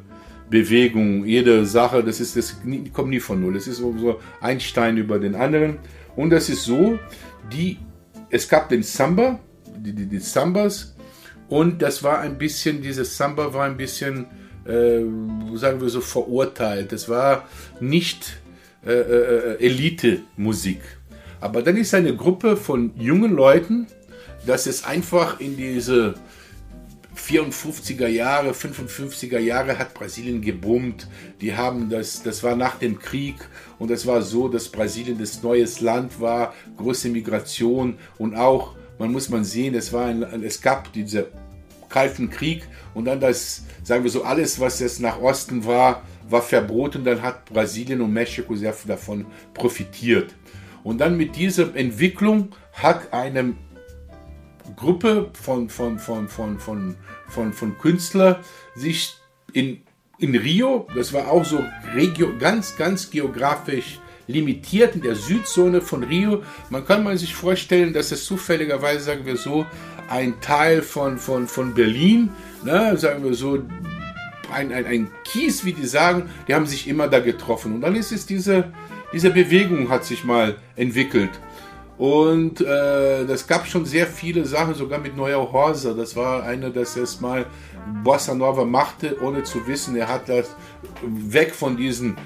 [0.51, 2.57] Bewegung, jede Sache, das ist, das
[2.93, 3.55] kommt nie von Null.
[3.55, 5.79] Es ist so ein Stein über den anderen.
[6.17, 6.99] Und das ist so,
[7.53, 7.79] die,
[8.29, 9.39] es gab den Samba,
[9.77, 10.97] die, die, die Sambas,
[11.49, 14.27] und das war ein bisschen, dieses Samba war ein bisschen,
[14.67, 14.99] äh,
[15.55, 16.91] sagen wir so, verurteilt.
[16.91, 17.47] Das war
[17.79, 18.41] nicht
[18.85, 20.81] äh, äh, Elite-Musik.
[21.41, 23.87] Aber dann ist eine Gruppe von jungen Leuten,
[24.49, 26.15] das ist einfach in diese
[27.15, 31.07] 54er Jahre, 55er Jahre hat Brasilien gebummt.
[31.43, 33.37] Die haben das, das war nach dem Krieg
[33.79, 39.13] und es war so, dass Brasilien das neues Land war, große Migration und auch, man
[39.13, 41.29] muss man sehen, es war ein, es gab diese
[41.91, 42.63] Kalten Krieg
[42.95, 47.05] und dann das, sagen wir so, alles, was jetzt nach Osten war, war verboten.
[47.05, 50.35] Dann hat Brasilien und Mexiko sehr davon profitiert.
[50.85, 53.55] Und dann mit dieser Entwicklung hat eine
[54.77, 56.97] Gruppe von, von, von, von, von,
[57.29, 58.37] von, von Künstlern
[58.75, 59.15] sich
[59.53, 59.83] in,
[60.19, 61.65] in Rio, das war auch so
[61.95, 66.43] regio, ganz, ganz geografisch limitiert in der Südzone von Rio.
[66.71, 69.67] Man kann mal sich vorstellen, dass es zufälligerweise, sagen wir so,
[70.09, 72.31] ein Teil von, von, von Berlin,
[72.63, 73.63] ne, sagen wir so,
[74.53, 77.75] ein, ein, ein Kies, wie die sagen, die haben sich immer da getroffen.
[77.75, 78.73] Und dann ist es diese,
[79.13, 81.31] diese Bewegung hat sich mal entwickelt.
[81.99, 85.95] Und äh, das gab schon sehr viele Sachen, sogar mit Neuer Horser.
[85.95, 87.47] Das war einer, das es mal
[88.05, 89.97] Bossa Nova machte, ohne zu wissen.
[89.97, 90.55] Er hat das
[91.03, 92.17] weg von diesen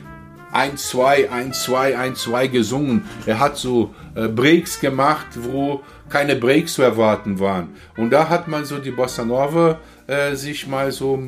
[0.53, 3.05] 1, 2, 1, 2, 1, 2 gesungen.
[3.25, 5.81] Er hat so äh, Breaks gemacht, wo
[6.11, 7.71] keine Breaks zu erwarten waren.
[7.97, 11.19] Und da hat man so die Bossa Nova äh, sich mal so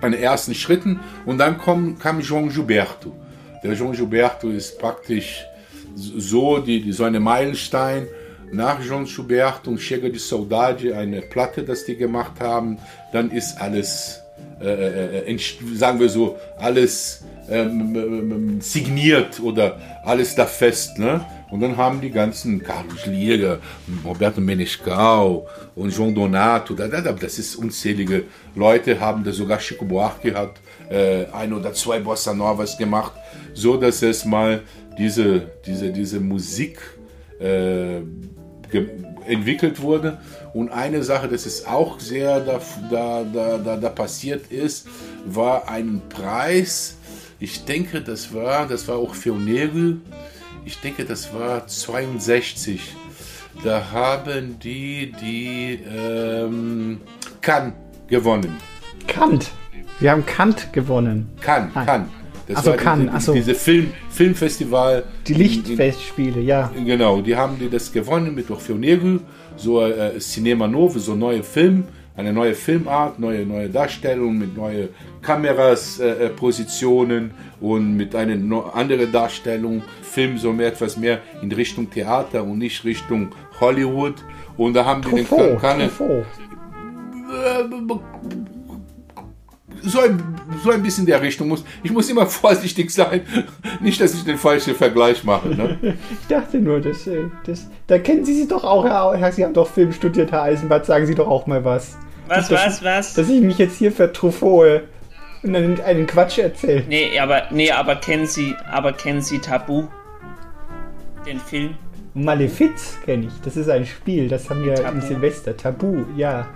[0.00, 1.00] bei den ersten Schritten.
[1.26, 3.14] Und dann kom, kam João Gilberto.
[3.62, 5.44] Der João Gilberto ist praktisch
[5.98, 8.06] so, die, so eine Meilenstein.
[8.50, 12.78] Nach João Gilberto und Chega de Saudade, eine Platte, das die gemacht haben,
[13.12, 14.22] dann ist alles,
[14.58, 20.98] äh, äh, entst- sagen wir so, alles ähm, signiert oder alles da fest.
[20.98, 21.20] Ne?
[21.50, 23.58] Und dann haben die ganzen Carlos Liga,
[24.02, 25.42] Roberto Menescal
[25.74, 30.34] und João Donato, da, da, da, das ist unzählige Leute, haben da sogar Chico Buarque
[30.34, 30.52] hat
[30.88, 33.12] äh, ein oder zwei Bossa Novas gemacht,
[33.52, 34.62] so dass es mal
[34.98, 36.78] diese, diese, diese Musik
[37.40, 38.00] äh,
[39.26, 40.18] entwickelt wurde.
[40.52, 42.60] Und eine Sache, das ist auch sehr da,
[42.90, 44.88] da, da, da, da passiert ist,
[45.24, 46.96] war ein Preis.
[47.38, 49.96] Ich denke, das war, das war auch für Neri.
[50.64, 52.94] Ich denke, das war 62.
[53.64, 57.00] Da haben die die ähm,
[57.40, 57.74] Cannes
[58.08, 58.56] gewonnen.
[59.06, 59.50] Kant.
[60.00, 61.30] Wir haben Kant gewonnen.
[61.46, 61.72] Nein.
[61.72, 62.17] Cannes.
[62.48, 63.32] Das so, diese, ach so.
[63.34, 65.04] diese Film, Filmfestival.
[65.26, 66.70] Die Lichtfestspiele, ja.
[66.84, 69.20] Genau, die haben die das gewonnen mit Orfeo Negro,
[69.56, 71.84] so äh, Cinema Novo, so neue Film,
[72.16, 74.88] eine neue Filmart, neue neue Darstellung mit neue
[75.20, 79.82] Kameras, äh, äh, Positionen und mit einer no anderen Darstellung.
[80.02, 83.28] Film so mehr etwas mehr in Richtung Theater und nicht Richtung
[83.60, 84.14] Hollywood.
[84.56, 86.24] Und da haben die den Truffaut, Truffaut.
[89.88, 90.22] So ein,
[90.62, 91.64] so ein bisschen der Richtung muss.
[91.82, 93.22] Ich muss immer vorsichtig sein,
[93.80, 95.48] nicht, dass ich den falschen Vergleich mache.
[95.48, 95.78] Ne?
[96.10, 99.54] Ich dachte nur, das, äh, das, da kennen Sie sich doch auch, Herr, Sie haben
[99.54, 101.96] doch Film studiert, Herr Eisenbart, sagen Sie doch auch mal was.
[102.26, 103.14] Was, Nicht, was, dass, was?
[103.14, 104.82] Dass ich mich jetzt hier vertruffohe
[105.42, 106.84] und dann einen Quatsch erzähle.
[106.88, 109.84] Nee, aber, nee, aber kennen Sie, aber kennen Sie Tabu?
[111.26, 111.74] Den Film?
[112.14, 114.96] Malefiz kenne ich, das ist ein Spiel, das haben wir Tabu.
[114.96, 115.56] im Silvester.
[115.56, 116.48] Tabu, ja.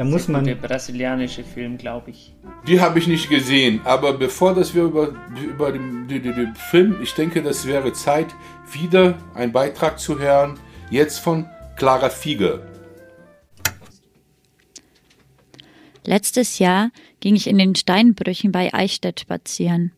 [0.00, 0.46] Da muss man.
[0.46, 2.32] Der brasilianische Film, glaube ich.
[2.66, 6.54] Die habe ich nicht gesehen, aber bevor dass wir über, über den, den, den, den
[6.54, 8.28] Film, ich denke, das wäre Zeit,
[8.72, 10.58] wieder einen Beitrag zu hören,
[10.90, 11.44] jetzt von
[11.76, 12.66] Clara Fiege.
[16.06, 19.92] Letztes Jahr ging ich in den Steinbrüchen bei Eichstätt spazieren.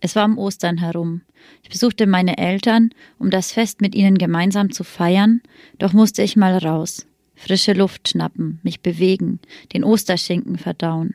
[0.00, 1.22] Es war um Ostern herum.
[1.62, 2.90] Ich besuchte meine Eltern,
[3.20, 5.42] um das Fest mit ihnen gemeinsam zu feiern,
[5.78, 7.06] doch musste ich mal raus.
[7.34, 9.40] Frische Luft schnappen, mich bewegen,
[9.72, 11.14] den Osterschinken verdauen.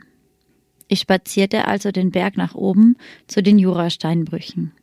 [0.87, 2.97] Ich spazierte also den Berg nach oben
[3.27, 4.73] zu den Jurasteinbrüchen.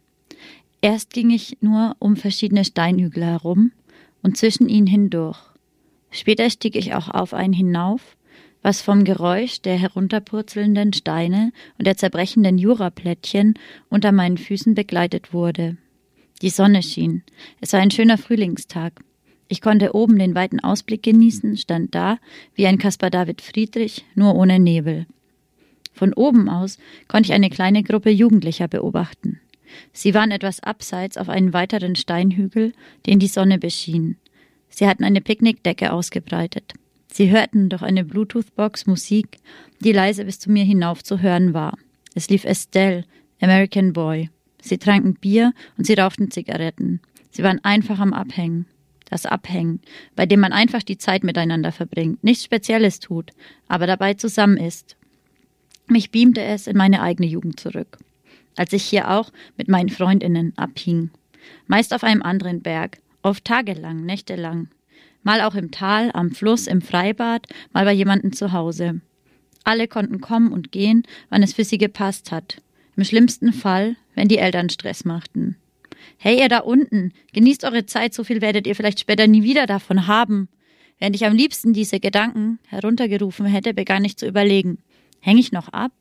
[0.81, 3.73] Erst ging ich nur um verschiedene Steinhügel herum
[4.23, 5.39] und zwischen ihnen hindurch.
[6.11, 8.17] Später stieg ich auch auf einen hinauf,
[8.63, 13.55] was vom Geräusch der herunterpurzelnden Steine und der zerbrechenden Juraplättchen
[13.89, 15.77] unter meinen Füßen begleitet wurde.
[16.43, 17.23] Die Sonne schien.
[17.61, 19.03] Es war ein schöner Frühlingstag.
[19.49, 22.19] Ich konnte oben den weiten Ausblick genießen, stand da
[22.55, 25.07] wie ein Caspar David Friedrich, nur ohne Nebel.
[25.93, 26.79] Von oben aus
[27.09, 29.41] konnte ich eine kleine Gruppe Jugendlicher beobachten.
[29.93, 32.73] Sie waren etwas abseits auf einen weiteren Steinhügel,
[33.07, 34.17] den die Sonne beschien.
[34.69, 36.75] Sie hatten eine Picknickdecke ausgebreitet.
[37.09, 39.39] Sie hörten durch eine Bluetooth-Box Musik,
[39.81, 41.79] die leise bis zu mir hinauf zu hören war.
[42.15, 43.05] Es lief Estelle,
[43.41, 44.31] American Boy.
[44.61, 47.01] Sie tranken Bier und sie rauchten Zigaretten.
[47.31, 48.67] Sie waren einfach am Abhängen.
[49.09, 49.81] Das Abhängen,
[50.17, 53.31] bei dem man einfach die Zeit miteinander verbringt, nichts Spezielles tut,
[53.69, 54.97] aber dabei zusammen ist.
[55.87, 57.99] Mich beamte es in meine eigene Jugend zurück,
[58.57, 61.11] als ich hier auch mit meinen Freundinnen abhing.
[61.69, 64.69] Meist auf einem anderen Berg, oft tagelang, nächtelang.
[65.23, 69.01] Mal auch im Tal, am Fluss, im Freibad, mal bei jemandem zu Hause.
[69.63, 72.63] Alle konnten kommen und gehen, wann es für sie gepasst hat.
[72.97, 75.57] Im schlimmsten Fall, wenn die Eltern Stress machten.
[76.19, 79.67] Hey, ihr da unten, genießt eure Zeit, so viel werdet ihr vielleicht später nie wieder
[79.67, 80.49] davon haben.
[80.99, 84.79] Während ich am liebsten diese Gedanken heruntergerufen hätte, begann ich zu überlegen.
[85.21, 85.93] Hänge ich noch ab?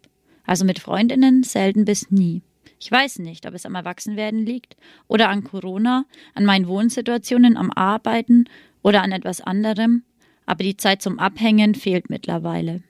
[0.45, 2.43] Also mit Freundinnen selten bis nie.
[2.79, 4.77] Ich weiß nicht, ob es am Erwachsenwerden liegt
[5.07, 8.45] oder an Corona, an meinen Wohnsituationen, am Arbeiten
[8.83, 10.03] oder an etwas anderem,
[10.45, 12.83] aber die Zeit zum Abhängen fehlt mittlerweile.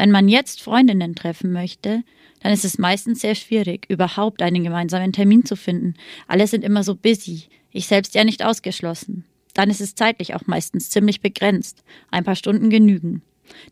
[0.00, 2.04] Wenn man jetzt Freundinnen treffen möchte,
[2.42, 5.92] dann ist es meistens sehr schwierig, überhaupt einen gemeinsamen Termin zu finden.
[6.26, 9.26] Alle sind immer so busy, ich selbst ja nicht ausgeschlossen.
[9.52, 11.84] Dann ist es zeitlich auch meistens ziemlich begrenzt.
[12.10, 13.20] Ein paar Stunden genügen.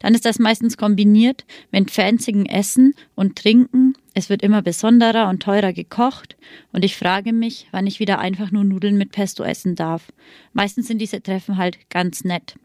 [0.01, 3.95] Dann ist das meistens kombiniert mit fanzigen Essen und Trinken.
[4.13, 6.37] Es wird immer besonderer und teurer gekocht.
[6.73, 10.13] Und ich frage mich, wann ich wieder einfach nur Nudeln mit Pesto essen darf.
[10.53, 12.57] Meistens sind diese Treffen halt ganz nett.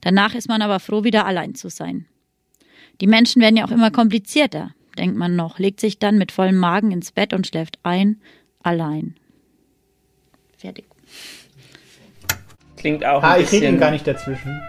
[0.00, 2.06] Danach ist man aber froh, wieder allein zu sein.
[3.00, 6.56] Die Menschen werden ja auch immer komplizierter, denkt man noch, legt sich dann mit vollem
[6.56, 8.20] Magen ins Bett und schläft ein,
[8.62, 9.14] allein.
[10.56, 10.86] Fertig.
[12.76, 13.68] Klingt auch Ah, ein ich rede bisschen.
[13.68, 14.60] Ihnen gar nicht dazwischen.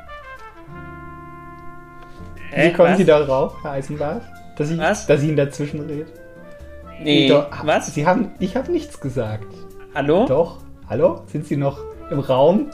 [2.52, 2.98] Hä, Wie kommen was?
[2.98, 4.24] Sie darauf, Herr Eisenbart?
[4.58, 6.06] Dass ich, dass ich Ihnen dazwischen rede?
[7.02, 7.94] Nee, Doch, was?
[7.94, 9.46] Sie haben, ich habe nichts gesagt.
[9.94, 10.26] Hallo?
[10.26, 10.60] Doch.
[10.90, 11.24] Hallo?
[11.28, 11.80] Sind Sie noch
[12.10, 12.72] im Raum?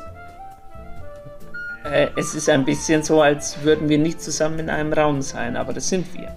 [1.84, 5.58] Äh, es ist ein bisschen so, als würden wir nicht zusammen in einem Raum sein,
[5.58, 6.34] aber das sind wir.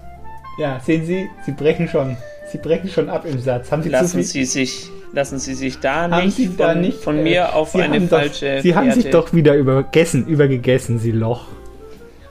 [0.57, 2.17] Ja, sehen Sie, Sie brechen schon.
[2.51, 3.71] Sie brechen schon ab im Satz.
[3.71, 4.23] Haben Sie Lassen?
[4.23, 7.71] Sie sich, lassen Sie sich da nicht, Sie von, da nicht von äh, mir auf
[7.71, 11.45] Sie eine falsche Doch, Sie haben sich doch wieder übergessen, übergegessen, Sie Loch.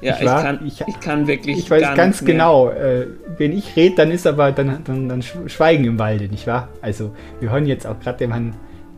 [0.00, 0.42] Ja, ich wahr?
[0.42, 3.06] kann, ich, kann wirklich Ich weiß ganz genau, äh,
[3.38, 6.68] wenn ich rede, dann ist aber dann, dann, dann Schweigen im Walde, nicht wahr?
[6.82, 8.54] Also, wir hören jetzt auch gerade dem Herrn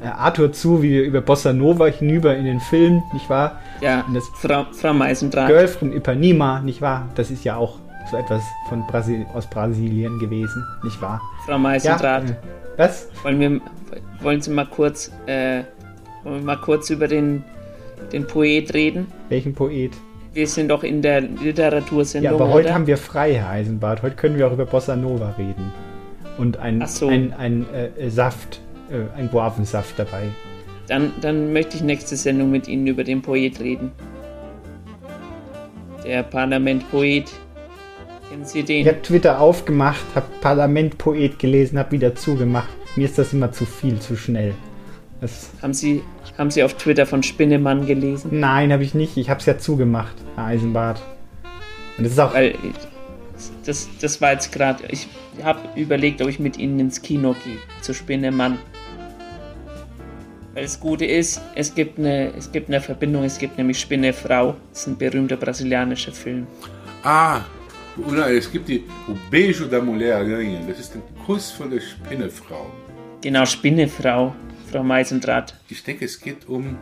[0.06, 3.60] Arthur zu, wie wir über Bossa Nova hinüber in den Film, nicht wahr?
[3.80, 5.48] Ja, Und das Frau, Frau Meisendraht.
[5.48, 7.08] Girl from Ipanema, nicht wahr?
[7.14, 7.78] Das ist ja auch
[8.10, 11.20] so etwas von Brasil aus Brasilien gewesen, nicht wahr?
[11.46, 12.24] Frau Meisendraht.
[12.24, 12.36] Ja, äh,
[12.76, 13.08] was?
[13.22, 13.60] Wollen wir,
[14.20, 15.62] wollen Sie mal kurz, äh,
[16.22, 17.42] wollen wir mal kurz über den,
[18.12, 19.08] den Poet reden?
[19.28, 19.92] Welchen Poet?
[20.32, 22.74] Wir sind doch in der Literatursendung, Ja, aber heute oder?
[22.74, 24.02] haben wir frei, Herr Eisenbart.
[24.02, 25.72] Heute können wir auch über Bossa Nova reden.
[26.38, 27.08] Und ein, so.
[27.08, 30.28] ein, ein äh, Saft, äh, ein Guavensaft dabei.
[30.88, 33.92] Dann, dann möchte ich nächste Sendung mit Ihnen über den Poet reden.
[36.04, 37.30] Der Parlament-Poet.
[38.30, 38.82] Kennen Sie den?
[38.82, 42.68] Ich habe Twitter aufgemacht, habe Parlament-Poet gelesen, habe wieder zugemacht.
[42.96, 44.54] Mir ist das immer zu viel, zu schnell.
[45.20, 46.02] Das Haben Sie,
[46.38, 48.30] haben Sie auf Twitter von Spinnemann gelesen?
[48.38, 49.16] Nein, habe ich nicht.
[49.16, 51.02] Ich habe es ja zugemacht, Herr Eisenbart.
[51.96, 52.34] Und das ist auch.
[52.34, 52.54] Weil
[53.64, 54.84] das, das war jetzt gerade.
[54.88, 55.08] Ich
[55.42, 57.58] habe überlegt, ob ich mit Ihnen ins Kino gehe.
[57.82, 58.58] Zu Spinnemann.
[60.58, 63.22] Weil das Gute ist, es gibt eine, es gibt eine Verbindung.
[63.22, 64.56] Es gibt nämlich Spinnefrau.
[64.72, 66.48] Das ist ein berühmter brasilianischer Film.
[67.04, 67.42] Ah,
[68.28, 70.58] es gibt die O Beijo da Mulher Aranha.
[70.66, 72.72] Das ist ein Kuss von der Spinnefrau.
[73.20, 74.34] Genau, Spinnefrau.
[74.72, 75.54] Frau Meisendraht.
[75.68, 76.76] Ich denke, es geht um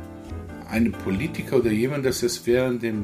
[0.71, 2.95] einen Politiker oder jemand, das es während der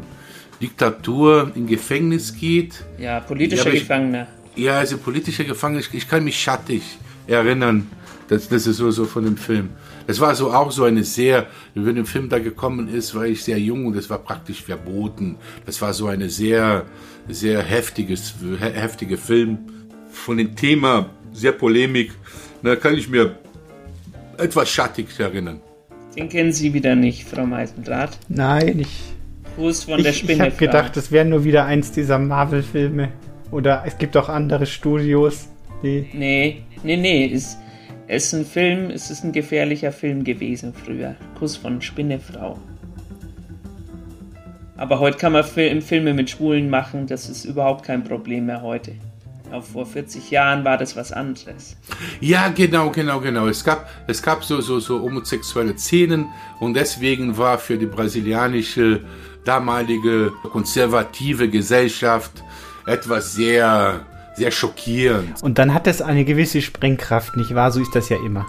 [0.63, 2.83] Diktatur in Gefängnis geht.
[2.97, 4.27] Ja, politischer Ja, Gefangener.
[4.57, 5.81] Ja, also politischer Gefangener.
[5.81, 6.81] Ich, ich kann mich schattig
[7.27, 7.91] erinnern.
[8.29, 9.69] Das, das ist so, so von dem Film.
[10.07, 13.43] Das war so auch so eine sehr, wenn der Film da gekommen ist, war ich
[13.45, 15.37] sehr jung und das war praktisch verboten.
[15.67, 16.85] Das war so eine sehr,
[17.29, 19.59] sehr heftiges, he- heftige Film.
[20.11, 22.13] Von dem Thema, sehr Polemik.
[22.63, 23.37] Da kann ich mir
[24.39, 25.61] etwas schattig erinnern.
[26.17, 28.19] Den kennen Sie wieder nicht, Frau Meisendraht.
[28.29, 29.01] Nein, ich.
[29.57, 33.09] Gruß von der Ich, ich habe gedacht, das wäre nur wieder eins dieser Marvel-Filme.
[33.51, 35.49] Oder es gibt auch andere Studios,
[35.83, 36.09] die.
[36.13, 37.33] Nee, nee, nee.
[37.33, 37.59] Es, es
[38.13, 41.15] ist ein Film, es ist ein gefährlicher Film gewesen früher.
[41.39, 42.59] Kuss von Spinnefrau.
[44.77, 48.63] Aber heute kann man Fil Filme mit Schwulen machen, das ist überhaupt kein Problem mehr
[48.63, 48.93] heute.
[49.53, 51.77] Auch vor 40 Jahren war das was anderes.
[52.21, 53.49] Ja, genau, genau, genau.
[53.49, 56.27] Es gab, es gab so, so, so homosexuelle Szenen
[56.59, 59.01] und deswegen war für die brasilianische
[59.45, 62.43] damalige konservative Gesellschaft
[62.87, 65.43] etwas sehr, sehr schockierend.
[65.43, 67.71] Und dann hat das eine gewisse Sprengkraft, nicht wahr?
[67.71, 68.47] So ist das ja immer.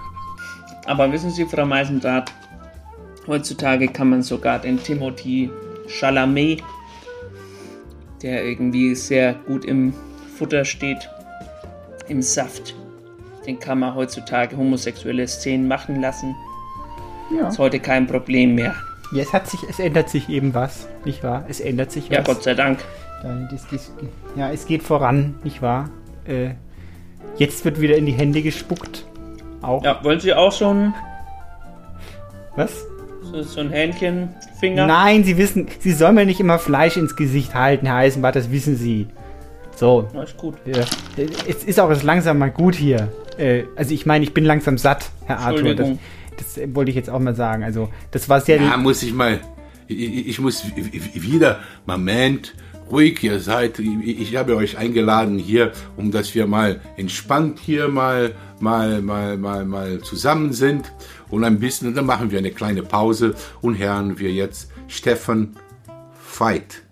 [0.86, 2.32] Aber wissen Sie, Frau Meisendraht,
[3.28, 5.50] heutzutage kann man sogar den Timothy
[5.88, 6.64] Chalamet,
[8.22, 9.94] der irgendwie sehr gut im
[10.38, 11.10] Futter steht,
[12.08, 12.76] im Saft,
[13.46, 16.36] den kann man heutzutage homosexuelle Szenen machen lassen.
[17.38, 17.48] Ja.
[17.48, 18.76] Ist heute kein Problem mehr.
[19.14, 21.46] Ja, es hat sich, es ändert sich eben was, nicht wahr?
[21.48, 22.18] Es ändert sich was.
[22.18, 22.80] Ja, Gott sei Dank.
[23.24, 23.92] Dann das, das,
[24.36, 25.90] ja, es geht voran, nicht wahr?
[26.26, 26.52] Äh,
[27.38, 29.08] jetzt wird wieder in die Hände gespuckt.
[29.62, 29.84] Auch.
[29.84, 30.94] Ja, wollen Sie auch so ein,
[32.58, 32.86] Was?
[33.22, 34.86] so, so ein Hähnchenfinger?
[34.86, 38.52] Nein, Sie wissen, Sie sollen mir nicht immer Fleisch ins Gesicht halten, Herr Eisenbart, das
[38.52, 39.08] wissen Sie.
[39.76, 40.10] So.
[40.14, 40.56] Na, ist gut.
[40.66, 40.84] Ja.
[41.48, 43.10] Es ist auch jetzt langsam mal gut hier.
[43.38, 45.74] Äh, also ich meine, ich bin langsam satt, Herr Arthur.
[45.76, 46.00] Das, Entschuldigung.
[46.38, 47.64] das äh, wollte ich jetzt auch mal sagen.
[47.64, 48.62] Also das war sehr...
[48.62, 49.40] Ja, muss ich mal,
[49.88, 52.54] ich, ich muss wieder, Moment,
[52.92, 53.80] ruhig ihr seid.
[53.80, 59.66] Ich, habe euch eingeladen hier, um dass wir mal entspannt hier mal, mal, mal, mal,
[59.66, 60.92] mal zusammen sind
[61.30, 65.56] und ein bisschen, und dann machen wir eine kleine Pause und hören wir jetzt Stefan
[66.38, 66.84] Veit.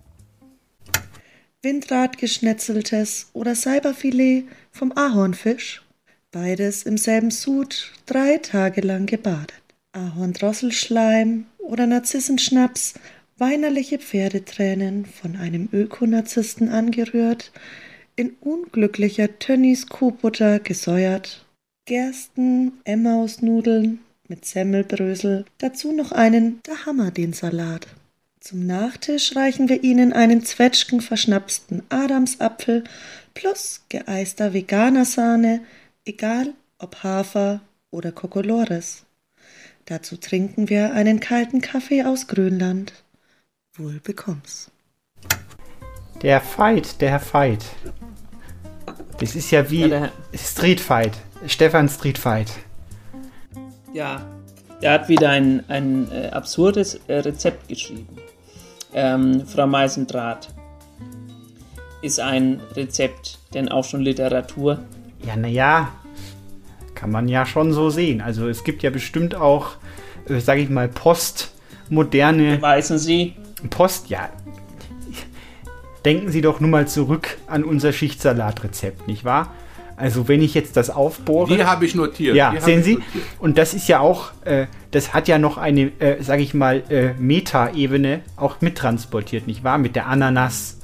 [1.63, 5.83] Windradgeschnetzeltes oder Seiberfilet vom Ahornfisch.
[6.31, 9.53] Beides im selben Sud, drei Tage lang gebadet.
[9.91, 12.93] Ahorndrosselschleim oder Narzissenschnaps,
[13.41, 17.51] weinerliche Pferdetränen von einem Ökonarzissten angerührt,
[18.15, 21.43] in unglücklicher Tönnies Kuhbutter gesäuert,
[21.85, 27.87] Gersten, Emmausnudeln mit Semmelbrösel, dazu noch einen der Hammer den Salat.
[28.39, 32.83] Zum Nachtisch reichen wir Ihnen einen zwetschgenverschnapsten Adamsapfel
[33.33, 35.61] plus geeister veganer Sahne,
[36.05, 39.03] egal ob Hafer oder Kokolores.
[39.85, 43.00] Dazu trinken wir einen kalten Kaffee aus Grönland.
[43.81, 44.69] Wohl bekomm's.
[46.21, 47.65] Der Fight, der Fight.
[49.19, 51.17] Das ist ja wie Ja, Street Fight.
[51.47, 52.51] Stefan Street Fight.
[53.93, 54.21] Ja,
[54.81, 58.17] er hat wieder ein, ein äh, absurdes äh, Rezept geschrieben.
[58.93, 60.49] Ähm, Frau Meisendraht,
[62.01, 64.79] ist ein Rezept denn auch schon Literatur?
[65.25, 65.91] Ja, naja,
[66.95, 68.21] kann man ja schon so sehen.
[68.21, 69.71] Also es gibt ja bestimmt auch,
[70.27, 72.61] äh, sage ich mal, postmoderne...
[72.61, 73.35] Weißen Sie?
[73.69, 74.29] Post, ja.
[76.05, 79.53] Denken Sie doch nur mal zurück an unser Schichtsalatrezept, nicht wahr?
[79.97, 81.55] Also wenn ich jetzt das aufbohre.
[81.55, 82.35] Die habe ich notiert.
[82.35, 82.95] Ja, Die sehen Sie?
[82.95, 83.23] notiert.
[83.37, 86.81] Und das ist ja auch, äh, das hat ja noch eine, äh, sage ich mal,
[86.89, 89.77] äh, Meta-Ebene auch mittransportiert, nicht wahr?
[89.77, 90.79] Mit der Ananas,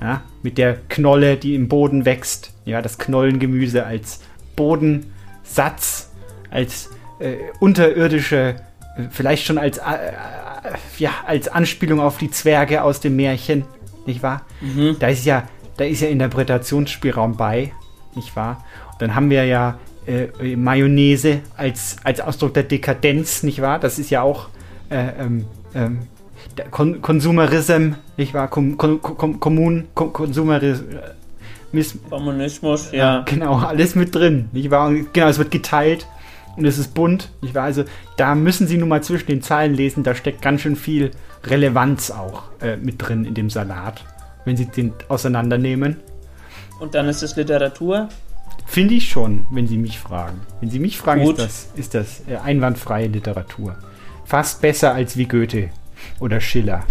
[0.00, 2.52] ja, mit der Knolle, die im Boden wächst.
[2.64, 4.20] Ja, das Knollengemüse als
[4.54, 6.10] Bodensatz,
[6.50, 8.54] als äh, unterirdische,
[8.96, 9.82] äh, vielleicht schon als, äh,
[10.98, 13.64] ja, als Anspielung auf die Zwerge aus dem Märchen,
[14.06, 14.42] nicht wahr?
[14.60, 14.96] Mhm.
[14.98, 15.44] Da ist ja,
[15.76, 17.72] da ist ja Interpretationsspielraum bei,
[18.14, 18.64] nicht wahr?
[18.92, 23.78] Und dann haben wir ja äh, Mayonnaise als, als Ausdruck der Dekadenz, nicht wahr?
[23.78, 24.48] Das ist ja auch
[24.90, 25.98] äh, ähm, ähm,
[26.70, 28.48] Kon Konsumerism, nicht wahr?
[28.48, 30.84] Kom Kom Kom Kommun Kom Konsumerism.
[32.08, 33.22] Kommunismus, ja.
[33.26, 34.92] Genau, alles mit drin, nicht wahr?
[35.12, 36.06] Genau, es wird geteilt
[36.56, 37.64] und es ist bunt, nicht wahr?
[37.64, 37.84] Also
[38.16, 41.10] da müssen Sie nun mal zwischen den Zeilen lesen, da steckt ganz schön viel
[41.44, 44.04] Relevanz auch äh, mit drin in dem Salat,
[44.44, 45.96] wenn Sie den auseinandernehmen.
[46.80, 48.08] Und dann ist es Literatur.
[48.66, 50.40] Finde ich schon, wenn Sie mich fragen.
[50.60, 51.38] Wenn Sie mich fragen, Gut.
[51.38, 53.76] ist das, ist das äh, einwandfreie Literatur.
[54.24, 55.70] Fast besser als wie Goethe
[56.18, 56.84] oder Schiller.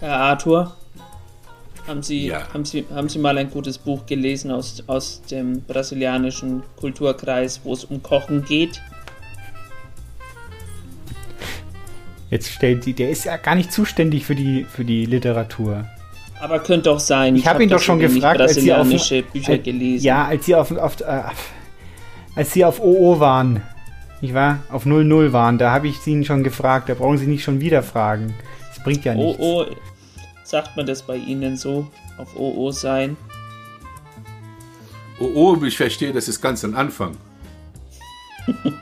[0.00, 0.76] Herr Arthur,
[1.86, 6.62] haben Sie, haben Sie, haben Sie mal ein gutes Buch gelesen aus, aus dem brasilianischen
[6.76, 8.82] Kulturkreis, wo es um Kochen geht?
[12.30, 15.86] Jetzt stellt sie, der ist ja gar nicht zuständig für die, für die Literatur.
[16.40, 17.36] Aber könnte doch sein.
[17.36, 20.04] Ich habe ihn doch schon gefragt, als Sie auf, brasilianische Bücher als, gelesen.
[20.04, 21.22] Ja, als Sie auf, auf äh,
[22.34, 23.62] als Sie auf OO waren,
[24.20, 24.58] nicht wahr?
[24.70, 26.88] Auf 00 waren, da habe ich Sie ihn schon gefragt.
[26.88, 28.34] Da brauchen Sie nicht schon wieder fragen.
[28.68, 29.40] Das bringt ja nichts.
[29.40, 29.64] oh,
[30.46, 31.90] sagt man das bei Ihnen so?
[32.18, 33.16] Auf OO sein?
[35.18, 37.16] Oh, ich verstehe, das ist ganz am Anfang.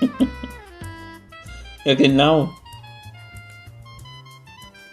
[1.85, 2.51] Ja, genau.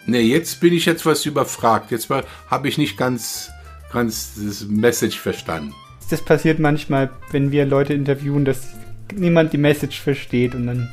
[0.04, 1.90] Ne, jetzt bin ich etwas überfragt.
[1.90, 3.50] Jetzt habe ich nicht ganz,
[3.92, 5.74] ganz das Message verstanden.
[6.10, 8.74] Das passiert manchmal, wenn wir Leute interviewen, dass
[9.14, 10.90] niemand die Message versteht und dann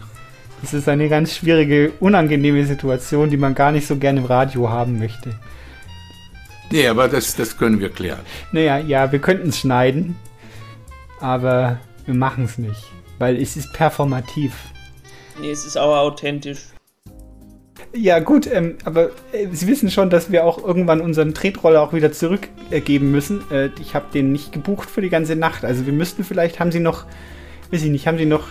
[0.64, 4.70] ist es eine ganz schwierige, unangenehme Situation, die man gar nicht so gerne im Radio
[4.70, 5.36] haben möchte.
[6.72, 8.20] Nee, aber das, das können wir klären.
[8.52, 10.16] Naja, ja, wir könnten es schneiden,
[11.20, 12.84] aber wir machen es nicht,
[13.18, 14.54] weil es ist performativ.
[15.40, 16.68] Nee, es ist auch authentisch.
[17.96, 21.92] Ja, gut, ähm, aber äh, Sie wissen schon, dass wir auch irgendwann unseren Tretroller auch
[21.92, 23.42] wieder zurückgeben müssen.
[23.50, 25.66] Äh, ich habe den nicht gebucht für die ganze Nacht.
[25.66, 27.06] Also wir müssten vielleicht, haben Sie noch,
[27.72, 28.48] weiß ich nicht, haben Sie noch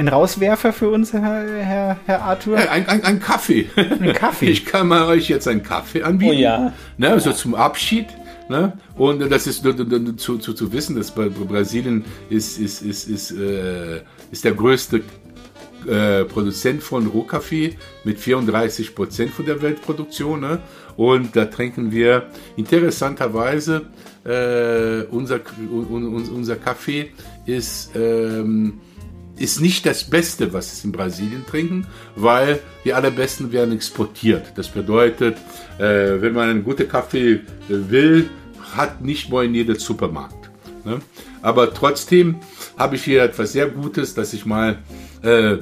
[0.00, 2.58] einen Rauswerfer für uns, Herr, Herr, Herr Arthur?
[2.58, 3.70] Ja, ein, ein, ein Kaffee.
[3.76, 4.46] Ein Kaffee.
[4.50, 6.36] Ich kann mal euch jetzt einen Kaffee anbieten.
[6.36, 6.72] Oh ja.
[6.96, 8.06] Ne, so zum Abschied.
[8.48, 8.72] Ne?
[8.96, 9.62] Und das ist
[10.16, 14.00] zu, zu, zu wissen, dass bei Brasilien ist, ist, ist, ist, äh,
[14.32, 15.02] ist der größte
[15.86, 20.40] äh, Produzent von Rohkaffee mit 34 Prozent von der Weltproduktion.
[20.40, 20.58] Ne?
[20.96, 23.82] Und da trinken wir interessanterweise
[24.24, 25.40] äh, unser,
[25.70, 27.12] un, un, unser Kaffee
[27.46, 28.80] ist ähm,
[29.40, 34.52] ist nicht das Beste, was es in Brasilien trinken, weil die allerbesten werden exportiert.
[34.54, 35.36] Das bedeutet,
[35.78, 38.28] äh, wenn man einen guten Kaffee äh, will,
[38.76, 40.50] hat nicht mal in jedem Supermarkt.
[40.84, 41.00] Ne?
[41.42, 42.36] Aber trotzdem
[42.76, 44.78] habe ich hier etwas sehr Gutes, dass ich mal
[45.22, 45.56] äh,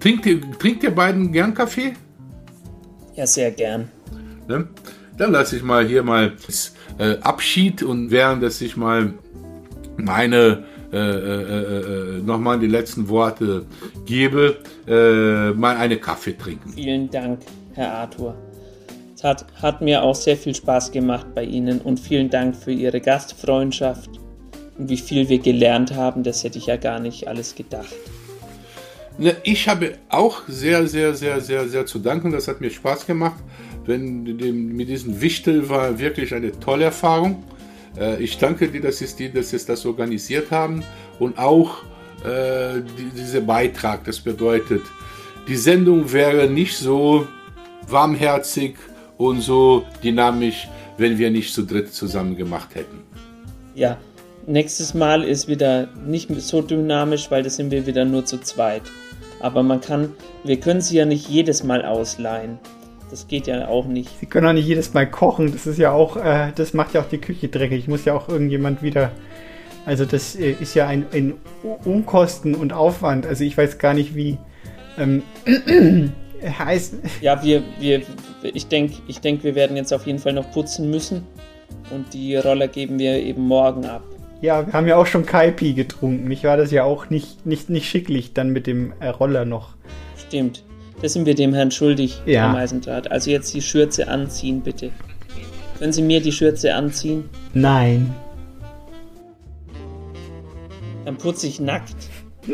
[0.00, 1.94] trinkt ihr, trinkt ihr beiden gern Kaffee?
[3.14, 3.88] Ja, sehr gern.
[4.48, 4.68] Ne?
[5.18, 6.32] Dann lasse ich mal hier mal
[6.98, 9.12] äh, Abschied und während dass ich mal
[9.96, 13.66] meine äh, äh, äh, nochmal die letzten Worte
[14.06, 14.56] gebe,
[14.86, 16.72] mal eine Kaffee trinken.
[16.72, 17.40] Vielen Dank,
[17.74, 18.34] Herr Arthur.
[19.14, 22.72] Es hat, hat mir auch sehr viel Spaß gemacht bei Ihnen und vielen Dank für
[22.72, 24.10] Ihre Gastfreundschaft
[24.78, 27.94] und wie viel wir gelernt haben, das hätte ich ja gar nicht alles gedacht.
[29.42, 32.30] Ich habe auch sehr, sehr, sehr, sehr, sehr zu danken.
[32.30, 33.42] Das hat mir Spaß gemacht.
[33.84, 34.22] Wenn,
[34.76, 37.42] mit diesem Wichtel war wirklich eine tolle Erfahrung.
[37.96, 40.82] Äh, Ich danke dir, dass Sie dass Sie das organisiert haben
[41.18, 41.82] und auch
[42.24, 44.04] äh, die, dieser Beitrag.
[44.04, 44.82] Das bedeutet,
[45.46, 47.26] die Sendung wäre nicht so
[47.86, 48.76] warmherzig
[49.16, 53.02] und so dynamisch, wenn wir nicht zu dritt zusammen gemacht hätten.
[53.74, 53.96] Ja,
[54.46, 58.82] nächstes Mal ist wieder nicht so dynamisch, weil da sind wir wieder nur zu zweit.
[59.40, 60.12] Aber man kann,
[60.44, 62.58] wir können sie ja nicht jedes Mal ausleihen.
[63.10, 64.10] Das geht ja auch nicht.
[64.20, 65.52] Sie können auch nicht jedes Mal kochen.
[65.52, 67.88] Das ist ja auch, äh, das macht ja auch die Küche dreckig.
[67.88, 69.12] Muss ja auch irgendjemand wieder.
[69.86, 71.34] Also das äh, ist ja ein, ein
[71.84, 73.26] Unkosten und Aufwand.
[73.26, 74.36] Also ich weiß gar nicht, wie
[74.98, 75.22] ähm,
[76.42, 76.96] heißt.
[77.20, 78.02] Ja, wir, wir,
[78.42, 81.26] ich denke, ich denk, wir werden jetzt auf jeden Fall noch putzen müssen.
[81.90, 84.02] Und die Roller geben wir eben morgen ab.
[84.40, 86.30] Ja, wir haben ja auch schon Kaipi getrunken.
[86.30, 89.70] Ich war das ja auch nicht, nicht, nicht schicklich dann mit dem äh, Roller noch.
[90.16, 90.62] Stimmt.
[91.02, 92.42] Das sind wir dem Herrn schuldig, Ja.
[92.42, 93.10] Herr Meisendraht.
[93.10, 94.90] Also jetzt die Schürze anziehen, bitte.
[95.78, 97.28] Können Sie mir die Schürze anziehen?
[97.54, 98.14] Nein.
[101.04, 101.94] und putze ich nackt.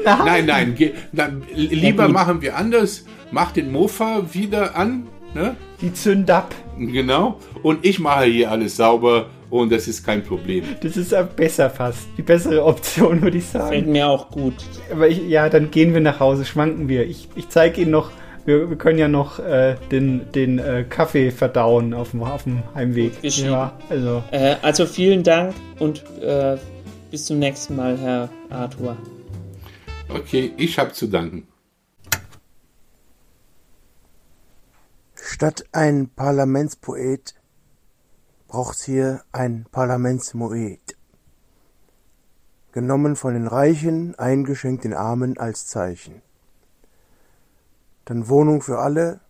[0.05, 2.13] Nein, nein, ge- na, lieber gut.
[2.15, 3.05] machen wir anders.
[3.33, 5.57] Mach den Mofa wieder an, ne?
[5.81, 6.55] Die zünd ab.
[6.79, 7.41] Genau.
[7.65, 10.65] Und ich mache hier alles sauber und das ist kein Problem.
[10.83, 12.07] Das ist ja besser fast.
[12.17, 13.69] Die bessere Option, würde ich sagen.
[13.69, 14.55] Fällt mir auch gut.
[14.93, 17.07] Aber ich, ja, dann gehen wir nach Hause, schwanken wir.
[17.09, 18.11] Ich, ich zeige Ihnen noch,
[18.45, 22.63] wir, wir können ja noch äh, den, den äh, Kaffee verdauen auf dem, auf dem
[22.75, 23.13] Heimweg.
[23.23, 24.23] Ja, also.
[24.31, 26.59] Äh, also vielen Dank und äh,
[27.11, 28.97] bis zum nächsten Mal, Herr Arthur.
[30.09, 31.49] Okay, ich habe zu danken.
[35.15, 37.35] Statt ein Parlamentspoet
[38.47, 40.97] braucht's hier ein Parlamentsmoed.
[42.73, 46.23] Genommen von den Reichen, eingeschenkt den Armen als Zeichen.
[48.05, 49.21] Dann Wohnung für alle,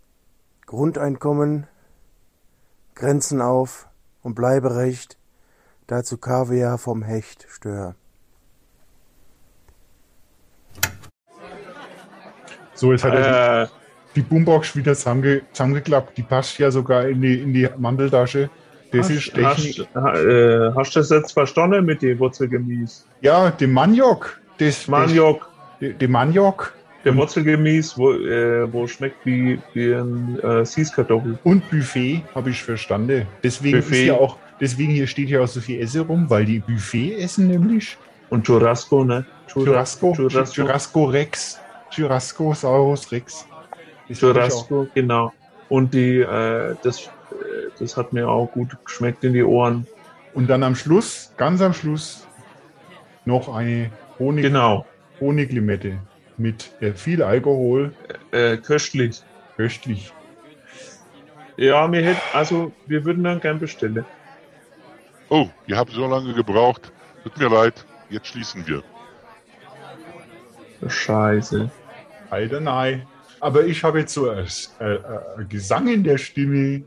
[0.66, 1.66] Grundeinkommen,
[2.94, 3.88] Grenzen auf
[4.22, 5.16] und Bleiberecht,
[5.86, 7.94] dazu Kaviar vom Hecht stör.
[12.74, 13.66] So, jetzt hat er Äh.
[14.14, 16.16] die, die Boombox wieder zusammenge, zusammengeklappt.
[16.18, 18.50] Die passt ja sogar in die, in die Manteltasche.
[18.90, 19.88] Das ist hast, Technik.
[19.94, 23.04] hast, äh, hast du das jetzt verstanden mit dem Wurzelgemüse?
[23.20, 24.40] Ja, dem Maniok.
[24.58, 25.48] Das, Maniok.
[25.80, 26.74] Das, dem Maniok.
[27.04, 31.38] Der Wurzelgemüse, wo, äh, wo schmeckt wie, wie ein äh, Süßkartoffel.
[31.44, 33.26] Und Buffet habe ich verstanden.
[33.42, 34.00] Deswegen Buffet.
[34.02, 37.14] ist ja auch, deswegen hier steht ja auch so viel Esse rum, weil die Buffet
[37.16, 37.98] essen nämlich.
[38.30, 39.26] Und Churrasco, ne?
[39.46, 40.54] Churrasco, Churrasco.
[40.54, 41.60] Churrasco Rex.
[41.90, 43.46] Churrasco Saurus Rex.
[44.08, 45.32] Das Churrasco, genau.
[45.68, 47.08] Und die, äh, das, äh,
[47.78, 49.86] das hat mir auch gut geschmeckt in die Ohren.
[50.32, 52.26] Und dann am Schluss, ganz am Schluss,
[53.24, 54.86] noch eine Honig, Genau.
[55.20, 55.98] Honiglimette
[56.36, 57.92] mit äh, viel Alkohol.
[58.30, 59.22] Äh, köstlich.
[59.56, 60.12] Köstlich.
[61.56, 64.04] Ja, wir hätten, also wir würden dann gern bestellen.
[65.28, 66.92] Oh, ihr habt so lange gebraucht.
[67.22, 68.82] Tut mir leid, jetzt schließen wir.
[70.88, 71.70] Scheiße.
[72.30, 73.06] Alter, nein.
[73.40, 74.46] Aber ich habe jetzt so ein,
[74.80, 75.00] äh, äh,
[75.48, 76.82] Gesang in der Stimme.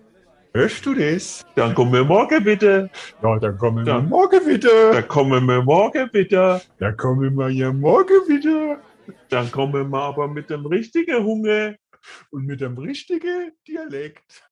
[0.53, 1.45] Hörst du das?
[1.55, 2.89] Dann kommen wir morgen bitte.
[3.21, 4.91] Ja, dann kommen wir Dann- morgen wieder.
[4.91, 6.61] Dann kommen wir morgen bitte.
[6.79, 8.77] Dann kommen wir ja morgen wieder.
[9.29, 11.75] Dann kommen wir aber mit dem richtigen Hunger.
[12.29, 14.46] Und mit dem richtigen Dialekt.